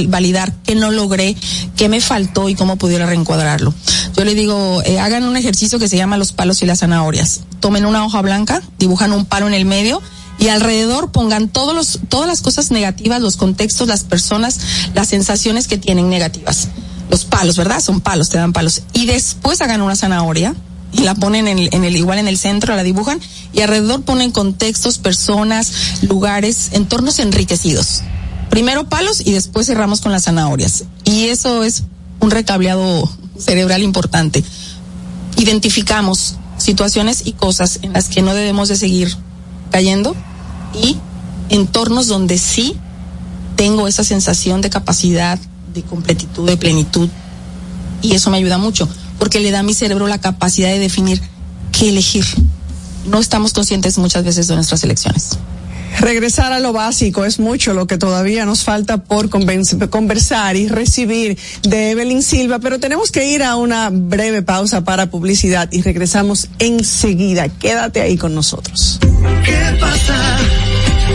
validar 0.08 0.52
qué 0.64 0.74
no 0.74 0.90
logré, 0.90 1.34
qué 1.76 1.88
me 1.88 2.00
faltó 2.00 2.48
y 2.48 2.54
cómo 2.54 2.76
pudiera 2.76 3.06
reencuadrarlo. 3.06 3.72
Yo 4.16 4.24
le 4.24 4.34
digo, 4.34 4.82
eh, 4.84 5.00
hagan 5.00 5.24
un 5.24 5.36
ejercicio 5.36 5.78
que 5.78 5.88
se 5.88 5.96
llama 5.96 6.18
los 6.18 6.32
palos 6.32 6.60
y 6.62 6.66
las 6.66 6.80
zanahorias. 6.80 7.40
Tomen 7.60 7.86
una 7.86 8.04
hoja 8.04 8.20
blanca, 8.20 8.62
dibujan 8.78 9.12
un 9.12 9.24
palo 9.24 9.46
en 9.46 9.54
el 9.54 9.64
medio 9.64 10.02
y 10.38 10.48
alrededor 10.48 11.10
pongan 11.10 11.48
todos 11.48 11.74
los, 11.74 12.00
todas 12.08 12.28
las 12.28 12.42
cosas 12.42 12.70
negativas, 12.70 13.20
los 13.20 13.36
contextos, 13.36 13.88
las 13.88 14.04
personas, 14.04 14.60
las 14.94 15.08
sensaciones 15.08 15.66
que 15.68 15.78
tienen 15.78 16.10
negativas. 16.10 16.68
Los 17.10 17.24
palos, 17.24 17.56
¿verdad? 17.56 17.80
Son 17.80 18.00
palos, 18.00 18.28
te 18.28 18.38
dan 18.38 18.52
palos. 18.52 18.82
Y 18.92 19.06
después 19.06 19.60
hagan 19.60 19.82
una 19.82 19.96
zanahoria 19.96 20.54
y 20.92 21.02
la 21.02 21.14
ponen 21.14 21.48
en 21.48 21.58
el, 21.58 21.68
en 21.72 21.84
el 21.84 21.96
igual 21.96 22.18
en 22.18 22.28
el 22.28 22.38
centro, 22.38 22.74
la 22.74 22.82
dibujan 22.82 23.20
y 23.52 23.60
alrededor 23.60 24.02
ponen 24.02 24.30
contextos, 24.30 24.98
personas, 24.98 26.02
lugares, 26.02 26.70
entornos 26.72 27.18
enriquecidos 27.18 28.02
primero 28.48 28.88
palos 28.88 29.22
y 29.24 29.32
después 29.32 29.66
cerramos 29.66 30.00
con 30.00 30.12
las 30.12 30.24
zanahorias. 30.24 30.84
Y 31.04 31.26
eso 31.26 31.62
es 31.62 31.84
un 32.20 32.30
recableado 32.30 33.08
cerebral 33.38 33.82
importante. 33.82 34.42
Identificamos 35.36 36.36
situaciones 36.56 37.22
y 37.24 37.32
cosas 37.32 37.78
en 37.82 37.92
las 37.92 38.08
que 38.08 38.22
no 38.22 38.34
debemos 38.34 38.68
de 38.68 38.76
seguir 38.76 39.14
cayendo 39.70 40.16
y 40.74 40.96
entornos 41.50 42.08
donde 42.08 42.38
sí 42.38 42.76
tengo 43.56 43.86
esa 43.86 44.04
sensación 44.04 44.60
de 44.60 44.70
capacidad, 44.70 45.38
de 45.82 45.88
completitud, 45.88 46.48
de 46.48 46.56
plenitud. 46.56 47.08
Y 48.02 48.14
eso 48.14 48.30
me 48.30 48.36
ayuda 48.36 48.58
mucho, 48.58 48.88
porque 49.18 49.40
le 49.40 49.50
da 49.50 49.60
a 49.60 49.62
mi 49.62 49.74
cerebro 49.74 50.06
la 50.06 50.18
capacidad 50.18 50.68
de 50.68 50.78
definir 50.78 51.20
qué 51.72 51.88
elegir. 51.88 52.24
No 53.06 53.18
estamos 53.18 53.52
conscientes 53.52 53.98
muchas 53.98 54.24
veces 54.24 54.48
de 54.48 54.54
nuestras 54.54 54.84
elecciones. 54.84 55.38
Regresar 56.00 56.52
a 56.52 56.60
lo 56.60 56.72
básico 56.72 57.24
es 57.24 57.40
mucho 57.40 57.72
lo 57.72 57.86
que 57.86 57.98
todavía 57.98 58.44
nos 58.44 58.62
falta 58.62 58.98
por 58.98 59.30
conversar 59.30 60.54
y 60.54 60.68
recibir 60.68 61.36
de 61.62 61.90
Evelyn 61.90 62.22
Silva, 62.22 62.60
pero 62.60 62.78
tenemos 62.78 63.10
que 63.10 63.24
ir 63.24 63.42
a 63.42 63.56
una 63.56 63.90
breve 63.90 64.42
pausa 64.42 64.84
para 64.84 65.10
publicidad 65.10 65.68
y 65.72 65.82
regresamos 65.82 66.48
enseguida. 66.60 67.48
Quédate 67.48 68.00
ahí 68.00 68.16
con 68.16 68.34
nosotros. 68.34 69.00
¿Qué 69.44 69.76
pasa? 69.80 70.38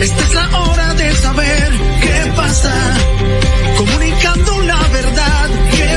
Esta 0.00 0.22
es 0.22 0.34
la 0.34 0.60
hora 0.60 0.94
de 0.94 1.16
saber 1.16 1.70
qué 2.02 2.32
pasa. 2.36 3.13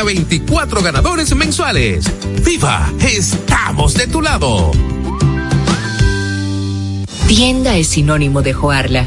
24 0.00 0.82
ganadores 0.82 1.36
mensuales. 1.36 2.10
¡Viva! 2.42 2.90
¡Estamos 2.98 3.92
de 3.92 4.06
tu 4.06 4.22
lado! 4.22 4.72
Tienda 7.28 7.76
es 7.76 7.88
sinónimo 7.88 8.40
de 8.40 8.54
Joarla. 8.54 9.06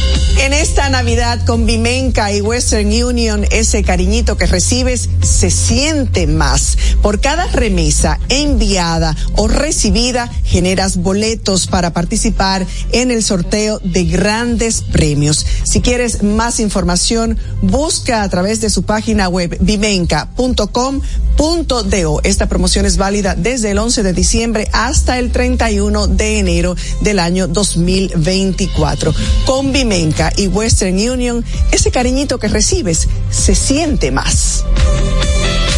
En 0.41 0.53
esta 0.53 0.89
Navidad 0.89 1.45
con 1.45 1.67
Vimenca 1.67 2.33
y 2.33 2.41
Western 2.41 2.91
Union, 2.91 3.45
ese 3.51 3.83
cariñito 3.83 4.37
que 4.37 4.47
recibes 4.47 5.07
se 5.21 5.51
siente 5.51 6.25
más. 6.25 6.79
Por 7.03 7.21
cada 7.21 7.45
remesa 7.45 8.19
enviada 8.27 9.15
o 9.35 9.47
recibida, 9.47 10.31
generas 10.43 10.97
boletos 10.97 11.67
para 11.67 11.93
participar 11.93 12.65
en 12.91 13.11
el 13.11 13.21
sorteo 13.21 13.79
de 13.83 14.05
grandes 14.05 14.81
premios. 14.81 15.45
Si 15.61 15.79
quieres 15.79 16.23
más 16.23 16.59
información, 16.59 17.37
busca 17.61 18.23
a 18.23 18.29
través 18.29 18.61
de 18.61 18.71
su 18.71 18.81
página 18.81 19.29
web 19.29 19.55
vimenca.com.do. 19.61 22.21
Esta 22.23 22.49
promoción 22.49 22.87
es 22.87 22.97
válida 22.97 23.35
desde 23.35 23.69
el 23.71 23.77
11 23.77 24.01
de 24.01 24.13
diciembre 24.13 24.69
hasta 24.73 25.19
el 25.19 25.31
31 25.31 26.07
de 26.07 26.39
enero 26.39 26.75
del 27.01 27.19
año 27.19 27.47
2024. 27.47 29.13
Con 29.45 29.71
Vimenca 29.71 30.30
y 30.37 30.47
Western 30.47 30.95
Union, 30.95 31.43
ese 31.71 31.91
cariñito 31.91 32.37
que 32.37 32.47
recibes 32.47 33.07
se 33.29 33.55
siente 33.55 34.11
más. 34.11 34.65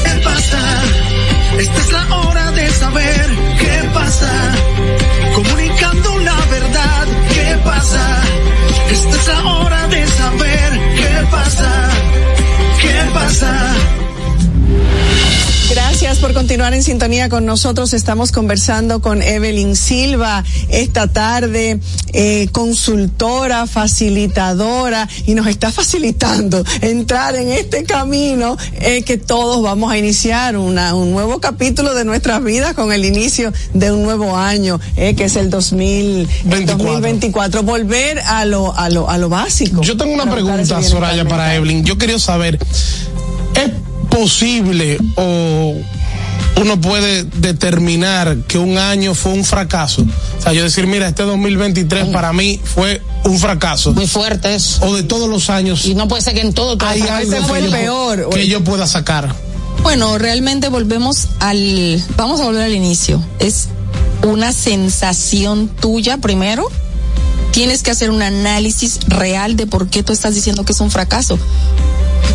¿Qué 0.03 0.21
pasa? 0.23 0.83
Esta 1.59 1.79
es 1.79 1.91
la 1.91 2.15
hora 2.17 2.51
de 2.51 2.69
saber 2.71 3.25
qué 3.59 3.89
pasa. 3.93 4.55
Comunicando 5.35 6.17
la 6.19 6.45
verdad, 6.45 7.07
¿qué 7.33 7.57
pasa? 7.63 8.21
Esta 8.91 9.15
es 9.15 9.27
la 9.27 9.45
hora 9.45 9.87
de 9.87 10.07
saber 10.07 10.71
qué 10.95 11.27
pasa. 11.31 11.89
¿Qué 12.81 13.11
pasa? 13.13 13.75
Gracias 15.73 16.19
por 16.19 16.35
continuar 16.35 16.75
en 16.75 16.83
sintonía 16.83 17.29
con 17.29 17.47
nosotros. 17.47 17.93
Estamos 17.93 18.31
conversando 18.31 19.01
con 19.01 19.23
Evelyn 19.23 19.75
Silva 19.75 20.43
esta 20.69 21.07
tarde, 21.07 21.79
eh, 22.13 22.47
consultora, 22.51 23.65
facilitadora, 23.65 25.09
y 25.25 25.33
nos 25.33 25.47
está 25.47 25.71
facilitando 25.71 26.63
entrar 26.81 27.35
en 27.37 27.51
este 27.51 27.85
camino 27.85 28.55
eh, 28.73 29.01
que 29.01 29.17
todos 29.17 29.63
vamos 29.63 29.91
a 29.91 29.97
iniciar 29.97 30.57
una, 30.57 30.93
un 30.93 31.09
nuevo 31.11 31.39
capítulo 31.39 31.95
de 31.95 32.05
nuestras 32.05 32.43
vidas 32.43 32.75
con 32.75 32.91
el 32.91 33.03
inicio 33.03 33.51
de 33.73 33.91
un 33.91 34.03
nuevo 34.03 34.37
año, 34.37 34.79
eh, 34.95 35.15
que 35.15 35.23
es 35.23 35.35
el 35.37 35.49
2000, 35.49 36.29
el 36.51 36.65
2024. 36.67 37.63
Volver 37.63 38.19
a 38.19 38.45
lo, 38.45 38.77
a 38.77 38.91
lo, 38.91 39.09
a 39.09 39.17
lo 39.17 39.27
básico. 39.27 39.81
Yo 39.81 39.97
tengo 39.97 40.13
una 40.13 40.29
pregunta, 40.29 40.83
Soraya, 40.83 41.25
para. 41.25 41.55
Evelyn. 41.55 41.83
Yo 41.83 41.97
quería 41.97 42.19
saber, 42.19 42.59
¿es 43.55 43.71
posible 44.09 44.97
o 45.15 45.75
uno 46.61 46.79
puede 46.79 47.23
determinar 47.23 48.37
que 48.47 48.57
un 48.57 48.77
año 48.77 49.15
fue 49.15 49.33
un 49.33 49.43
fracaso? 49.43 50.05
O 50.39 50.41
sea, 50.41 50.53
yo 50.53 50.63
decir, 50.63 50.87
mira, 50.87 51.07
este 51.07 51.23
2023 51.23 52.07
para 52.07 52.33
mí 52.33 52.59
fue 52.63 53.01
un 53.25 53.39
fracaso. 53.39 53.93
Muy 53.93 54.07
fuerte 54.07 54.53
eso. 54.55 54.85
O 54.85 54.95
de 54.95 55.03
todos 55.03 55.29
los 55.29 55.49
años. 55.49 55.85
Y 55.85 55.95
no 55.95 56.07
puede 56.07 56.21
ser 56.21 56.33
que 56.35 56.41
en 56.41 56.53
todo, 56.53 56.77
todo 56.77 56.89
hay 56.89 57.01
algo 57.01 57.31
fue 57.47 57.59
que 57.59 57.65
el 57.65 57.71
yo- 57.71 57.77
peor. 57.77 58.29
que 58.29 58.47
yo 58.47 58.63
pueda 58.63 58.87
sacar. 58.87 59.33
Bueno, 59.81 60.17
realmente 60.17 60.69
volvemos 60.69 61.27
al, 61.39 62.01
vamos 62.15 62.39
a 62.39 62.45
volver 62.45 62.63
al 62.63 62.73
inicio. 62.73 63.21
Es 63.39 63.67
una 64.23 64.53
sensación 64.53 65.67
tuya 65.67 66.17
primero. 66.17 66.69
Tienes 67.51 67.83
que 67.83 67.91
hacer 67.91 68.09
un 68.09 68.21
análisis 68.21 68.99
real 69.07 69.55
de 69.55 69.67
por 69.67 69.87
qué 69.87 70.01
tú 70.01 70.11
estás 70.13 70.33
diciendo 70.35 70.63
que 70.65 70.71
es 70.73 70.79
un 70.79 70.89
fracaso. 70.89 71.37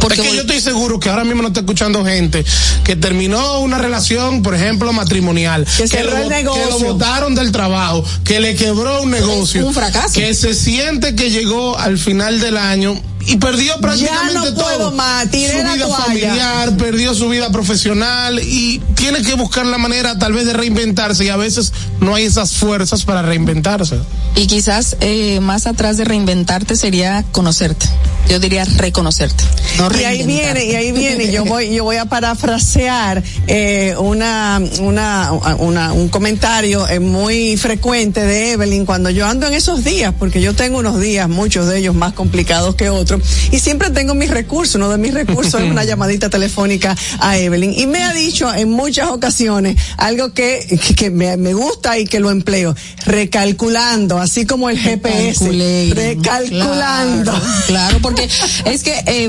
Porque 0.09 0.22
es 0.22 0.28
que 0.28 0.34
yo 0.36 0.42
estoy 0.42 0.61
seguro 0.61 0.98
que 0.98 1.09
ahora 1.09 1.24
mismo 1.24 1.42
no 1.42 1.48
está 1.48 1.61
escuchando 1.61 2.04
gente 2.04 2.44
que 2.84 2.96
terminó 2.96 3.61
una 3.61 3.78
relación, 3.78 4.42
por 4.42 4.54
ejemplo, 4.54 4.92
matrimonial, 4.92 5.66
Que 5.76 5.88
cerró 5.88 6.18
lo, 6.18 6.28
que 6.28 6.42
lo 6.70 6.78
botaron 6.78 7.34
del 7.34 7.52
trabajo, 7.52 8.04
que 8.24 8.40
le 8.40 8.54
quebró 8.54 9.02
un 9.02 9.11
negocio, 9.11 9.66
un 9.66 9.74
fracaso. 9.74 10.14
que 10.14 10.34
se 10.34 10.54
siente 10.54 11.14
que 11.14 11.30
llegó 11.30 11.78
al 11.78 11.98
final 11.98 12.40
del 12.40 12.56
año 12.56 13.00
y 13.29 13.37
perdió 13.37 13.79
prácticamente 13.81 14.35
no 14.35 14.45
todo. 14.55 14.64
puedo 14.64 14.93
más, 14.93 15.31
tiré 15.31 15.59
su 15.59 15.62
la 15.62 15.74
vida 15.74 15.87
toalla. 15.87 16.05
familiar, 16.05 16.76
perdió 16.76 17.14
su 17.14 17.29
vida 17.29 17.51
profesional 17.51 18.41
y 18.41 18.81
tiene 18.95 19.22
que 19.22 19.35
buscar 19.35 19.66
la 19.66 19.76
manera 19.76 20.18
tal 20.18 20.33
vez 20.33 20.47
de 20.47 20.55
reinventarse 20.55 21.26
y 21.26 21.29
a 21.29 21.37
veces 21.37 21.72
no 22.01 22.14
hay 22.14 22.24
esas 22.24 22.53
fuerzas 22.53 23.05
para 23.05 23.20
reinventarse. 23.22 23.99
Y 24.35 24.47
quizás 24.47 24.97
eh, 25.01 25.41
más 25.41 25.66
atrás 25.66 25.97
de 25.99 26.05
reinventarte 26.05 26.74
sería 26.76 27.24
conocerte. 27.33 27.87
Yo 28.29 28.39
diría 28.39 28.64
reconocerte. 28.64 29.43
No 29.79 29.89
y 29.99 30.05
ahí 30.05 30.26
viene, 30.26 30.64
y 30.66 30.74
ahí 30.74 30.93
viene, 30.93 31.31
yo 31.33 31.45
voy, 31.45 31.74
yo 31.74 31.85
voy 31.85 31.97
a 31.97 32.05
parafrasear 32.05 33.22
eh, 33.47 33.95
una, 33.99 34.61
una, 34.81 35.33
una, 35.59 35.93
un 35.93 36.09
comentario 36.09 36.87
eh, 36.89 37.01
muy 37.01 37.57
frecuente 37.57 38.24
de 38.24 38.53
Evelyn 38.53 38.85
cuando 38.85 39.09
yo 39.11 39.26
ando 39.26 39.47
en 39.47 39.55
esos 39.55 39.83
días, 39.83 40.14
porque 40.18 40.41
yo 40.41 40.55
tengo 40.55 40.79
unos 40.79 41.01
días, 41.01 41.29
muchos 41.29 41.68
de 41.68 41.79
ellos 41.79 41.95
más 41.95 42.12
complicados 42.12 42.74
que 42.74 42.91
otros, 42.91 43.18
y 43.51 43.59
siempre 43.59 43.91
tengo 43.91 44.14
mis 44.14 44.31
recursos, 44.31 44.77
uno 44.77 44.89
de 44.89 44.99
mis 44.99 45.14
recursos 45.14 45.61
es 45.61 45.71
una 45.71 45.85
llamadita 45.89 46.31
telefónica 46.31 46.97
a 47.21 47.39
Evelyn, 47.39 47.75
y 47.79 47.87
me 47.87 48.03
ha 48.05 48.12
dicho 48.12 48.53
en 48.53 48.71
muchas 48.71 49.09
ocasiones 49.11 49.77
algo 49.97 50.33
que, 50.33 50.79
que, 50.97 51.11
me, 51.11 51.37
me 51.37 51.55
gusta 51.55 51.99
y 51.99 52.05
que 52.05 52.21
lo 52.21 52.31
empleo, 52.31 52.75
recalculando, 53.07 54.19
así 54.19 54.47
como 54.47 54.71
el 54.71 54.79
GPS, 54.79 55.51
recalculando. 55.95 57.33
Claro, 57.33 57.47
claro, 57.66 57.99
porque 58.01 58.29
es 58.64 58.83
que 58.83 58.95
eh, 59.07 59.29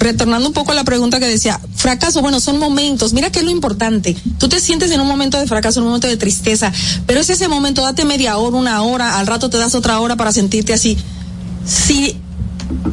retornando 0.00 0.48
un 0.48 0.54
poco 0.54 0.72
a 0.72 0.74
la 0.74 0.84
pregunta 0.84 1.20
que 1.20 1.26
decía, 1.26 1.60
fracaso, 1.76 2.22
bueno, 2.22 2.40
son 2.40 2.58
momentos, 2.58 3.12
mira 3.12 3.30
que 3.30 3.40
es 3.40 3.44
lo 3.44 3.50
importante. 3.50 4.16
Tú 4.38 4.48
te 4.48 4.58
sientes 4.60 4.90
en 4.90 5.00
un 5.00 5.06
momento 5.06 5.38
de 5.38 5.46
fracaso, 5.46 5.80
en 5.80 5.84
un 5.84 5.90
momento 5.90 6.08
de 6.08 6.16
tristeza, 6.16 6.72
pero 7.06 7.20
es 7.20 7.30
ese 7.30 7.48
momento, 7.48 7.82
date 7.82 8.04
media 8.04 8.36
hora, 8.38 8.56
una 8.56 8.82
hora, 8.82 9.18
al 9.18 9.26
rato 9.26 9.50
te 9.50 9.58
das 9.58 9.74
otra 9.74 10.00
hora 10.00 10.16
para 10.16 10.32
sentirte 10.32 10.72
así. 10.72 10.96
Si 11.66 12.16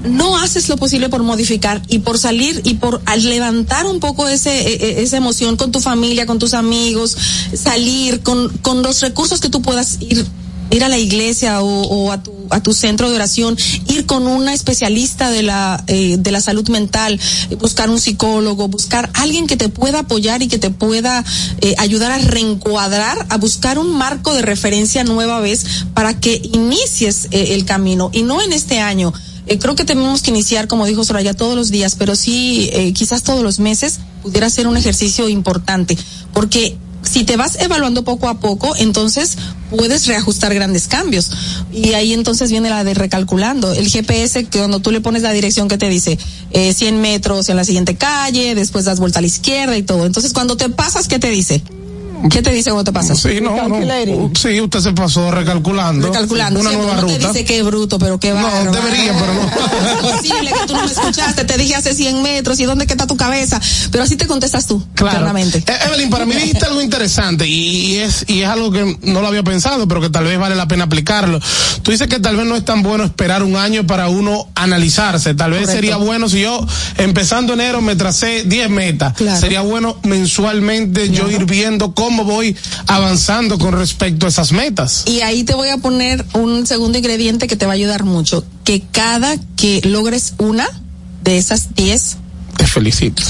no 0.04 0.38
haces 0.38 0.70
lo 0.70 0.78
posible 0.78 1.10
por 1.10 1.24
modificar 1.24 1.82
y 1.88 2.00
por 2.00 2.18
salir 2.18 2.62
y 2.64 2.76
por 2.76 3.02
levantar 3.18 3.86
un 3.86 4.00
poco 4.00 4.28
ese 4.28 4.52
e- 4.52 4.74
e- 4.74 5.04
esa 5.04 5.18
emoción 5.18 5.58
con 5.58 5.72
tu 5.72 5.80
familia, 5.80 6.26
con 6.26 6.40
tus 6.40 6.54
amigos, 6.54 7.16
salir 7.54 8.22
con, 8.22 8.50
con 8.60 8.82
los 8.82 9.02
recursos 9.02 9.40
que 9.40 9.50
tú 9.50 9.62
puedas 9.62 9.98
ir 10.02 10.26
ir 10.70 10.84
a 10.84 10.90
la 10.90 10.98
iglesia 10.98 11.62
o, 11.62 12.12
a 12.12 12.22
tu 12.22 12.36
a 12.50 12.64
tu 12.64 12.74
centro 12.74 13.10
de 13.10 13.16
oración, 13.18 13.58
ir 13.90 14.06
con 14.06 14.26
una 14.26 14.54
especialista 14.54 15.30
de 15.30 15.44
la 15.44 15.84
eh, 15.88 16.16
de 16.18 16.32
la 16.32 16.40
salud 16.40 16.68
mental, 16.70 17.20
buscar 17.60 17.90
un 17.90 18.00
psicólogo, 18.00 18.70
buscar 18.70 19.10
alguien 19.16 19.48
que 19.48 19.58
te 19.58 19.68
pueda 19.68 20.00
apoyar 20.00 20.42
y 20.42 20.48
que 20.48 20.58
te 20.58 20.70
pueda 20.70 21.26
eh, 21.60 21.76
ayudar 21.78 22.12
a 22.12 22.18
reencuadrar, 22.20 23.26
a 23.30 23.38
buscar 23.38 23.80
un 23.80 23.98
marco 23.98 24.34
de 24.34 24.44
referencia 24.44 25.04
nueva 25.04 25.42
vez 25.42 25.66
para 25.94 26.20
que 26.20 26.42
inicies 26.54 27.28
eh, 27.32 27.54
el 27.54 27.66
camino 27.66 28.12
y 28.14 28.24
no 28.24 28.42
en 28.42 28.54
este 28.54 28.80
año. 28.80 29.14
Eh, 29.48 29.60
creo 29.60 29.76
que 29.76 29.86
tenemos 29.86 30.22
que 30.22 30.32
iniciar, 30.32 30.68
como 30.68 30.86
dijo 30.86 31.04
Soraya, 31.04 31.34
todos 31.34 31.56
los 31.56 31.72
días, 31.72 31.96
pero 31.96 32.16
sí, 32.16 32.70
eh, 32.74 32.94
quizás 32.94 33.24
todos 33.24 33.44
los 33.44 33.60
meses 33.60 34.00
pudiera 34.22 34.50
ser 34.50 34.68
un 34.68 34.78
ejercicio 34.78 35.30
importante, 35.30 35.98
porque 36.34 36.78
si 37.02 37.24
te 37.24 37.38
vas 37.38 37.58
evaluando 37.60 38.04
poco 38.04 38.28
a 38.28 38.40
poco, 38.40 38.76
entonces 38.76 39.38
puedes 39.70 40.08
reajustar 40.08 40.54
grandes 40.54 40.88
cambios. 40.88 41.32
Y 41.72 41.94
ahí 41.94 42.14
entonces 42.14 42.52
viene 42.52 42.70
la 42.70 42.84
de 42.84 42.94
recalculando. 42.94 43.72
El 43.72 43.88
GPS, 43.88 44.46
que 44.46 44.60
cuando 44.60 44.80
tú 44.80 44.92
le 44.92 45.02
pones 45.02 45.22
la 45.22 45.32
dirección 45.32 45.68
que 45.68 45.78
te 45.78 45.90
dice 45.90 46.18
eh, 46.52 46.74
100 46.74 47.00
metros 47.00 47.50
en 47.50 47.56
la 47.56 47.64
siguiente 47.64 47.96
calle, 47.96 48.56
después 48.56 48.86
das 48.86 49.00
vuelta 49.00 49.20
a 49.20 49.22
la 49.22 49.28
izquierda 49.28 49.78
y 49.78 49.84
todo. 49.84 50.06
Entonces 50.06 50.34
cuando 50.34 50.58
te 50.58 50.70
pasas, 50.70 51.08
¿qué 51.08 51.20
te 51.20 51.30
dice? 51.30 51.64
¿Qué 52.32 52.42
te 52.42 52.52
dice 52.52 52.72
cuando 52.72 52.84
te 52.84 52.94
pasas? 52.94 53.20
Sí, 53.20 53.40
no, 53.42 53.68
no. 53.68 54.32
Sí, 54.36 54.60
usted 54.60 54.80
se 54.80 54.92
pasó 54.94 55.30
recalculando. 55.32 56.08
Recalculando. 56.08 56.60
Una 56.60 56.72
nueva 56.72 56.96
no 56.96 57.02
ruta. 57.02 57.18
te 57.20 57.28
dice 57.28 57.46
qué 57.46 57.64
bruto, 57.64 58.00
pero 58.00 58.20
qué 58.20 58.32
No, 58.32 58.42
bárbaro. 58.42 58.72
debería, 58.72 59.14
pero 59.20 59.34
no. 59.34 59.48
Es 60.08 60.16
posible 60.22 60.52
que 60.52 60.68
tú 60.68 60.74
no 60.76 60.86
me 60.86 60.92
escuchaste, 60.92 61.44
te 61.46 61.58
dije 61.58 61.76
hace 61.76 61.94
100 61.94 62.22
metros 62.24 62.60
y 62.60 62.66
dónde 62.66 62.86
que 62.88 62.94
está 62.94 63.08
tu 63.08 63.18
cabeza, 63.18 63.60
pero 63.92 64.04
así 64.04 64.16
te 64.16 64.28
contestas 64.28 64.66
tú, 64.68 64.84
Claro. 64.96 65.18
internamente. 65.18 65.60
Eh, 65.68 65.78
Evelyn, 65.88 66.10
para 66.10 66.26
mí 66.26 66.34
dijiste 66.36 66.66
algo 66.66 66.82
interesante 66.82 67.48
y 67.48 67.98
es, 67.98 68.26
y 68.28 68.42
es 68.42 68.50
algo 68.50 68.72
que 68.72 68.98
no 69.04 69.22
lo 69.22 69.28
había 69.28 69.44
pensado, 69.44 69.88
pero 69.88 70.02
que 70.02 70.10
tal 70.10 70.26
vez 70.26 70.38
vale 70.40 70.56
la 70.56 70.68
pena 70.68 70.86
aplicarlo. 70.86 71.40
Tú 71.84 71.92
dices 71.92 72.08
que 72.08 72.20
tal 72.20 72.36
vez 72.36 72.46
no 72.46 72.56
es 72.56 72.66
tan 72.66 72.82
bueno 72.84 73.04
esperar 73.04 73.44
un 73.44 73.56
año 73.56 73.86
para 73.88 74.10
uno 74.10 74.48
analizarse. 74.56 75.34
Tal 75.36 75.52
vez 75.52 75.62
Correcto. 75.62 75.76
sería 75.78 75.98
bueno 75.98 76.28
si 76.30 76.42
yo, 76.42 76.66
empezando 76.98 77.54
enero, 77.54 77.82
me 77.82 77.96
tracé 77.96 78.44
10 78.44 78.70
metas. 78.70 79.14
Claro. 79.14 79.40
Sería 79.40 79.62
bueno 79.62 79.98
mensualmente 80.04 81.10
yo 81.10 81.30
ir 81.30 81.46
viendo 81.46 81.94
cómo 82.08 82.24
voy 82.24 82.56
avanzando 82.88 83.58
con 83.60 83.74
respecto 83.74 84.26
a 84.28 84.30
esas 84.30 84.54
metas. 84.54 85.04
Y 85.08 85.20
ahí 85.22 85.44
te 85.44 85.56
voy 85.56 85.68
a 85.68 85.78
poner 85.78 86.26
un 86.34 86.66
segundo 86.66 86.98
ingrediente 86.98 87.48
que 87.48 87.58
te 87.58 87.66
va 87.66 87.74
a 87.74 87.76
ayudar 87.76 88.06
mucho, 88.06 88.46
que 88.64 88.82
cada 88.94 89.36
que 89.58 89.82
logres 89.84 90.34
una 90.38 90.66
de 91.24 91.38
esas 91.38 91.76
10, 91.76 92.16
Te 92.56 92.66
felicito. 92.66 93.22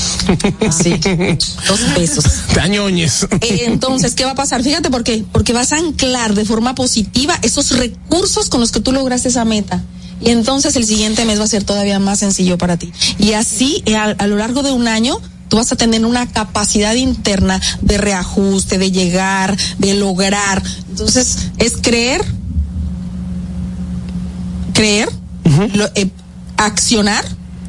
así, 0.68 0.92
dos 1.68 1.80
pesos. 1.96 2.24
Dañoñes. 2.54 3.24
Eh, 3.42 3.64
Entonces, 3.66 4.14
¿qué 4.14 4.26
va 4.26 4.32
a 4.32 4.36
pasar? 4.36 4.62
Fíjate 4.64 4.92
por 4.92 5.04
qué. 5.04 5.26
Porque 5.32 5.54
vas 5.54 5.74
a 5.74 5.78
anclar 5.78 6.36
de 6.36 6.46
forma 6.46 6.76
positiva 6.76 7.38
esos 7.42 7.72
recursos 7.72 8.48
con 8.50 8.62
los 8.62 8.72
que 8.72 8.80
tú 8.80 8.92
lograste 8.92 9.30
esa 9.30 9.44
meta. 9.44 9.82
Y 10.22 10.30
entonces 10.30 10.76
el 10.76 10.86
siguiente 10.86 11.26
mes 11.26 11.40
va 11.40 11.46
a 11.46 11.48
ser 11.48 11.64
todavía 11.64 11.98
más 11.98 12.20
sencillo 12.20 12.60
para 12.60 12.78
ti. 12.78 12.92
Y 13.18 13.34
así, 13.34 13.82
eh, 13.88 13.96
a, 13.96 14.04
a 14.04 14.28
lo 14.28 14.38
largo 14.38 14.62
de 14.62 14.72
un 14.72 14.88
año, 14.88 15.20
tú 15.50 15.58
vas 15.58 15.72
a 15.72 15.76
tener 15.76 16.06
una 16.06 16.28
capacidad 16.28 16.94
interna 16.96 17.60
de 17.82 17.98
reajuste, 17.98 18.78
de 18.78 18.92
llegar, 18.92 19.58
de 19.80 19.94
lograr. 19.94 20.62
Entonces, 20.90 21.50
es 21.58 21.74
creer, 21.82 22.24
creer, 24.74 25.10
lo- 25.74 25.90
eh, 25.96 26.10
accionar 26.58 27.24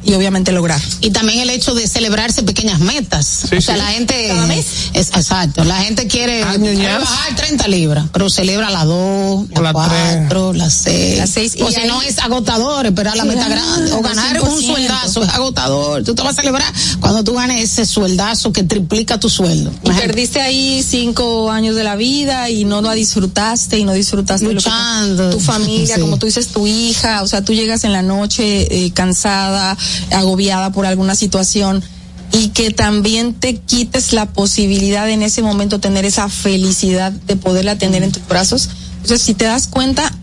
y 0.09 0.13
obviamente 0.15 0.51
lograr. 0.51 0.81
Y 1.01 1.11
también 1.11 1.39
el 1.39 1.49
hecho 1.51 1.75
de 1.75 1.87
celebrarse 1.87 2.41
pequeñas 2.41 2.79
metas. 2.79 3.25
Sí, 3.49 3.57
o 3.57 3.61
sea, 3.61 3.75
sí. 3.75 3.81
la 3.81 3.87
gente. 3.89 4.27
Cada 4.27 4.47
mes. 4.47 4.65
Es, 4.93 5.09
exacto. 5.09 5.63
La 5.63 5.77
gente 5.83 6.07
quiere 6.07 6.41
Añoñar. 6.43 6.99
bajar 6.99 7.35
30 7.35 7.67
libras, 7.67 8.05
pero 8.11 8.27
celebra 8.29 8.71
las 8.71 8.85
2, 8.85 8.95
O 8.95 9.47
las 9.53 9.61
la 9.61 9.71
4, 9.73 10.53
las 10.53 10.73
6. 10.73 11.17
Las 11.19 11.29
seis, 11.29 11.55
y 11.55 11.61
O 11.61 11.69
si 11.71 11.85
no 11.87 12.01
es 12.01 12.17
agotador, 12.19 12.85
esperar 12.87 13.15
la 13.15 13.25
meta 13.25 13.47
grande. 13.47 13.91
O 13.93 14.01
ganar 14.01 14.41
un 14.41 14.49
100%. 14.59 14.65
sueldazo 14.65 15.23
es 15.23 15.29
agotador. 15.29 16.03
Tú 16.03 16.15
te 16.15 16.23
vas 16.23 16.31
a 16.37 16.41
celebrar 16.41 16.73
cuando 16.99 17.23
tú 17.23 17.33
ganes 17.35 17.61
ese 17.63 17.85
sueldazo 17.85 18.51
que 18.51 18.63
triplica 18.63 19.19
tu 19.19 19.29
sueldo. 19.29 19.69
Y 19.83 19.87
Imagínate. 19.89 20.07
perdiste 20.07 20.41
ahí 20.41 20.83
cinco 20.87 21.51
años 21.51 21.75
de 21.75 21.83
la 21.83 21.95
vida 21.95 22.49
y 22.49 22.65
no 22.65 22.81
lo 22.81 22.89
disfrutaste 22.93 23.77
y 23.77 23.83
no 23.83 23.93
disfrutaste 23.93 24.47
de 24.47 24.53
lo 24.55 24.59
que 24.61 24.69
Luchando. 24.69 25.29
tu 25.29 25.39
familia, 25.39 25.95
Sí. 25.95 26.01
como 26.01 26.17
tú 26.17 26.25
dices, 26.25 26.47
tu 26.47 26.65
hija, 26.65 27.21
o 27.21 27.27
sea, 27.27 27.43
tú 27.43 27.53
llegas 27.53 27.83
en 27.83 27.93
la 27.93 28.01
noche 28.01 28.85
eh, 28.85 28.91
cansada, 28.91 29.77
agobiada 30.11 30.71
por 30.71 30.85
alguna 30.85 31.15
situación 31.15 31.83
y 32.31 32.49
que 32.49 32.71
también 32.71 33.33
te 33.33 33.55
quites 33.57 34.13
la 34.13 34.27
posibilidad 34.27 35.09
en 35.09 35.23
ese 35.23 35.41
momento 35.41 35.79
tener 35.79 36.05
esa 36.05 36.29
felicidad 36.29 37.11
de 37.11 37.35
poderla 37.35 37.77
tener 37.77 38.03
en 38.03 38.11
tus 38.11 38.27
brazos. 38.27 38.69
Entonces, 39.01 39.21
si 39.21 39.33
te 39.33 39.45
das 39.45 39.67
cuenta, 39.67 40.13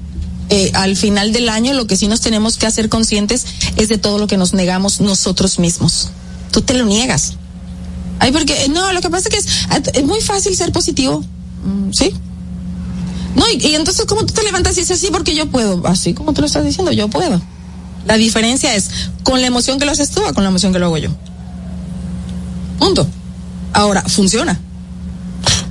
eh, 0.48 0.70
al 0.74 0.96
final 0.96 1.32
del 1.32 1.48
año 1.48 1.72
lo 1.74 1.86
que 1.86 1.96
sí 1.96 2.06
nos 2.06 2.20
tenemos 2.20 2.56
que 2.56 2.66
hacer 2.66 2.88
conscientes 2.88 3.46
es 3.76 3.88
de 3.88 3.98
todo 3.98 4.18
lo 4.18 4.26
que 4.26 4.36
nos 4.36 4.52
negamos 4.52 5.00
nosotros 5.00 5.58
mismos. 5.58 6.10
Tú 6.52 6.62
te 6.62 6.74
lo 6.74 6.84
niegas. 6.84 7.34
Ay, 8.18 8.32
porque 8.32 8.64
eh, 8.64 8.68
no, 8.68 8.92
lo 8.92 9.00
que 9.00 9.10
pasa 9.10 9.28
es 9.28 9.34
que 9.34 9.38
es, 9.38 9.94
es 9.94 10.04
muy 10.04 10.20
fácil 10.20 10.54
ser 10.56 10.72
positivo. 10.72 11.24
Mm, 11.64 11.92
¿Sí? 11.92 12.14
No, 13.34 13.44
y, 13.50 13.66
y 13.66 13.74
entonces, 13.74 14.06
¿cómo 14.06 14.24
tú 14.24 14.32
te 14.32 14.42
levantas 14.44 14.76
y 14.76 14.80
dices 14.80 14.98
así? 14.98 15.08
Porque 15.10 15.34
yo 15.34 15.46
puedo. 15.46 15.86
Así 15.86 16.14
como 16.14 16.32
tú 16.32 16.40
lo 16.40 16.46
estás 16.46 16.64
diciendo, 16.64 16.92
yo 16.92 17.08
puedo. 17.08 17.42
La 18.06 18.16
diferencia 18.16 18.74
es 18.74 18.90
con 19.22 19.40
la 19.40 19.46
emoción 19.46 19.78
que 19.78 19.84
lo 19.84 19.92
haces 19.92 20.10
tú 20.10 20.22
o 20.24 20.32
con 20.34 20.44
la 20.44 20.50
emoción 20.50 20.72
que 20.72 20.78
lo 20.78 20.86
hago 20.86 20.98
yo. 20.98 21.10
Punto. 22.78 23.06
Ahora, 23.72 24.02
funciona. 24.02 24.58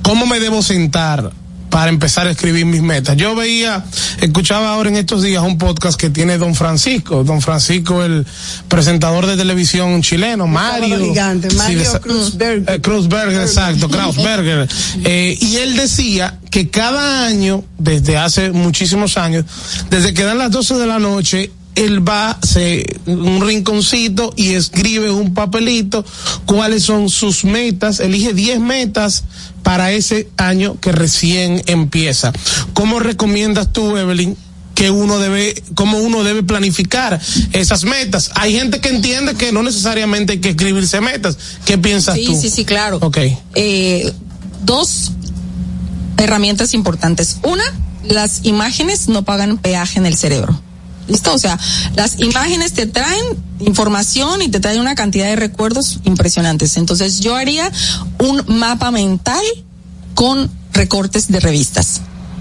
¿Cómo 0.02 0.26
me 0.26 0.38
debo 0.38 0.62
sentar 0.62 1.32
para 1.70 1.88
empezar 1.90 2.26
a 2.26 2.30
escribir 2.30 2.64
mis 2.64 2.80
metas? 2.82 3.16
Yo 3.16 3.34
veía, 3.34 3.84
escuchaba 4.20 4.72
ahora 4.72 4.88
en 4.88 4.96
estos 4.96 5.22
días 5.22 5.42
un 5.42 5.58
podcast 5.58 5.98
que 5.98 6.10
tiene 6.10 6.38
Don 6.38 6.54
Francisco, 6.54 7.24
Don 7.24 7.40
Francisco, 7.40 8.04
el 8.04 8.24
presentador 8.68 9.26
de 9.26 9.36
televisión 9.36 10.00
chileno, 10.02 10.46
Mario. 10.46 10.98
gigante, 11.00 11.52
Mario 11.54 11.82
Kruzberger. 12.00 12.74
eh, 12.76 12.80
Kruzberger, 12.80 13.40
exacto, 13.42 13.88
Krausberger. 13.88 14.68
Eh, 15.04 15.36
y 15.40 15.56
él 15.56 15.76
decía 15.76 16.38
que 16.50 16.70
cada 16.70 17.26
año, 17.26 17.64
desde 17.78 18.16
hace 18.16 18.52
muchísimos 18.52 19.16
años, 19.18 19.44
desde 19.90 20.14
que 20.14 20.22
dan 20.22 20.38
las 20.38 20.50
12 20.52 20.74
de 20.74 20.86
la 20.86 20.98
noche, 21.00 21.50
él 21.76 22.06
va 22.06 22.38
se 22.42 22.98
un 23.06 23.46
rinconcito 23.46 24.32
y 24.34 24.54
escribe 24.54 25.10
un 25.10 25.34
papelito 25.34 26.04
cuáles 26.46 26.82
son 26.82 27.08
sus 27.08 27.44
metas, 27.44 28.00
elige 28.00 28.34
10 28.34 28.60
metas 28.60 29.24
para 29.62 29.92
ese 29.92 30.28
año 30.36 30.80
que 30.80 30.90
recién 30.90 31.62
empieza. 31.66 32.32
¿Cómo 32.72 32.98
recomiendas 32.98 33.72
tú, 33.72 33.96
Evelyn, 33.96 34.36
que 34.74 34.90
uno 34.90 35.18
debe, 35.18 35.62
cómo 35.74 35.98
uno 35.98 36.22
debe 36.22 36.42
planificar 36.42 37.18
esas 37.52 37.84
metas. 37.84 38.30
Hay 38.34 38.52
gente 38.52 38.78
que 38.78 38.90
entiende 38.90 39.34
que 39.34 39.50
no 39.50 39.62
necesariamente 39.62 40.34
hay 40.34 40.38
que 40.38 40.50
escribirse 40.50 41.00
metas. 41.00 41.38
¿Qué 41.64 41.78
piensas 41.78 42.14
sí, 42.14 42.26
tú? 42.26 42.38
Sí, 42.38 42.50
sí, 42.50 42.64
claro. 42.66 42.98
Ok. 43.00 43.18
Eh, 43.54 44.12
dos 44.64 45.12
herramientas 46.18 46.74
importantes. 46.74 47.38
Una, 47.42 47.64
las 48.04 48.44
imágenes 48.44 49.08
no 49.08 49.22
pagan 49.22 49.56
peaje 49.56 49.98
en 49.98 50.04
el 50.04 50.16
cerebro. 50.16 50.60
¿Listo? 51.08 51.32
O 51.34 51.38
sea, 51.38 51.58
las 51.94 52.18
imágenes 52.20 52.72
te 52.72 52.86
traen 52.86 53.24
información 53.60 54.42
y 54.42 54.48
te 54.48 54.60
traen 54.60 54.80
una 54.80 54.94
cantidad 54.94 55.26
de 55.26 55.36
recuerdos 55.36 56.00
impresionantes. 56.04 56.76
Entonces 56.76 57.20
yo 57.20 57.36
haría 57.36 57.70
un 58.18 58.42
mapa 58.48 58.90
mental 58.90 59.44
con 60.14 60.50
recortes 60.72 61.28
de 61.28 61.40
revistas. 61.40 62.00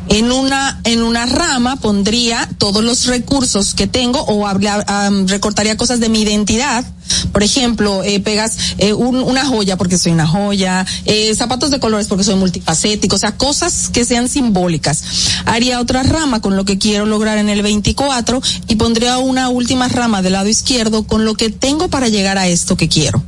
En 0.10 0.32
una, 0.32 0.80
en 0.84 1.02
una 1.02 1.26
rama 1.26 1.78
pondría 1.78 2.48
todos 2.58 2.84
los 2.84 3.06
recursos 3.06 3.74
que 3.74 3.88
tengo 3.88 4.22
o 4.22 4.48
habla, 4.48 4.86
um, 5.10 5.28
recortaría 5.28 5.78
cosas 5.78 6.00
de 6.00 6.10
mi 6.10 6.22
identidad. 6.22 6.86
Por 7.32 7.44
ejemplo, 7.44 8.04
eh, 8.04 8.20
pegas 8.20 8.58
eh, 8.78 8.94
un, 8.94 9.18
una 9.18 9.46
joya 9.46 9.78
porque 9.78 9.98
soy 9.98 10.12
una 10.12 10.28
joya, 10.28 10.86
eh, 11.06 11.34
zapatos 11.36 11.72
de 11.72 11.80
colores 11.80 12.08
porque 12.08 12.24
soy 12.24 12.36
multifacético, 12.36 13.16
o 13.16 13.20
sea, 13.20 13.36
cosas 13.36 13.90
que 13.90 14.06
sean 14.06 14.30
simbólicas. 14.30 15.04
Haría 15.46 15.80
otra 15.80 16.04
rama 16.04 16.42
con 16.42 16.56
lo 16.56 16.66
que 16.66 16.78
quiero 16.78 17.06
lograr 17.06 17.38
en 17.38 17.50
el 17.50 17.62
24 17.62 18.42
y 18.68 18.76
pondría 18.76 19.18
una 19.18 19.50
última 19.50 19.88
rama 19.88 20.22
del 20.22 20.34
lado 20.34 20.50
izquierdo 20.50 21.06
con 21.06 21.26
lo 21.26 21.36
que 21.36 21.50
tengo 21.50 21.90
para 21.90 22.08
llegar 22.08 22.38
a 22.38 22.48
esto 22.48 22.78
que 22.78 22.90
quiero 22.90 23.24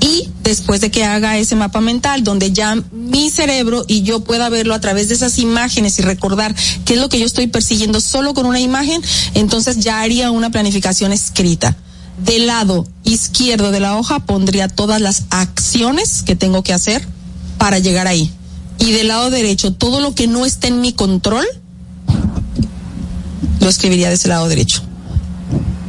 y 0.00 0.28
después 0.42 0.80
de 0.80 0.90
que 0.90 1.04
haga 1.04 1.38
ese 1.38 1.56
mapa 1.56 1.80
mental 1.80 2.22
donde 2.22 2.52
ya 2.52 2.76
mi 2.92 3.30
cerebro 3.30 3.84
y 3.88 4.02
yo 4.02 4.20
pueda 4.20 4.48
verlo 4.48 4.74
a 4.74 4.80
través 4.80 5.08
de 5.08 5.14
esas 5.14 5.38
imágenes 5.38 5.98
y 5.98 6.02
recordar 6.02 6.54
qué 6.84 6.94
es 6.94 7.00
lo 7.00 7.08
que 7.08 7.18
yo 7.18 7.26
estoy 7.26 7.46
persiguiendo 7.46 8.00
solo 8.00 8.34
con 8.34 8.46
una 8.46 8.60
imagen, 8.60 9.02
entonces 9.34 9.80
ya 9.80 10.00
haría 10.00 10.30
una 10.30 10.50
planificación 10.50 11.12
escrita. 11.12 11.76
Del 12.24 12.46
lado 12.46 12.86
izquierdo 13.04 13.72
de 13.72 13.80
la 13.80 13.96
hoja 13.96 14.20
pondría 14.20 14.68
todas 14.68 15.00
las 15.00 15.24
acciones 15.30 16.22
que 16.22 16.36
tengo 16.36 16.62
que 16.62 16.72
hacer 16.72 17.06
para 17.58 17.78
llegar 17.78 18.06
ahí. 18.06 18.30
Y 18.78 18.92
del 18.92 19.08
lado 19.08 19.30
derecho, 19.30 19.72
todo 19.72 20.00
lo 20.00 20.14
que 20.14 20.26
no 20.26 20.46
esté 20.46 20.68
en 20.68 20.80
mi 20.80 20.92
control, 20.92 21.46
lo 23.60 23.68
escribiría 23.68 24.08
de 24.08 24.14
ese 24.14 24.28
lado 24.28 24.48
derecho. 24.48 24.85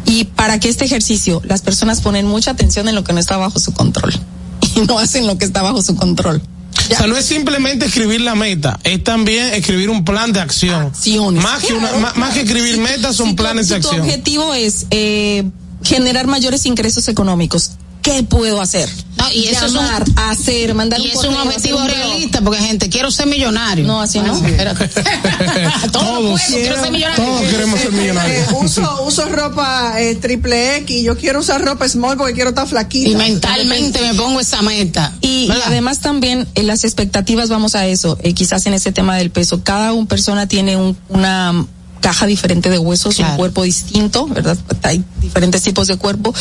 Y 0.08 0.24
para 0.24 0.60
que 0.60 0.70
este 0.70 0.86
ejercicio, 0.86 1.42
las 1.46 1.62
personas 1.62 2.02
ponen 2.02 2.26
mucha 2.26 2.52
atención 2.52 2.88
en 2.90 2.96
lo 2.96 3.04
que 3.04 3.14
no 3.14 3.20
está 3.20 3.38
bajo 3.38 3.60
su 3.60 3.74
control 3.74 4.14
y 4.76 4.80
no 4.82 4.98
hacen 4.98 5.28
lo 5.28 5.38
que 5.38 5.46
está 5.46 5.62
bajo 5.62 5.82
su 5.84 5.96
control. 5.96 6.42
O 6.90 6.96
sea, 6.96 7.08
no 7.08 7.18
es 7.18 7.26
simplemente 7.26 7.86
escribir 7.88 8.22
la 8.22 8.34
meta, 8.36 8.80
es 8.84 9.04
también 9.04 9.54
escribir 9.54 9.90
un 9.90 10.06
plan 10.06 10.32
de 10.32 10.40
acción. 10.40 10.84
Acciones. 10.88 11.44
Más, 11.44 11.62
que, 11.64 11.74
una, 11.74 11.92
más, 11.98 12.16
más 12.16 12.34
que 12.34 12.42
escribir 12.42 12.78
metas, 12.80 13.16
son 13.16 13.30
Si 13.30 13.36
tu- 13.36 13.44
planes 13.44 13.68
si 13.68 13.74
de 13.74 13.80
Tu 13.82 13.88
acción. 13.88 14.06
objetivo 14.06 14.54
es 14.54 14.86
eh, 14.92 15.44
generar 15.84 16.28
mayores 16.28 16.66
ingresos 16.66 17.08
económicos. 17.10 17.72
¿Qué 18.12 18.24
puedo 18.24 18.62
hacer? 18.62 18.90
No, 19.18 19.32
y 19.32 19.46
eso 19.48 19.66
es 19.66 19.72
un- 19.74 19.80
hacer, 20.16 20.74
mandar 20.76 21.00
Y 21.00 21.06
un 21.06 21.10
es 21.10 21.16
un 21.18 21.24
correo, 21.24 21.42
objetivo 21.44 21.80
hacer 21.80 21.92
un 21.92 21.98
blog. 21.98 22.08
realista, 22.12 22.42
porque 22.42 22.60
gente, 22.62 22.90
quiero 22.90 23.10
ser 23.12 23.26
millonario. 23.28 23.86
No, 23.88 24.00
así 24.02 24.20
no. 24.20 24.34
Ah, 24.36 24.48
espérate. 24.48 24.88
Todo 25.92 26.04
lo 26.04 26.20
Todos, 26.20 26.42
puedo, 26.42 26.58
quiero 26.60 26.82
ser 26.82 26.92
millonario. 26.92 27.26
todos 27.26 27.42
queremos 27.50 27.80
ser 27.80 27.90
Eh, 27.90 27.98
millonarios. 27.98 28.48
uso, 28.62 29.04
uso 29.04 29.26
ropa 29.26 29.94
eh, 30.02 30.16
triple 30.16 30.78
X 30.78 30.96
y 30.98 31.04
yo 31.04 31.18
quiero 31.18 31.40
usar 31.40 31.64
ropa 31.64 31.88
small 31.90 32.16
porque 32.18 32.34
quiero 32.34 32.50
estar 32.52 32.68
flaquita. 32.68 33.10
Y 33.10 33.16
mentalmente 33.16 34.02
me 34.02 34.14
pongo 34.14 34.40
esa 34.40 34.62
meta. 34.62 35.14
Y, 35.22 35.50
además 35.66 36.00
también 36.00 36.48
en 36.56 36.68
las 36.68 36.84
expectativas 36.84 37.50
vamos 37.50 37.74
a 37.76 37.88
eso, 37.88 38.18
eh, 38.22 38.34
quizás 38.34 38.66
en 38.68 38.74
ese 38.74 38.92
tema 38.92 39.18
del 39.18 39.32
peso. 39.32 39.64
Cada 39.64 39.94
un 39.94 40.06
persona 40.08 40.48
tiene 40.48 40.78
un- 40.78 40.96
una 41.10 41.66
caja 42.02 42.26
diferente 42.26 42.70
de 42.70 42.80
huesos, 42.80 43.16
Claro. 43.16 43.32
un 43.34 43.38
cuerpo 43.38 43.64
distinto, 43.64 44.28
¿verdad? 44.28 44.58
Hay 44.84 45.04
diferentes 45.22 45.62
tipos 45.64 45.88
de 45.88 45.98
cuerpo. 45.98 46.34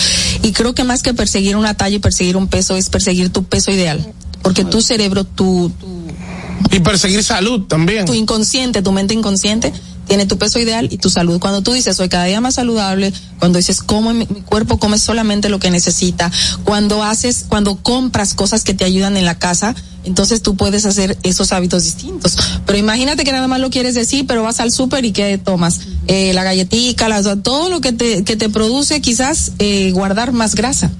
Y 0.42 0.52
creo 0.52 0.74
que 0.74 0.84
más 0.84 1.02
que 1.02 1.14
perseguir 1.14 1.56
una 1.56 1.74
talla 1.74 1.96
y 1.96 1.98
perseguir 1.98 2.36
un 2.36 2.48
peso 2.48 2.76
es 2.76 2.88
perseguir 2.90 3.30
tu 3.30 3.44
peso 3.44 3.70
ideal. 3.70 4.12
Porque 4.42 4.64
tu 4.64 4.80
cerebro, 4.80 5.24
tu, 5.24 5.70
tu 5.80 5.86
Y 6.70 6.80
perseguir 6.80 7.22
salud 7.24 7.62
también. 7.66 8.04
tu 8.06 8.14
inconsciente, 8.14 8.82
tu 8.82 8.92
mente 8.92 9.12
inconsciente, 9.14 9.72
tiene 10.06 10.26
tu 10.26 10.38
peso 10.38 10.58
ideal 10.58 10.88
y 10.90 10.98
tu 10.98 11.10
salud. 11.10 11.38
Cuando 11.38 11.62
tú 11.62 11.72
dices 11.72 11.96
soy 11.96 12.08
cada 12.08 12.24
día 12.24 12.40
más 12.40 12.54
saludable, 12.54 13.12
cuando 13.38 13.58
dices 13.58 13.82
como 13.82 14.12
mi, 14.12 14.26
mi 14.26 14.40
cuerpo 14.42 14.78
come 14.78 14.98
solamente 14.98 15.48
lo 15.48 15.58
que 15.58 15.70
necesita, 15.70 16.30
cuando 16.64 17.02
haces, 17.02 17.46
cuando 17.48 17.76
compras 17.76 18.34
cosas 18.34 18.64
que 18.64 18.74
te 18.74 18.84
ayudan 18.84 19.16
en 19.16 19.24
la 19.24 19.38
casa, 19.38 19.74
entonces 20.06 20.40
tú 20.40 20.56
puedes 20.56 20.86
hacer 20.86 21.18
esos 21.24 21.52
hábitos 21.52 21.82
distintos. 21.84 22.36
Pero 22.64 22.78
imagínate 22.78 23.24
que 23.24 23.32
nada 23.32 23.48
más 23.48 23.60
lo 23.60 23.70
quieres 23.70 23.94
decir, 23.94 24.26
pero 24.26 24.42
vas 24.42 24.60
al 24.60 24.72
súper 24.72 25.04
y 25.04 25.12
¿qué 25.12 25.36
tomas? 25.38 25.80
Eh, 26.06 26.32
la 26.32 26.44
galletica, 26.44 27.08
la, 27.08 27.22
todo 27.42 27.68
lo 27.68 27.80
que 27.80 27.92
te, 27.92 28.22
que 28.24 28.36
te 28.36 28.48
produce 28.48 29.00
quizás 29.00 29.52
eh, 29.58 29.90
guardar 29.92 30.32
más 30.32 30.54
grasa. 30.54 30.90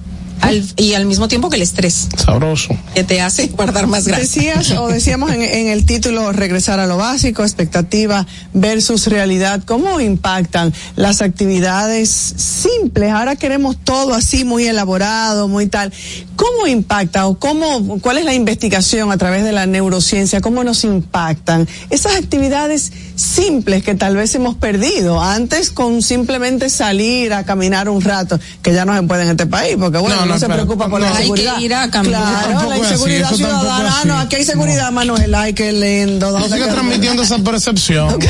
Al- 0.41 0.63
y 0.77 0.93
al 0.93 1.05
mismo 1.05 1.27
tiempo 1.27 1.49
que 1.49 1.55
el 1.57 1.61
estrés, 1.63 2.07
Sabroso. 2.17 2.69
que 2.93 3.03
te 3.03 3.21
hace 3.21 3.47
guardar 3.47 3.87
más 3.87 4.05
grasa. 4.07 4.21
Decías 4.21 4.71
o 4.71 4.87
decíamos 4.87 5.31
en, 5.31 5.41
en 5.41 5.67
el 5.67 5.85
título 5.85 6.31
regresar 6.31 6.79
a 6.79 6.85
lo 6.87 6.97
básico, 6.97 7.43
expectativa 7.43 8.25
versus 8.53 9.07
realidad. 9.07 9.63
¿Cómo 9.65 9.99
impactan 9.99 10.73
las 10.95 11.21
actividades 11.21 12.09
simples? 12.09 13.11
Ahora 13.11 13.35
queremos 13.35 13.77
todo 13.83 14.13
así 14.13 14.43
muy 14.45 14.65
elaborado, 14.67 15.47
muy 15.47 15.67
tal. 15.67 15.91
¿Cómo 16.35 16.67
impacta 16.67 17.25
o 17.27 17.39
cómo, 17.39 17.99
cuál 17.99 18.19
es 18.19 18.25
la 18.25 18.33
investigación 18.35 19.11
a 19.11 19.17
través 19.17 19.43
de 19.43 19.51
la 19.51 19.65
neurociencia? 19.65 20.39
¿Cómo 20.39 20.63
nos 20.63 20.83
impactan 20.83 21.67
esas 21.89 22.15
actividades 22.15 22.91
simples 23.15 23.83
que 23.83 23.95
tal 23.95 24.15
vez 24.15 24.35
hemos 24.35 24.55
perdido 24.55 25.21
antes 25.21 25.71
con 25.71 26.03
simplemente 26.03 26.69
salir 26.69 27.33
a 27.33 27.43
caminar 27.43 27.89
un 27.89 28.01
rato, 28.01 28.39
que 28.61 28.73
ya 28.73 28.85
no 28.85 28.95
se 28.95 29.01
puede 29.03 29.23
en 29.23 29.29
este 29.29 29.47
país, 29.47 29.75
porque 29.79 29.97
bueno, 29.97 30.15
No, 30.17 30.26
no, 30.27 30.33
no, 30.35 30.39
se 30.39 30.45
pero- 30.45 30.55
preocupa 30.57 30.89
por 30.89 30.99
no. 30.99 31.05
la 31.05 31.11
Hay 31.11 31.17
que 31.17 31.23
seguridad. 31.23 31.59
ir 31.59 31.73
a 31.75 31.89
caminar. 31.91 32.21
Claro, 32.45 32.69
la 32.69 32.75
así, 32.75 32.83
inseguridad 32.83 33.29
tampoco 33.29 33.37
ciudadana. 33.37 33.89
Ah, 33.89 33.99
así. 33.99 34.07
no, 34.07 34.17
aquí 34.19 34.35
hay 34.35 34.45
seguridad, 34.45 34.91
Manuel. 34.91 35.35
Ay, 35.35 35.53
qué 35.53 35.71
lindo. 35.71 36.27
No 36.27 36.31
¿Dónde 36.39 36.47
siga 36.55 36.65
quedó? 36.67 36.75
transmitiendo 36.75 37.23
esa 37.23 37.37
percepción. 37.39 38.17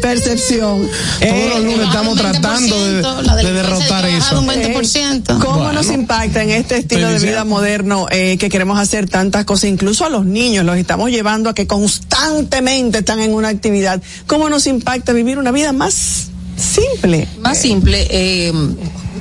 Percepción. 0.00 0.80
Todos 0.82 0.90
Eh, 1.20 1.48
los 1.54 1.60
lunes 1.64 1.86
estamos 1.86 2.16
Baja 2.16 2.28
un 2.28 2.32
tratando 2.40 2.84
de, 2.86 3.02
20%, 3.02 3.22
la 3.22 3.36
de 3.36 3.44
delincuencia 3.44 3.96
derrotar 3.96 4.04
eso. 4.06 4.40
un 4.40 4.46
20%. 4.48 5.38
¿Cómo 5.38 5.56
Bueno, 5.58 5.72
nos 5.72 5.90
impacta 5.90 6.42
en 6.42 6.50
este 6.50 6.76
estilo 6.78 7.08
de 7.08 7.18
vida 7.18 7.44
moderno 7.44 8.06
eh, 8.10 8.36
que 8.38 8.48
queremos 8.48 8.78
hacer 8.78 9.08
tantas 9.08 9.44
cosas, 9.44 9.64
incluso 9.70 10.04
a 10.04 10.08
los 10.10 10.24
niños, 10.24 10.64
los 10.64 10.76
estamos 10.76 11.10
llevando 11.10 11.50
a 11.50 11.54
que 11.54 11.66
constantemente 11.66 12.98
están 12.98 13.20
en 13.20 13.34
una 13.34 13.48
actividad? 13.48 14.00
¿Cómo 14.26 14.48
nos 14.48 14.66
impacta 14.66 15.12
vivir 15.12 15.38
una 15.38 15.50
vida 15.52 15.72
más 15.72 16.28
simple? 16.56 17.28
más 17.40 17.58
simple, 17.58 18.06
eh, 18.10 18.52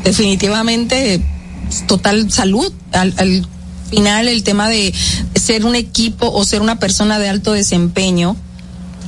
definitivamente 0.04 1.22
total 1.88 2.32
salud. 2.32 2.72
Al, 2.91 3.14
al 3.18 3.47
final 3.89 4.28
el 4.28 4.43
tema 4.43 4.70
de 4.70 4.93
ser 5.36 5.66
un 5.66 5.76
equipo 5.76 6.32
o 6.32 6.45
ser 6.45 6.62
una 6.62 6.80
persona 6.80 7.20
de 7.20 7.30
alto 7.30 7.54
desempeño 7.54 8.36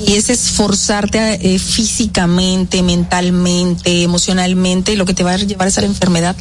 y 0.06 0.14
es 0.14 0.30
esforzarte 0.30 1.54
eh, 1.56 1.60
físicamente, 1.60 2.82
mentalmente, 2.82 4.04
emocionalmente, 4.04 4.96
lo 4.96 5.06
que 5.06 5.14
te 5.14 5.24
va 5.24 5.34
a 5.34 5.38
llevar 5.38 5.68
es 5.68 5.78
a 5.78 5.82
la 5.82 5.88
enfermedad 5.88 6.36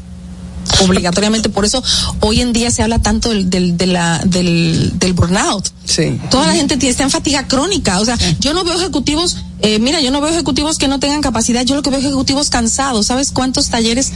obligatoriamente. 0.81 1.49
Por 1.49 1.65
eso 1.65 1.83
hoy 2.21 2.41
en 2.41 2.53
día 2.53 2.71
se 2.71 2.83
habla 2.83 3.01
tanto 3.01 3.29
del, 3.31 3.51
del, 3.51 3.77
de 3.77 3.87
la- 3.87 4.21
del, 4.25 4.93
del 4.99 5.13
burnout. 5.13 5.69
Sí. 5.85 6.19
Toda 6.31 6.47
la 6.47 6.55
gente 6.55 6.79
está 6.89 7.03
en 7.03 7.11
fatiga 7.11 7.47
crónica. 7.47 8.01
O 8.01 8.05
sea, 8.05 8.17
yo 8.41 8.55
no 8.55 8.65
veo 8.65 8.75
ejecutivos, 8.81 9.37
eh, 9.61 9.79
mira, 9.79 10.01
yo 10.01 10.11
no 10.11 10.21
veo 10.21 10.31
ejecutivos 10.31 10.79
que 10.79 10.89
no 10.89 10.99
tengan 11.01 11.21
capacidad, 11.21 11.65
yo 11.65 11.75
lo 11.75 11.83
que 11.83 11.91
veo 11.91 11.99
ejecutivos 12.01 12.49
cansados. 12.49 13.07
¿Sabes 13.07 13.33
cuántos 13.33 13.69
talleres 13.69 14.13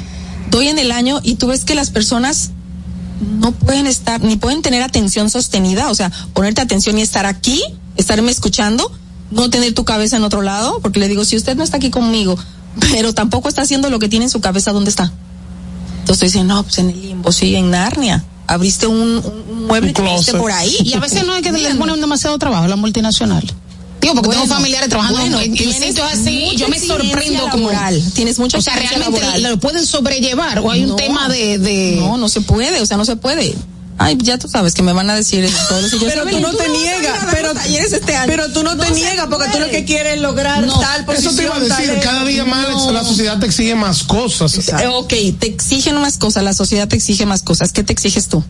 doy 0.51 0.69
en 0.69 0.79
el 0.79 0.93
año? 0.93 1.21
Y 1.23 1.37
tú 1.37 1.47
ves 1.49 1.65
que 1.65 1.75
las 1.75 1.91
personas 1.91 2.51
no 3.41 3.53
pueden 3.53 3.87
estar, 3.87 4.21
ni 4.23 4.37
pueden 4.37 4.63
tener 4.63 4.83
atención 4.83 5.31
sostenida, 5.31 5.91
o 5.91 5.95
sea, 5.95 6.11
ponerte 6.35 6.61
atención 6.61 6.99
y 6.99 7.03
estar 7.03 7.25
aquí, 7.27 7.63
estarme 7.97 8.31
escuchando, 8.31 8.91
no 9.31 9.49
tener 9.51 9.73
tu 9.75 9.85
cabeza 9.85 10.17
en 10.17 10.25
otro 10.25 10.43
lado, 10.43 10.81
porque 10.83 11.01
le 11.01 11.09
digo, 11.09 11.25
si 11.25 11.37
usted 11.37 11.57
no 11.57 11.65
está 11.65 11.79
aquí 11.79 11.91
conmigo, 11.91 12.37
pero 12.93 13.15
tampoco 13.15 13.49
está 13.49 13.63
haciendo 13.63 13.89
lo 13.91 13.99
que 13.99 14.09
tiene 14.09 14.27
en 14.27 14.31
su 14.31 14.41
cabeza, 14.41 14.73
¿dónde 14.73 14.91
está? 14.91 15.13
Entonces 16.01 16.33
dicen, 16.33 16.47
no, 16.47 16.63
pues 16.63 16.79
en 16.79 16.91
el 16.91 17.01
limbo, 17.01 17.33
sí, 17.33 17.55
en 17.57 17.71
Narnia. 17.71 18.25
Abriste 18.47 18.87
un, 18.87 19.01
un- 19.01 19.67
mueble 19.67 19.91
y 19.91 19.93
te 19.93 20.33
por 20.35 20.53
ahí. 20.53 20.77
Y 20.85 20.93
a 20.93 21.01
veces 21.01 21.27
no 21.27 21.35
es 21.35 21.43
que 21.43 21.51
les 21.53 21.75
ponen 21.75 22.01
demasiado 22.01 22.39
trabajo 22.39 22.65
a 22.65 22.69
la 22.69 22.77
multinacional. 22.77 23.45
Digo, 24.01 24.15
porque 24.15 24.31
tengo 24.31 24.47
familiares 24.47 24.89
trabajando 24.89 25.21
bueno, 25.21 25.41
en, 25.41 25.57
en 25.57 25.73
sitios 25.73 26.07
así, 26.13 26.53
yo 26.57 26.69
me 26.69 26.79
sorprendo 26.79 27.49
como 27.51 27.71
laboral, 27.71 28.03
tienes 28.15 28.39
mucha 28.39 28.59
O 28.59 28.61
sea, 28.63 28.75
realmente 28.77 29.21
laboral. 29.21 29.43
lo 29.43 29.59
pueden 29.59 29.87
sobrellevar 29.87 30.59
o 30.61 30.71
hay 30.71 30.85
un 30.85 30.97
tema 30.97 31.29
de, 31.29 31.59
de 31.59 31.97
No, 32.01 32.17
no 32.17 32.29
se 32.29 32.41
puede, 32.43 32.81
o 32.81 32.87
sea, 32.87 32.97
no 32.97 33.05
se 33.05 33.17
puede. 33.17 33.55
Ay, 33.99 34.19
ya 34.21 34.37
tú 34.39 34.47
sabes 34.47 34.75
que 34.75 34.83
me 34.83 34.93
van 34.93 35.09
a 35.09 35.15
decir 35.15 35.49
todos 35.71 35.91
sitios, 35.91 36.05
Pero 36.13 36.25
tú 36.25 36.29
"Evelyn, 36.29 36.43
no 36.43 36.53
te 36.55 36.69
niegas, 36.69 37.19
pero, 37.31 37.53
este 37.53 38.15
año". 38.15 38.27
pero 38.27 38.53
tú 38.53 38.63
no 38.63 38.77
te 38.77 38.91
niegas 38.91 39.27
porque 39.31 39.49
tú 39.51 39.59
lo 39.59 39.71
que 39.71 39.87
quieres 39.87 40.17
es 40.17 40.21
lograr 40.21 40.67
No, 40.67 40.79
tal 40.79 41.01
Eso 41.01 41.07
posición. 41.07 41.37
te 41.37 41.43
iba 41.45 41.57
a 41.57 41.61
decir, 41.61 41.87
tal- 41.95 42.01
cada 42.01 42.25
día 42.27 42.45
más 42.45 42.69
No. 42.69 42.93
la 42.93 43.03
sociedad 43.03 43.39
te 43.39 43.47
exige 43.47 43.75
más 43.75 44.03
cosas. 44.03 44.59
Eh, 44.59 44.87
ok, 44.93 45.15
te 45.39 45.47
exigen 45.47 45.95
más 45.99 46.19
cosas, 46.19 46.45
la 46.45 46.53
sociedad 46.53 46.87
te 46.87 46.97
exige 46.97 47.25
más 47.25 47.43
cosas. 47.43 47.73
¿Qué 47.73 47.83
te 47.83 47.95
exiges 47.95 48.29
tú? 48.29 48.45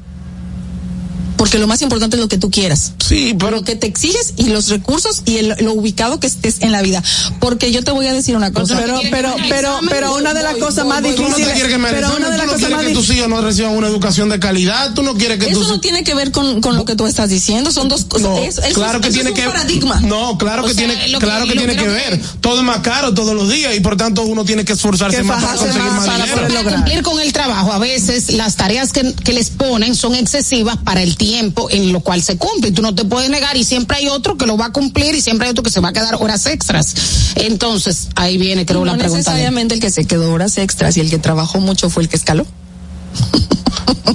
Porque 1.37 1.59
lo 1.59 1.67
más 1.67 1.83
importante 1.83 2.17
es 2.17 2.21
lo 2.21 2.29
que 2.29 2.39
tú 2.39 2.51
quieras. 2.51 2.93
Sí, 3.07 3.35
pero 3.39 3.51
lo 3.51 3.63
que 3.65 3.77
te 3.77 3.87
exiges 3.87 4.35
y 4.37 4.45
los 4.49 4.69
recursos 4.69 5.23
y 5.25 5.39
el, 5.39 5.55
lo 5.61 5.73
ubicado 5.75 6.19
que 6.21 6.27
estés 6.27 6.57
en 6.61 6.73
la 6.73 6.83
vida. 6.83 7.03
Porque 7.41 7.73
yo 7.73 7.85
te 7.85 7.91
voy 7.91 8.07
a 8.07 8.13
decir 8.13 8.37
una 8.37 8.53
cosa. 8.53 8.79
Pero, 8.79 9.01
pero, 9.11 9.35
pero, 9.49 9.79
pero 9.89 10.15
una 10.17 10.35
de 10.35 10.43
las 10.43 10.57
cosas 10.57 10.87
más 10.87 11.03
Tú 11.03 11.09
no 11.09 11.15
te 11.15 11.23
difíciles. 11.23 11.53
quieres 11.53 11.73
que 11.73 11.79
me 11.79 11.91
Pero 11.91 12.09
una 12.17 12.31
de 12.31 12.33
tú 12.33 12.39
las 12.39 12.47
no 12.47 12.53
cosas 12.53 12.59
quieres 12.59 12.77
más 12.77 12.87
que 12.87 12.93
tus 12.95 13.11
hijos 13.11 13.29
no 13.29 13.41
reciban 13.43 13.77
una 13.77 13.87
educación 13.87 14.29
de 14.29 14.41
calidad, 14.41 14.95
tú 14.95 15.03
no 15.03 15.15
quieres 15.15 15.39
que 15.39 15.51
Eso 15.51 15.67
no 15.69 15.81
tiene 15.81 16.05
que 16.05 16.15
ver 16.15 16.33
con, 16.33 16.61
con 16.61 16.77
lo 16.77 16.85
que 16.85 16.97
tú 16.97 17.07
estás 17.07 17.29
diciendo, 17.29 17.71
son 17.73 17.89
dos 17.89 18.05
cosas. 18.05 18.29
No, 18.29 18.39
eso, 18.39 18.63
eso 18.63 18.75
claro 18.75 18.99
es, 18.99 19.03
que 19.03 19.09
eso 19.09 19.15
tiene 19.21 19.31
es 19.31 19.37
un 19.37 19.43
que 19.43 19.51
paradigma. 19.51 20.01
No, 20.01 20.39
claro 20.39 20.65
O 20.65 20.67
que 20.67 20.75
sea, 20.75 20.87
tiene 20.87 21.19
claro 21.19 21.47
que, 21.47 21.53
tiene 21.53 21.77
que 21.77 21.89
ver. 21.89 22.21
Todo 22.41 22.59
es 22.61 22.65
más 22.65 22.79
caro 22.79 23.13
todos 23.15 23.35
los 23.35 23.49
días 23.51 23.77
y 23.77 23.81
por 23.81 23.97
tanto 23.97 24.23
uno 24.23 24.45
tiene 24.45 24.65
que 24.65 24.73
esforzarse 24.73 25.19
Que 25.19 25.23
más 25.23 25.43
para 25.43 25.57
conseguir 25.57 25.83
más 25.83 25.95
más, 25.95 26.07
para 26.07 26.25
dinero. 26.25 26.65
Para 26.65 26.77
cumplir 26.77 27.03
con 27.03 27.21
el 27.21 27.33
trabajo, 27.33 27.73
a 27.73 27.79
veces 27.79 28.33
las 28.33 28.57
tareas 28.57 28.93
que, 28.93 29.13
que 29.13 29.33
les 29.33 29.51
ponen 29.51 29.95
son 29.95 30.15
excesivas 30.15 30.77
para 30.79 31.03
el 31.03 31.17
tiempo 31.17 31.26
en 31.35 31.93
lo 31.93 32.01
cual 32.01 32.23
se 32.23 32.37
cumple. 32.37 32.71
Y 32.71 32.73
tú 32.73 32.83
no 32.83 32.95
te 32.95 33.05
puedes 33.05 33.29
negar 33.31 33.57
y 33.57 33.65
siempre 33.65 33.99
hay 33.99 34.09
otro 34.09 34.37
que 34.37 34.47
lo 34.47 34.57
va 34.57 34.67
a 34.67 34.73
cumplir 34.73 35.15
y 35.15 35.21
siempre 35.21 35.47
hay 35.47 35.51
otro 35.51 35.63
que 35.63 35.71
se 35.71 35.81
va 35.81 35.89
a 35.89 35.93
quedar 35.93 36.15
horas 36.17 36.47
extras. 36.47 36.95
Entonces, 37.37 38.09
ahí 38.15 38.39
viene 38.39 38.65
creo 38.67 38.81
no 38.81 38.87
la 38.87 38.93
pregunta. 38.99 39.17
de- 39.17 39.19
necesariamente 39.19 39.75
el 39.75 39.81
que 39.81 39.91
se 39.91 40.05
quedó 40.05 40.33
horas 40.33 40.57
extras 40.59 40.97
y 40.97 41.01
el 41.01 41.11
que 41.11 41.19
trabajó 41.19 41.61
mucho 41.61 41.91
fue 41.91 42.03
el 42.03 42.09
que 42.09 42.17
escaló. 42.17 42.47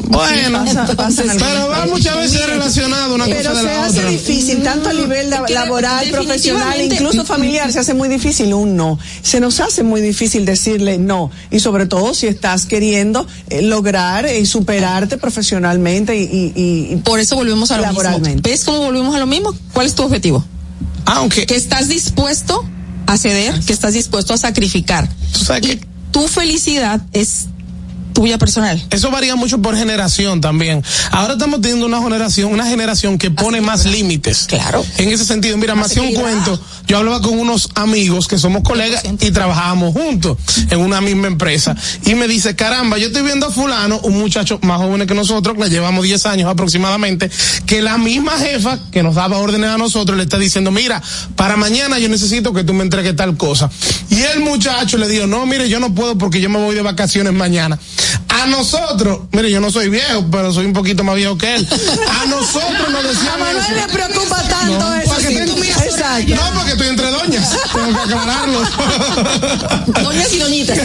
Bueno, 0.07 0.65
Pasa- 0.65 0.95
pasa 0.95 1.21
en 1.23 1.37
pero 1.37 1.67
va 1.69 1.85
muchas 1.85 2.17
veces 2.17 2.45
relacionado 2.45 3.15
una 3.15 3.25
Pero 3.25 3.37
cosa 3.51 3.53
de 3.53 3.59
se 3.59 3.63
la 3.65 3.85
hace 3.85 3.99
otra. 3.99 4.09
difícil, 4.11 4.63
tanto 4.63 4.89
a 4.89 4.93
nivel 4.93 5.29
la- 5.29 5.45
laboral, 5.47 6.09
profesional, 6.09 6.81
incluso 6.81 7.23
familiar, 7.25 7.71
se 7.71 7.79
hace 7.79 7.93
muy 7.93 8.09
difícil 8.09 8.53
un 8.53 8.75
no. 8.75 8.99
Se 9.21 9.39
nos 9.39 9.59
hace 9.61 9.83
muy 9.83 10.01
difícil 10.01 10.45
decirle 10.45 10.97
no. 10.97 11.31
Y 11.49 11.59
sobre 11.59 11.85
todo 11.85 12.13
si 12.13 12.27
estás 12.27 12.65
queriendo 12.65 13.25
eh, 13.49 13.61
lograr 13.61 14.27
y 14.33 14.45
superarte 14.45 15.17
profesionalmente 15.17 16.17
y, 16.19 16.51
y- 16.55 16.95
Por 16.97 17.19
eso 17.19 17.35
volvemos 17.35 17.71
a 17.71 17.77
lo 17.77 17.83
mismo. 17.87 18.03
laboralmente. 18.03 18.49
¿Ves 18.49 18.63
cómo 18.65 18.79
volvemos 18.79 19.15
a 19.15 19.19
lo 19.19 19.27
mismo? 19.27 19.55
¿Cuál 19.73 19.87
es 19.87 19.95
tu 19.95 20.03
objetivo? 20.03 20.43
Aunque 21.05 21.45
Que 21.45 21.55
estás 21.55 21.87
dispuesto 21.87 22.65
a 23.07 23.17
ceder, 23.17 23.59
que 23.61 23.73
estás 23.73 23.93
dispuesto 23.93 24.33
a 24.33 24.37
sacrificar. 24.37 25.09
tú 25.33 25.39
sabes 25.45 25.61
que 25.61 25.73
Y 25.73 25.81
tu 26.11 26.27
felicidad 26.27 27.01
es 27.13 27.45
tuya 28.13 28.37
personal. 28.37 28.81
Eso 28.89 29.11
varía 29.11 29.35
mucho 29.35 29.61
por 29.61 29.75
generación 29.75 30.41
también. 30.41 30.83
Ahora 31.11 31.33
estamos 31.33 31.61
teniendo 31.61 31.85
una 31.85 32.01
generación, 32.01 32.51
una 32.51 32.65
generación 32.65 33.17
que 33.17 33.31
pone 33.31 33.61
más 33.61 33.85
límites. 33.85 34.45
Claro. 34.47 34.85
En 34.97 35.09
ese 35.09 35.25
sentido, 35.25 35.57
mira, 35.57 35.75
me 35.75 35.81
Más 35.81 35.91
hacía 35.91 36.03
un 36.03 36.13
cuento. 36.13 36.59
Yo 36.87 36.97
hablaba 36.97 37.21
con 37.21 37.39
unos 37.39 37.69
amigos 37.75 38.27
que 38.27 38.37
somos 38.37 38.63
colegas 38.63 39.03
100%. 39.03 39.27
y 39.27 39.31
trabajábamos 39.31 39.93
juntos 39.93 40.37
en 40.69 40.79
una 40.79 41.01
misma 41.01 41.27
empresa. 41.27 41.75
Y 42.05 42.15
me 42.15 42.27
dice, 42.27 42.55
caramba, 42.55 42.97
yo 42.97 43.07
estoy 43.07 43.21
viendo 43.23 43.47
a 43.47 43.51
fulano, 43.51 43.99
un 44.03 44.19
muchacho 44.19 44.59
más 44.61 44.77
joven 44.77 45.07
que 45.07 45.13
nosotros, 45.13 45.55
que 45.57 45.63
le 45.63 45.69
llevamos 45.69 46.03
10 46.03 46.25
años 46.25 46.49
aproximadamente, 46.49 47.29
que 47.65 47.81
la 47.81 47.97
misma 47.97 48.37
jefa 48.37 48.79
que 48.91 49.03
nos 49.03 49.15
daba 49.15 49.37
órdenes 49.37 49.69
a 49.69 49.77
nosotros 49.77 50.17
le 50.17 50.23
está 50.23 50.37
diciendo, 50.37 50.71
mira, 50.71 51.01
para 51.35 51.55
mañana 51.55 51.99
yo 51.99 52.09
necesito 52.09 52.53
que 52.53 52.63
tú 52.63 52.73
me 52.73 52.83
entregues 52.83 53.15
tal 53.15 53.37
cosa. 53.37 53.69
Y 54.09 54.21
el 54.21 54.41
muchacho 54.41 54.97
le 54.97 55.07
dijo, 55.07 55.27
no, 55.27 55.45
mire, 55.45 55.69
yo 55.69 55.79
no 55.79 55.93
puedo 55.93 56.17
porque 56.17 56.41
yo 56.41 56.49
me 56.49 56.59
voy 56.59 56.75
de 56.75 56.81
vacaciones 56.81 57.33
mañana. 57.33 57.79
A 58.29 58.47
nosotros, 58.47 59.21
mire, 59.31 59.51
yo 59.51 59.59
no 59.59 59.69
soy 59.71 59.89
viejo, 59.89 60.25
pero 60.31 60.51
soy 60.53 60.65
un 60.65 60.73
poquito 60.73 61.03
más 61.03 61.15
viejo 61.15 61.37
que 61.37 61.55
él. 61.55 61.67
A 62.21 62.25
nosotros 62.27 62.89
nos 62.91 63.03
decían 63.03 63.33
A 63.33 63.37
Manuel 63.37 63.57
eso. 63.57 63.75
le 63.75 63.93
preocupa 63.93 64.41
tanto 64.43 64.79
No, 64.79 64.95
eso. 64.95 65.09
para 65.09 65.21
que 65.27 65.47
sí. 65.47 65.69
Exacto. 65.85 66.35
No, 66.35 66.41
porque 66.55 66.71
estoy 66.71 66.87
entre 66.87 67.11
doñas. 67.11 67.49
Tengo 67.73 67.93
que 67.93 67.99
aclararlo. 68.13 68.59
Doñas 70.03 70.33
y 70.33 70.39
doñitas. 70.39 70.79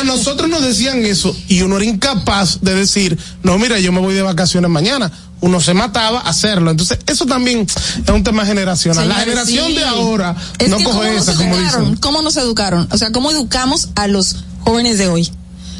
A 0.00 0.04
nosotros 0.04 0.48
nos 0.48 0.62
decían 0.62 1.04
eso 1.04 1.34
y 1.48 1.62
uno 1.62 1.76
era 1.76 1.84
incapaz 1.84 2.60
de 2.62 2.74
decir, 2.74 3.18
no, 3.42 3.58
mira, 3.58 3.78
yo 3.78 3.92
me 3.92 4.00
voy 4.00 4.14
de 4.14 4.22
vacaciones 4.22 4.70
mañana. 4.70 5.10
Uno 5.40 5.60
se 5.60 5.72
mataba 5.74 6.20
a 6.20 6.30
hacerlo. 6.30 6.70
Entonces, 6.70 6.98
eso 7.06 7.24
también 7.26 7.60
es 8.04 8.10
un 8.12 8.24
tema 8.24 8.44
generacional. 8.44 9.08
la 9.08 9.16
generación 9.16 9.66
sí. 9.68 9.74
de 9.76 9.84
ahora 9.84 10.34
Es 10.58 10.68
no 10.68 10.76
coge 10.78 10.88
¿cómo 10.98 11.02
nos 11.12 11.22
esa, 11.28 11.34
como 11.34 11.54
educaron? 11.54 11.80
dicen. 11.84 11.96
¿Cómo 11.98 12.22
nos 12.22 12.36
educaron? 12.36 12.88
O 12.90 12.98
sea, 12.98 13.12
¿cómo 13.12 13.30
educamos 13.30 13.90
a 13.94 14.08
los 14.08 14.36
jóvenes 14.64 14.98
de 14.98 15.08
hoy? 15.08 15.30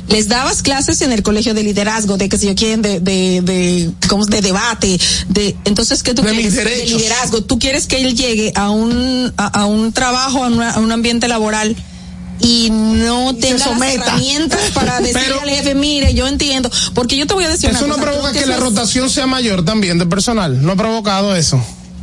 Les 0.09 0.29
dabas 0.29 0.63
clases 0.63 1.03
en 1.03 1.13
el 1.13 1.23
colegio 1.23 1.53
de 1.55 1.63
liderazgo, 1.63 2.17
de 2.17 2.29
que 2.31 2.39
si 2.39 2.47
yo 2.47 2.55
quieren, 2.55 2.81
de, 2.83 2.99
de, 3.01 3.41
de, 3.43 3.91
¿cómo 4.09 4.23
es? 4.25 4.31
de 4.31 4.41
debate, 4.41 4.99
de, 5.29 5.55
entonces, 5.67 6.03
¿qué 6.03 6.15
tú 6.15 6.23
De 6.23 6.31
quieres? 6.33 6.55
De 6.55 6.87
liderazgo. 6.87 7.43
Tú 7.43 7.59
quieres 7.59 7.87
que 7.87 8.01
él 8.01 8.17
llegue 8.17 8.53
a 8.55 8.71
un, 8.71 9.33
a, 9.37 9.47
a 9.47 9.67
un 9.67 9.93
trabajo, 9.93 10.45
a, 10.45 10.49
una- 10.49 10.71
a 10.71 10.81
un 10.81 10.91
ambiente 10.93 11.29
laboral 11.29 11.77
y 12.41 12.71
no 12.71 13.31
se 13.31 13.37
tenga 13.37 13.67
las 13.67 13.95
herramientas 13.95 14.61
para 14.73 15.01
decirle 15.01 15.21
Pero- 15.27 15.41
al 15.43 15.51
jefe, 15.51 15.75
mire, 15.75 16.15
yo 16.15 16.27
entiendo, 16.27 16.71
porque 16.95 17.17
yo 17.17 17.27
te 17.27 17.35
voy 17.35 17.45
a 17.45 17.49
decir 17.51 17.69
Eso 17.69 17.85
una 17.85 17.89
no 17.89 17.95
cosa, 17.95 18.07
provoca 18.07 18.31
creo 18.31 18.43
que 18.45 18.49
la 18.49 18.55
es- 18.55 18.61
rotación 18.63 19.11
sea 19.11 19.27
mayor 19.27 19.65
también 19.65 19.99
de 19.99 20.07
personal. 20.07 20.63
No 20.65 20.73
ha 20.73 20.77
provocado 20.77 21.37
eso. 21.37 21.61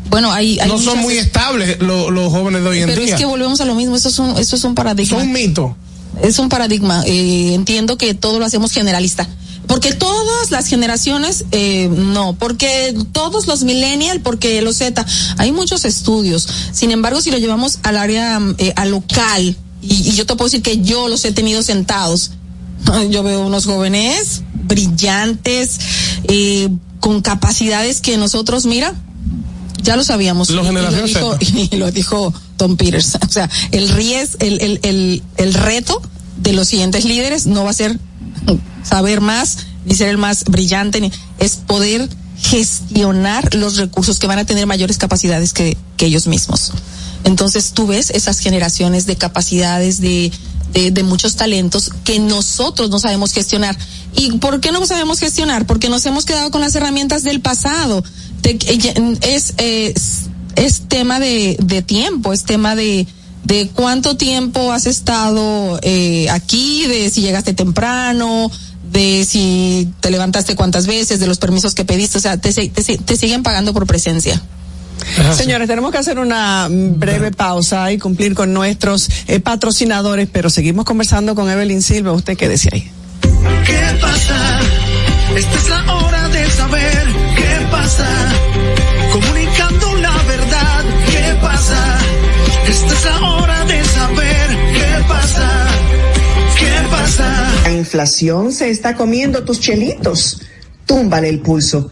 Bueno, 0.10 0.32
hay, 0.32 0.60
hay 0.60 0.68
No 0.70 0.78
son 0.78 1.00
muy 1.00 1.18
estables 1.18 1.80
lo- 1.80 2.12
los 2.12 2.32
jóvenes 2.32 2.62
de 2.62 2.70
hoy 2.70 2.80
en 2.82 2.88
pero 2.90 3.02
día. 3.02 3.16
es 3.16 3.20
que 3.20 3.26
volvemos 3.26 3.60
a 3.62 3.66
lo 3.66 3.74
mismo, 3.74 3.96
eso 3.96 4.10
es 4.10 4.20
un, 4.20 4.38
eso 4.38 4.56
es 4.56 4.64
un 4.64 4.76
paradigma. 4.76 5.18
Son 5.18 5.28
un 5.28 5.34
mito. 5.34 5.76
Es 6.24 6.40
un 6.40 6.50
paradigma. 6.50 7.04
Eh, 7.06 7.54
entiendo 7.54 7.98
que 7.98 8.14
todo 8.14 8.40
lo 8.40 8.46
hacemos 8.46 8.72
generalista. 8.72 9.28
Porque 9.68 9.94
todas 9.94 10.52
las 10.52 10.68
generaciones, 10.68 11.46
eh, 11.52 11.90
no, 11.92 12.34
porque 12.38 12.96
todos 13.14 13.48
los 13.48 13.64
millennials, 13.64 14.22
porque 14.24 14.62
los 14.62 14.76
Z, 14.78 15.04
hay 15.38 15.52
muchos 15.52 15.86
estudios. 15.86 16.48
Sin 16.72 16.92
embargo, 16.92 17.20
si 17.20 17.32
lo 17.32 17.40
llevamos 17.40 17.80
al 17.82 17.98
área, 17.98 18.40
eh, 18.60 18.74
al 18.76 18.92
local, 18.92 19.58
y, 19.82 20.10
y 20.10 20.12
yo 20.12 20.28
te 20.28 20.36
puedo 20.36 20.46
decir 20.50 20.62
que 20.62 20.82
yo 20.82 21.08
los 21.08 21.26
he 21.26 21.32
tenido 21.32 21.64
sentados, 21.64 22.32
yo 23.10 23.24
veo 23.24 23.42
unos 23.46 23.66
jóvenes 23.66 24.44
brillantes, 24.68 25.80
eh, 26.28 26.70
con 27.00 27.22
capacidades 27.22 28.02
que 28.02 28.18
nosotros, 28.18 28.66
mira, 28.66 28.94
ya 29.82 29.96
lo 29.96 30.04
sabíamos. 30.04 30.50
Y- 30.64 30.68
y 30.72 30.74
lo 30.92 30.98
dijo- 31.08 31.38
y 31.72 31.76
lo 31.78 31.92
dijo 31.92 32.34
Tom 32.58 32.78
Peters. 32.78 33.18
O 33.28 33.32
sea, 33.32 33.50
el 33.72 33.90
ries, 33.90 34.38
el, 34.40 34.62
el, 34.62 34.80
el, 34.84 35.24
el 35.38 35.54
reto 35.54 36.02
de 36.38 36.54
los 36.54 36.68
siguientes 36.68 37.06
líderes 37.06 37.46
no 37.46 37.64
va 37.64 37.72
a 37.72 37.74
ser 37.74 38.00
saber 38.84 39.22
más, 39.22 39.58
ni 39.86 39.96
ser 39.96 40.10
el 40.10 40.18
más 40.18 40.46
brillante, 40.46 41.02
ni, 41.02 41.12
es 41.40 41.56
poder 41.56 42.10
gestionar 42.38 43.56
los 43.56 43.78
recursos 43.78 44.20
que 44.20 44.28
van 44.28 44.40
a 44.40 44.46
tener 44.46 44.66
mayores 44.68 44.98
capacidades 44.98 45.54
que, 45.54 45.78
ellos 46.00 46.28
mismos. 46.28 46.72
Entonces 47.24 47.72
tú 47.72 47.88
ves 47.88 48.12
esas 48.12 48.38
generaciones 48.38 49.08
de 49.08 49.16
capacidades, 49.16 50.00
de, 50.00 50.32
de, 50.72 51.04
muchos 51.04 51.36
talentos 51.36 51.90
que 52.04 52.20
nosotros 52.20 52.92
no 52.92 53.00
sabemos 53.00 53.34
gestionar. 53.34 53.76
¿Y 54.16 54.38
por 54.38 54.62
qué 54.62 54.72
no 54.72 54.86
sabemos 54.86 55.20
gestionar? 55.20 55.66
Porque 55.66 55.90
nos 55.90 56.06
hemos 56.06 56.26
quedado 56.26 56.52
con 56.52 56.62
las 56.62 56.76
herramientas 56.76 57.24
del 57.24 57.42
pasado. 57.42 58.04
Te- 58.42 58.60
es, 59.24 59.56
es, 59.58 60.30
es 60.56 60.88
tema 60.88 61.20
de, 61.20 61.58
de 61.62 61.82
tiempo, 61.82 62.34
es 62.34 62.44
tema 62.44 62.76
de, 62.76 63.08
de 63.44 63.70
cuánto 63.74 64.18
tiempo 64.18 64.72
has 64.72 64.86
estado 64.86 65.80
eh, 65.82 66.30
aquí, 66.30 66.86
de 66.88 67.10
si 67.10 67.22
llegaste 67.22 67.54
temprano, 67.54 68.50
de 68.92 69.26
si 69.28 69.90
te 70.00 70.10
levantaste 70.12 70.56
cuántas 70.56 70.88
veces, 70.88 71.20
de 71.20 71.28
los 71.28 71.38
permisos 71.38 71.76
que 71.76 71.84
pediste, 71.86 72.18
o 72.18 72.22
sea, 72.22 72.38
te, 72.38 72.52
se- 72.54 72.70
te, 72.70 73.18
siguen 73.18 73.44
pagando 73.44 73.74
por 73.74 73.86
presencia. 73.88 74.42
Señores, 75.36 75.68
tenemos 75.68 75.92
que 75.92 75.98
hacer 75.98 76.18
una 76.20 76.68
breve 76.72 77.32
pausa 77.32 77.92
y 77.92 77.98
cumplir 77.98 78.34
con 78.34 78.54
nuestros 78.54 79.10
eh, 79.28 79.40
patrocinadores, 79.42 80.30
pero 80.32 80.50
seguimos 80.50 80.86
conversando 80.86 81.36
con 81.36 81.50
Evelyn 81.50 81.82
Silva. 81.82 82.14
¿Usted 82.14 82.38
qué 82.38 82.48
decía 82.48 82.72
ahí? 82.74 82.90
¿Qué 83.66 83.98
pasa? 84.02 84.60
Esta 85.36 85.58
es 85.58 85.70
la 85.70 85.94
hora 85.96 86.30
de 86.30 86.50
saber 86.50 87.08
qué 87.36 87.68
pasa. 87.70 88.08
Esta 92.68 92.94
es 92.94 93.06
la 93.06 93.22
hora 93.22 93.66
de 93.66 93.84
saber 93.84 94.50
qué 94.74 95.04
pasa. 95.08 95.68
¿Qué 96.58 96.88
pasa? 96.90 97.54
La 97.64 97.72
inflación 97.72 98.52
se 98.52 98.70
está 98.70 98.96
comiendo 98.96 99.44
tus 99.44 99.60
chelitos. 99.60 100.42
Túmbale 100.86 101.30
el 101.30 101.40
pulso. 101.40 101.92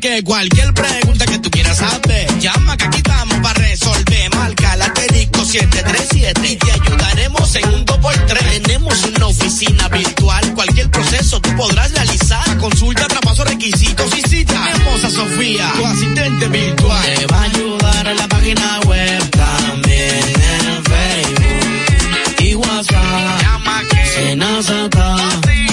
Que 0.00 0.22
cualquier 0.22 0.74
pregunta 0.74 1.24
que 1.24 1.38
tú 1.38 1.50
quieras 1.50 1.78
saber, 1.78 2.38
llama 2.38 2.76
que 2.76 2.84
aquí 2.84 2.98
estamos 2.98 3.38
para 3.40 3.54
resolver. 3.54 4.34
Marca 4.34 4.76
la 4.76 4.84
asterisco 4.86 5.44
737 5.44 6.48
y 6.52 6.56
te 6.56 6.72
ayudaremos 6.72 7.54
en 7.56 7.68
un 7.74 7.86
2x3. 7.86 8.62
Tenemos 8.62 9.04
una 9.04 9.26
oficina 9.26 9.88
virtual, 9.88 10.54
cualquier 10.54 10.90
proceso 10.90 11.40
tú 11.40 11.54
podrás 11.56 11.92
realizar. 11.92 12.58
Consulta, 12.58 13.08
traspaso, 13.08 13.44
requisitos 13.44 14.18
y 14.18 14.22
cita. 14.28 14.70
Tenemos 14.72 15.04
a 15.04 15.10
Sofía, 15.10 15.72
tu 15.76 15.86
asistente 15.86 16.48
virtual. 16.48 17.14
Te 17.16 17.26
va 17.26 17.38
a 17.38 17.44
ayudar 17.44 18.06
en 18.08 18.16
la 18.16 18.28
página 18.28 18.80
web 18.86 19.30
también 19.30 20.20
en 20.68 20.84
Facebook 20.84 22.40
y 22.40 22.54
WhatsApp. 22.54 23.40
Llama 23.42 23.82
que 23.88 24.06
Senazata. 24.06 25.45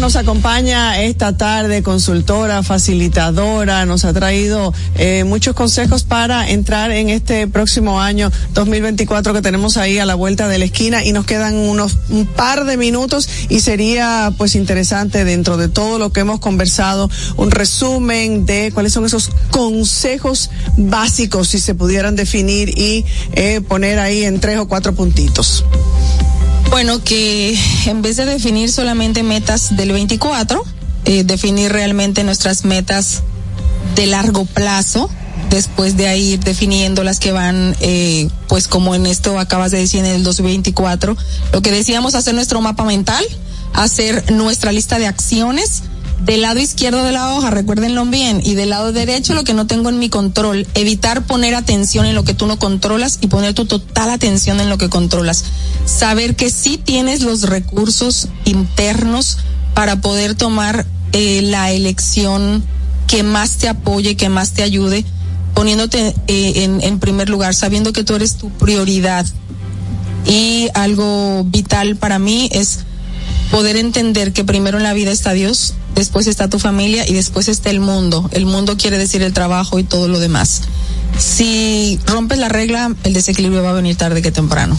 nos 0.00 0.16
acompaña 0.16 1.02
esta 1.02 1.36
tarde, 1.36 1.82
consultora, 1.82 2.62
facilitadora, 2.62 3.84
nos 3.84 4.06
ha 4.06 4.14
traído 4.14 4.72
eh, 4.96 5.24
muchos 5.24 5.54
consejos 5.54 6.04
para 6.04 6.48
entrar 6.48 6.90
en 6.90 7.10
este 7.10 7.46
próximo 7.46 8.00
año 8.00 8.32
2024 8.54 9.34
que 9.34 9.42
tenemos 9.42 9.76
ahí 9.76 9.98
a 9.98 10.06
la 10.06 10.14
vuelta 10.14 10.48
de 10.48 10.58
la 10.58 10.64
esquina 10.64 11.04
y 11.04 11.12
nos 11.12 11.26
quedan 11.26 11.54
unos 11.54 11.98
un 12.08 12.24
par 12.24 12.64
de 12.64 12.78
minutos 12.78 13.28
y 13.50 13.60
sería 13.60 14.32
pues 14.38 14.54
interesante 14.54 15.24
dentro 15.24 15.58
de 15.58 15.68
todo 15.68 15.98
lo 15.98 16.10
que 16.12 16.20
hemos 16.20 16.40
conversado 16.40 17.10
un 17.36 17.50
resumen 17.50 18.46
de 18.46 18.70
cuáles 18.72 18.94
son 18.94 19.04
esos 19.04 19.30
consejos 19.50 20.50
básicos 20.78 21.48
si 21.48 21.58
se 21.60 21.74
pudieran 21.74 22.16
definir 22.16 22.70
y 22.70 23.04
eh, 23.32 23.60
poner 23.60 23.98
ahí 23.98 24.24
en 24.24 24.40
tres 24.40 24.58
o 24.58 24.66
cuatro 24.66 24.94
puntitos. 24.94 25.64
Bueno, 26.70 27.02
que 27.02 27.58
en 27.86 28.00
vez 28.00 28.16
de 28.16 28.24
definir 28.24 28.70
solamente 28.70 29.24
metas 29.24 29.76
del 29.76 29.90
24, 29.90 30.62
eh, 31.04 31.24
definir 31.24 31.72
realmente 31.72 32.22
nuestras 32.22 32.64
metas 32.64 33.22
de 33.96 34.06
largo 34.06 34.44
plazo, 34.44 35.10
después 35.50 35.96
de 35.96 36.06
ahí 36.06 36.36
definiendo 36.36 37.02
las 37.02 37.18
que 37.18 37.32
van, 37.32 37.76
eh, 37.80 38.28
pues 38.46 38.68
como 38.68 38.94
en 38.94 39.06
esto 39.06 39.40
acabas 39.40 39.72
de 39.72 39.78
decir 39.78 40.00
en 40.00 40.06
el 40.06 40.22
2024, 40.22 41.16
lo 41.52 41.60
que 41.60 41.72
decíamos, 41.72 42.14
hacer 42.14 42.34
nuestro 42.34 42.60
mapa 42.60 42.84
mental, 42.84 43.24
hacer 43.74 44.30
nuestra 44.30 44.70
lista 44.70 45.00
de 45.00 45.08
acciones, 45.08 45.82
del 46.24 46.42
lado 46.42 46.60
izquierdo 46.60 47.02
de 47.02 47.12
la 47.12 47.34
hoja, 47.34 47.50
recuérdenlo 47.50 48.04
bien, 48.04 48.40
y 48.44 48.54
del 48.54 48.70
lado 48.70 48.92
derecho 48.92 49.34
lo 49.34 49.44
que 49.44 49.54
no 49.54 49.66
tengo 49.66 49.88
en 49.88 49.98
mi 49.98 50.08
control, 50.08 50.66
evitar 50.74 51.26
poner 51.26 51.54
atención 51.54 52.06
en 52.06 52.14
lo 52.14 52.24
que 52.24 52.34
tú 52.34 52.46
no 52.46 52.58
controlas 52.58 53.18
y 53.20 53.28
poner 53.28 53.54
tu 53.54 53.64
total 53.64 54.10
atención 54.10 54.60
en 54.60 54.68
lo 54.68 54.78
que 54.78 54.90
controlas. 54.90 55.44
Saber 55.86 56.36
que 56.36 56.50
sí 56.50 56.78
tienes 56.78 57.22
los 57.22 57.42
recursos 57.42 58.28
internos 58.44 59.38
para 59.74 60.00
poder 60.00 60.34
tomar 60.34 60.86
eh, 61.12 61.40
la 61.42 61.72
elección 61.72 62.62
que 63.06 63.22
más 63.22 63.56
te 63.56 63.68
apoye, 63.68 64.16
que 64.16 64.28
más 64.28 64.52
te 64.52 64.62
ayude, 64.62 65.04
poniéndote 65.54 66.14
eh, 66.28 66.64
en, 66.64 66.82
en 66.82 67.00
primer 67.00 67.28
lugar, 67.30 67.54
sabiendo 67.54 67.92
que 67.92 68.04
tú 68.04 68.14
eres 68.14 68.36
tu 68.36 68.50
prioridad. 68.50 69.26
Y 70.26 70.68
algo 70.74 71.44
vital 71.44 71.96
para 71.96 72.18
mí 72.18 72.50
es 72.52 72.80
poder 73.50 73.76
entender 73.76 74.32
que 74.32 74.44
primero 74.44 74.78
en 74.78 74.84
la 74.84 74.92
vida 74.92 75.10
está 75.10 75.32
Dios, 75.32 75.74
después 75.94 76.26
está 76.26 76.48
tu 76.48 76.58
familia 76.58 77.08
y 77.08 77.14
después 77.14 77.48
está 77.48 77.70
el 77.70 77.80
mundo. 77.80 78.28
El 78.32 78.46
mundo 78.46 78.76
quiere 78.76 78.98
decir 78.98 79.22
el 79.22 79.32
trabajo 79.32 79.78
y 79.78 79.84
todo 79.84 80.08
lo 80.08 80.20
demás. 80.20 80.62
Si 81.18 81.98
rompes 82.06 82.38
la 82.38 82.48
regla, 82.48 82.94
el 83.04 83.12
desequilibrio 83.12 83.62
va 83.62 83.70
a 83.70 83.74
venir 83.74 83.96
tarde 83.96 84.22
que 84.22 84.30
temprano. 84.30 84.78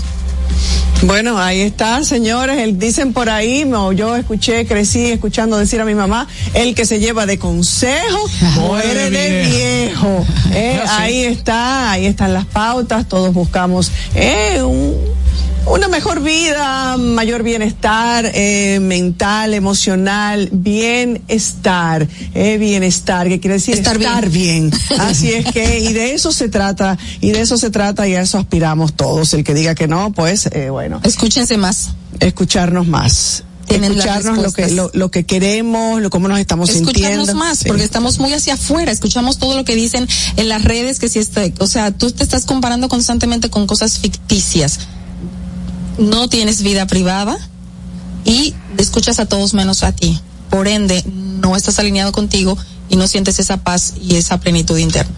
Bueno, 1.03 1.39
ahí 1.39 1.61
está, 1.61 2.03
señores. 2.03 2.59
El, 2.59 2.77
dicen 2.77 3.11
por 3.11 3.29
ahí, 3.29 3.65
no, 3.65 3.91
yo 3.91 4.15
escuché, 4.15 4.67
crecí 4.67 5.07
escuchando 5.07 5.57
decir 5.57 5.81
a 5.81 5.85
mi 5.85 5.95
mamá, 5.95 6.27
el 6.53 6.75
que 6.75 6.85
se 6.85 6.99
lleva 6.99 7.25
de 7.25 7.39
consejo 7.39 8.19
muere 8.59 9.09
de 9.09 9.47
viejo. 9.47 10.25
Eh, 10.53 10.79
ahí 10.89 11.23
está, 11.23 11.91
ahí 11.91 12.05
están 12.05 12.33
las 12.33 12.45
pautas. 12.45 13.07
Todos 13.07 13.33
buscamos 13.33 13.91
eh, 14.13 14.61
un, 14.61 14.95
una 15.65 15.87
mejor 15.87 16.21
vida, 16.21 16.97
mayor 16.97 17.43
bienestar 17.43 18.29
eh, 18.33 18.79
mental, 18.81 19.53
emocional, 19.53 20.49
bienestar, 20.51 22.07
eh, 22.33 22.57
bienestar, 22.57 23.27
que 23.27 23.39
quiere 23.39 23.55
decir 23.55 23.75
estar, 23.75 24.29
bien. 24.29 24.71
Así 24.99 25.31
es 25.31 25.45
que, 25.51 25.79
y 25.79 25.93
de 25.93 26.13
eso 26.13 26.31
se 26.31 26.49
trata, 26.49 26.97
y 27.19 27.31
de 27.31 27.41
eso 27.41 27.57
se 27.57 27.69
trata 27.69 28.07
y 28.07 28.15
a 28.15 28.21
eso 28.21 28.37
aspiramos 28.37 28.93
todos. 28.93 29.33
El 29.33 29.43
que 29.43 29.53
diga 29.53 29.75
que 29.75 29.87
no, 29.87 30.11
pues, 30.11 30.47
eh, 30.51 30.69
bueno. 30.69 30.99
Escúchense 31.03 31.57
más. 31.57 31.91
Escucharnos 32.19 32.87
más. 32.87 33.43
Escucharnos 33.67 34.39
lo 34.39 34.51
que, 34.51 34.69
lo, 34.71 34.91
lo 34.93 35.11
que 35.11 35.25
queremos, 35.25 36.01
lo, 36.01 36.09
cómo 36.09 36.27
nos 36.27 36.39
estamos 36.39 36.69
escucharnos 36.69 37.27
sintiendo. 37.27 37.35
más, 37.35 37.59
Sí. 37.59 37.65
porque 37.67 37.83
estamos 37.83 38.19
muy 38.19 38.33
hacia 38.33 38.55
afuera, 38.55 38.91
escuchamos 38.91 39.37
todo 39.37 39.55
lo 39.55 39.63
que 39.63 39.75
dicen 39.75 40.07
en 40.35 40.49
las 40.49 40.63
redes, 40.65 40.99
que 40.99 41.07
si 41.07 41.19
este, 41.19 41.53
o 41.59 41.67
sea, 41.67 41.91
tú 41.91 42.11
te 42.11 42.23
estás 42.23 42.45
comparando 42.45 42.89
constantemente 42.89 43.49
con 43.49 43.67
cosas 43.67 43.99
ficticias. 43.99 44.79
No 45.97 46.27
tienes 46.27 46.63
vida 46.63 46.87
privada 46.87 47.37
y 48.25 48.53
escuchas 48.77 49.19
a 49.19 49.25
todos 49.25 49.53
menos 49.53 49.83
a 49.83 49.91
ti. 49.91 50.19
Por 50.49 50.67
ende, 50.67 51.03
no 51.05 51.55
estás 51.55 51.79
alineado 51.79 52.11
contigo 52.11 52.57
y 52.89 52.95
no 52.95 53.07
sientes 53.07 53.39
esa 53.39 53.57
paz 53.57 53.93
y 54.01 54.15
esa 54.15 54.39
plenitud 54.39 54.77
interna. 54.77 55.13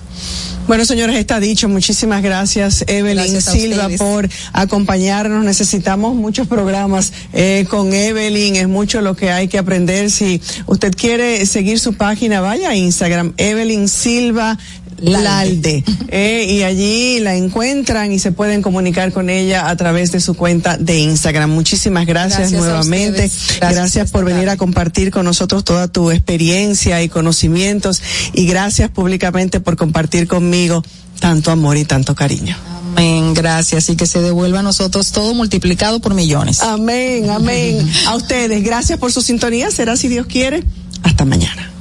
Bueno, 0.66 0.86
señores, 0.86 1.18
está 1.18 1.42
dicho. 1.42 1.68
Muchísimas 1.68 2.24
gracias, 2.24 2.86
Evelyn 2.88 3.34
Gracias 3.34 3.54
Silva, 3.54 3.84
ustedes. 3.84 4.00
por 4.00 4.30
acompañarnos. 4.54 5.44
Necesitamos 5.44 6.16
muchos 6.16 6.48
programas 6.48 7.12
eh, 7.34 7.66
con 7.70 7.94
Evelyn. 7.94 8.56
Es 8.56 8.70
mucho 8.70 9.02
lo 9.02 9.14
que 9.16 9.30
hay 9.30 9.50
que 9.50 9.58
aprender. 9.58 10.10
Si 10.10 10.42
usted 10.66 10.94
quiere 10.96 11.46
seguir 11.48 11.80
su 11.80 11.96
página, 11.96 12.40
vaya 12.40 12.70
a 12.70 12.76
Instagram, 12.76 13.34
Evelyn 13.38 13.90
Silva. 13.90 14.58
Lalde, 15.04 15.84
Eh, 16.08 16.46
y 16.50 16.64
allí 16.64 17.20
la 17.20 17.36
encuentran 17.36 18.12
y 18.12 18.20
se 18.20 18.32
pueden 18.32 18.62
comunicar 18.62 19.12
con 19.12 19.30
ella 19.30 19.70
a 19.70 19.76
través 19.76 20.12
de 20.12 20.20
su 20.20 20.36
cuenta 20.36 20.78
de 20.78 21.00
Instagram. 21.00 21.50
Muchísimas 21.50 22.06
gracias, 22.06 22.52
nuevamente. 22.52 23.22
Gracias, 23.22 23.60
Gracias 23.60 24.12
por 24.12 24.26
venir 24.26 24.50
a 24.50 24.58
compartir 24.58 25.12
con 25.12 25.26
nosotros 25.26 25.64
toda 25.64 25.88
tu 25.88 26.12
experiencia 26.12 27.02
y 27.02 27.10
conocimientos 27.10 28.02
y 28.34 28.46
gracias 28.46 28.90
públicamente 28.90 29.60
por 29.60 29.76
compartir 29.76 30.28
conmigo 30.28 30.84
tanto 31.20 31.52
amor 31.52 31.78
y 31.78 31.86
tanto 31.86 32.16
cariño. 32.16 32.56
Amén, 32.96 33.34
gracias. 33.34 33.90
Y 33.90 33.96
que 33.96 34.06
se 34.06 34.22
devuelva 34.22 34.60
a 34.60 34.64
nosotros 34.64 35.12
todo 35.12 35.34
multiplicado 35.34 36.00
por 36.00 36.14
millones. 36.14 36.62
Amén, 36.62 37.30
amén. 37.30 37.92
A 38.08 38.16
ustedes, 38.16 38.64
gracias 38.64 39.00
por 39.00 39.12
su 39.12 39.22
sintonía. 39.22 39.72
Será 39.72 39.98
si 39.98 40.08
Dios 40.08 40.28
quiere. 40.28 40.64
Hasta 41.02 41.26
mañana. 41.26 41.72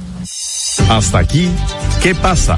Hasta 0.89 1.19
aquí, 1.19 1.49
¿qué 2.01 2.15
pasa? 2.15 2.57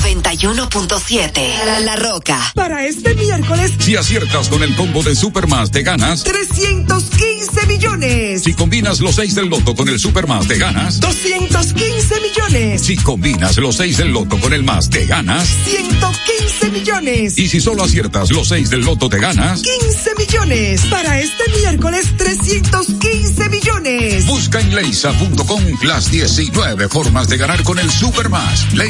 91.7 0.00 1.64
La, 1.64 1.80
La 1.80 1.96
Roca. 1.96 2.52
Para 2.54 2.86
este 2.86 3.14
miércoles, 3.14 3.72
Si 3.78 3.96
aciertas 3.96 4.48
con 4.48 4.62
el 4.62 4.74
combo 4.76 5.02
de 5.02 5.14
Supermas, 5.14 5.70
te 5.70 5.82
ganas 5.82 6.24
315 6.24 7.26
215 7.36 7.66
millones. 7.66 8.42
Si 8.42 8.54
combinas 8.54 9.00
los 9.00 9.14
6 9.16 9.34
del 9.34 9.48
loto 9.48 9.74
con 9.74 9.88
el 9.88 9.98
super 9.98 10.26
más, 10.26 10.46
te 10.46 10.56
ganas 10.58 11.00
215 11.00 12.20
millones. 12.20 12.82
Si 12.82 12.96
combinas 12.96 13.56
los 13.58 13.76
6 13.76 13.98
del 13.98 14.12
loto 14.12 14.38
con 14.38 14.52
el 14.52 14.62
más, 14.62 14.90
te 14.90 15.06
ganas 15.06 15.48
115 15.64 16.70
millones. 16.70 17.38
Y 17.38 17.48
si 17.48 17.60
solo 17.60 17.84
aciertas 17.84 18.30
los 18.30 18.48
6 18.48 18.70
del 18.70 18.80
loto, 18.80 19.08
te 19.08 19.18
ganas 19.18 19.62
15 19.62 20.10
millones. 20.18 20.80
Para 20.86 21.20
este 21.20 21.44
miércoles, 21.58 22.06
315 22.16 23.48
millones. 23.48 24.26
Busca 24.26 24.60
en 24.60 24.74
leisa.com 24.74 25.62
las 25.82 26.10
19 26.10 26.88
formas 26.88 27.28
de 27.28 27.36
ganar 27.36 27.62
con 27.62 27.78
el 27.78 27.90
super 27.90 28.28
más. 28.28 28.72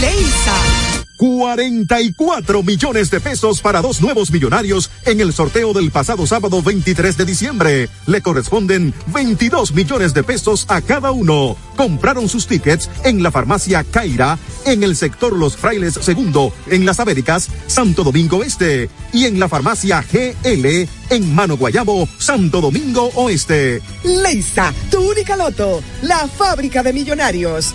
Leisa. 0.00 0.92
44 1.22 2.64
millones 2.64 3.08
de 3.08 3.20
pesos 3.20 3.60
para 3.60 3.80
dos 3.80 4.00
nuevos 4.00 4.32
millonarios 4.32 4.90
en 5.04 5.20
el 5.20 5.32
sorteo 5.32 5.72
del 5.72 5.92
pasado 5.92 6.26
sábado 6.26 6.62
23 6.62 7.16
de 7.16 7.24
diciembre. 7.24 7.88
Le 8.06 8.20
corresponden 8.22 8.92
22 9.14 9.72
millones 9.72 10.14
de 10.14 10.24
pesos 10.24 10.66
a 10.68 10.80
cada 10.80 11.12
uno. 11.12 11.56
Compraron 11.76 12.28
sus 12.28 12.48
tickets 12.48 12.90
en 13.04 13.22
la 13.22 13.30
farmacia 13.30 13.84
Caira, 13.84 14.36
en 14.66 14.82
el 14.82 14.96
sector 14.96 15.36
Los 15.36 15.56
Frailes 15.56 15.94
Segundo, 15.94 16.52
en 16.66 16.84
las 16.84 16.98
Américas, 16.98 17.48
Santo 17.68 18.02
Domingo 18.02 18.42
Este, 18.42 18.90
y 19.12 19.26
en 19.26 19.38
la 19.38 19.48
farmacia 19.48 20.02
GL, 20.02 20.88
en 21.10 21.34
Mano 21.34 21.56
Guayabo, 21.56 22.08
Santo 22.18 22.60
Domingo 22.60 23.12
Oeste. 23.14 23.80
Leisa, 24.02 24.74
tu 24.90 24.98
única 25.08 25.36
loto, 25.36 25.80
la 26.02 26.26
fábrica 26.26 26.82
de 26.82 26.92
millonarios. 26.92 27.74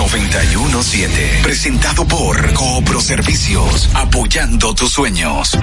917. 0.00 1.40
Presentado 1.42 2.08
por 2.08 2.54
Coopro 2.54 3.02
Servicios, 3.02 3.90
apoyando 3.92 4.74
tus 4.74 4.90
sueños. 4.92 5.58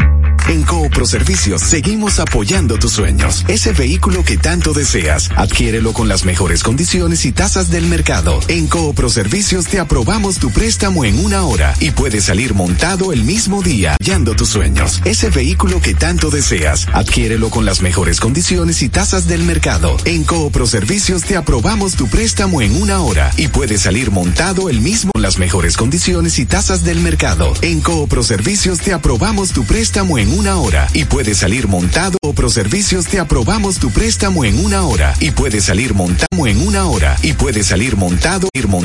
En 0.49 0.63
Coopro 0.63 1.05
Servicios 1.05 1.61
seguimos 1.61 2.19
apoyando 2.19 2.77
tus 2.79 2.93
sueños. 2.93 3.43
Ese 3.49 3.73
vehículo 3.73 4.23
que 4.23 4.37
tanto 4.37 4.71
deseas, 4.73 5.29
adquiérelo 5.35 5.91
con 5.91 6.07
las 6.07 6.23
mejores 6.23 6.63
condiciones 6.63 7.25
y 7.25 7.33
tasas 7.33 7.69
del 7.69 7.87
mercado. 7.87 8.39
En 8.47 8.67
Coopro 8.67 9.09
Servicios 9.09 9.65
te 9.65 9.79
aprobamos 9.79 10.37
tu 10.37 10.49
préstamo 10.51 11.03
en 11.03 11.19
una 11.19 11.43
hora 11.43 11.73
y 11.81 11.91
puedes 11.91 12.25
salir 12.25 12.53
montado 12.53 13.11
el 13.11 13.23
mismo 13.25 13.61
día, 13.61 13.95
apoyando 13.95 14.35
tus 14.35 14.49
sueños. 14.49 15.01
Ese 15.03 15.29
vehículo 15.31 15.81
que 15.81 15.95
tanto 15.95 16.29
deseas, 16.29 16.87
adquiérelo 16.93 17.49
con 17.49 17.65
las 17.65 17.81
mejores 17.81 18.21
condiciones 18.21 18.81
y 18.83 18.87
tasas 18.87 19.27
del 19.27 19.43
mercado. 19.43 19.97
En 20.05 20.23
Coopro 20.23 20.65
Servicios 20.65 21.23
te 21.23 21.35
aprobamos 21.35 21.95
tu 21.95 22.07
préstamo 22.07 22.61
en 22.61 22.81
una 22.81 23.01
hora 23.01 23.31
y 23.35 23.49
puedes 23.49 23.81
salir 23.81 24.11
montado 24.11 24.26
el 24.69 24.81
mismo 24.81 25.11
las 25.17 25.37
mejores 25.39 25.77
condiciones 25.77 26.37
y 26.39 26.45
tasas 26.45 26.83
del 26.83 26.99
mercado. 26.99 27.53
En 27.61 27.81
Coopro 27.81 28.23
Servicios 28.23 28.79
te 28.79 28.93
aprobamos 28.93 29.51
tu 29.51 29.63
préstamo 29.63 30.17
en 30.17 30.37
una 30.37 30.57
hora 30.57 30.87
y 30.93 31.05
puedes 31.05 31.37
salir 31.37 31.67
montado. 31.67 32.17
Coopro 32.21 32.49
Servicios 32.49 33.05
te 33.05 33.19
aprobamos 33.19 33.79
tu 33.79 33.89
préstamo 33.89 34.45
en 34.45 34.63
una 34.63 34.83
hora 34.83 35.15
y 35.19 35.31
puedes 35.31 35.65
salir 35.65 35.93
montado 35.93 36.45
en 36.45 36.61
una 36.67 36.85
hora 36.85 37.17
y 37.23 37.33
puedes 37.33 37.67
salir 37.67 37.95
montado 37.95 38.49
ir 38.53 38.67
montado 38.67 38.75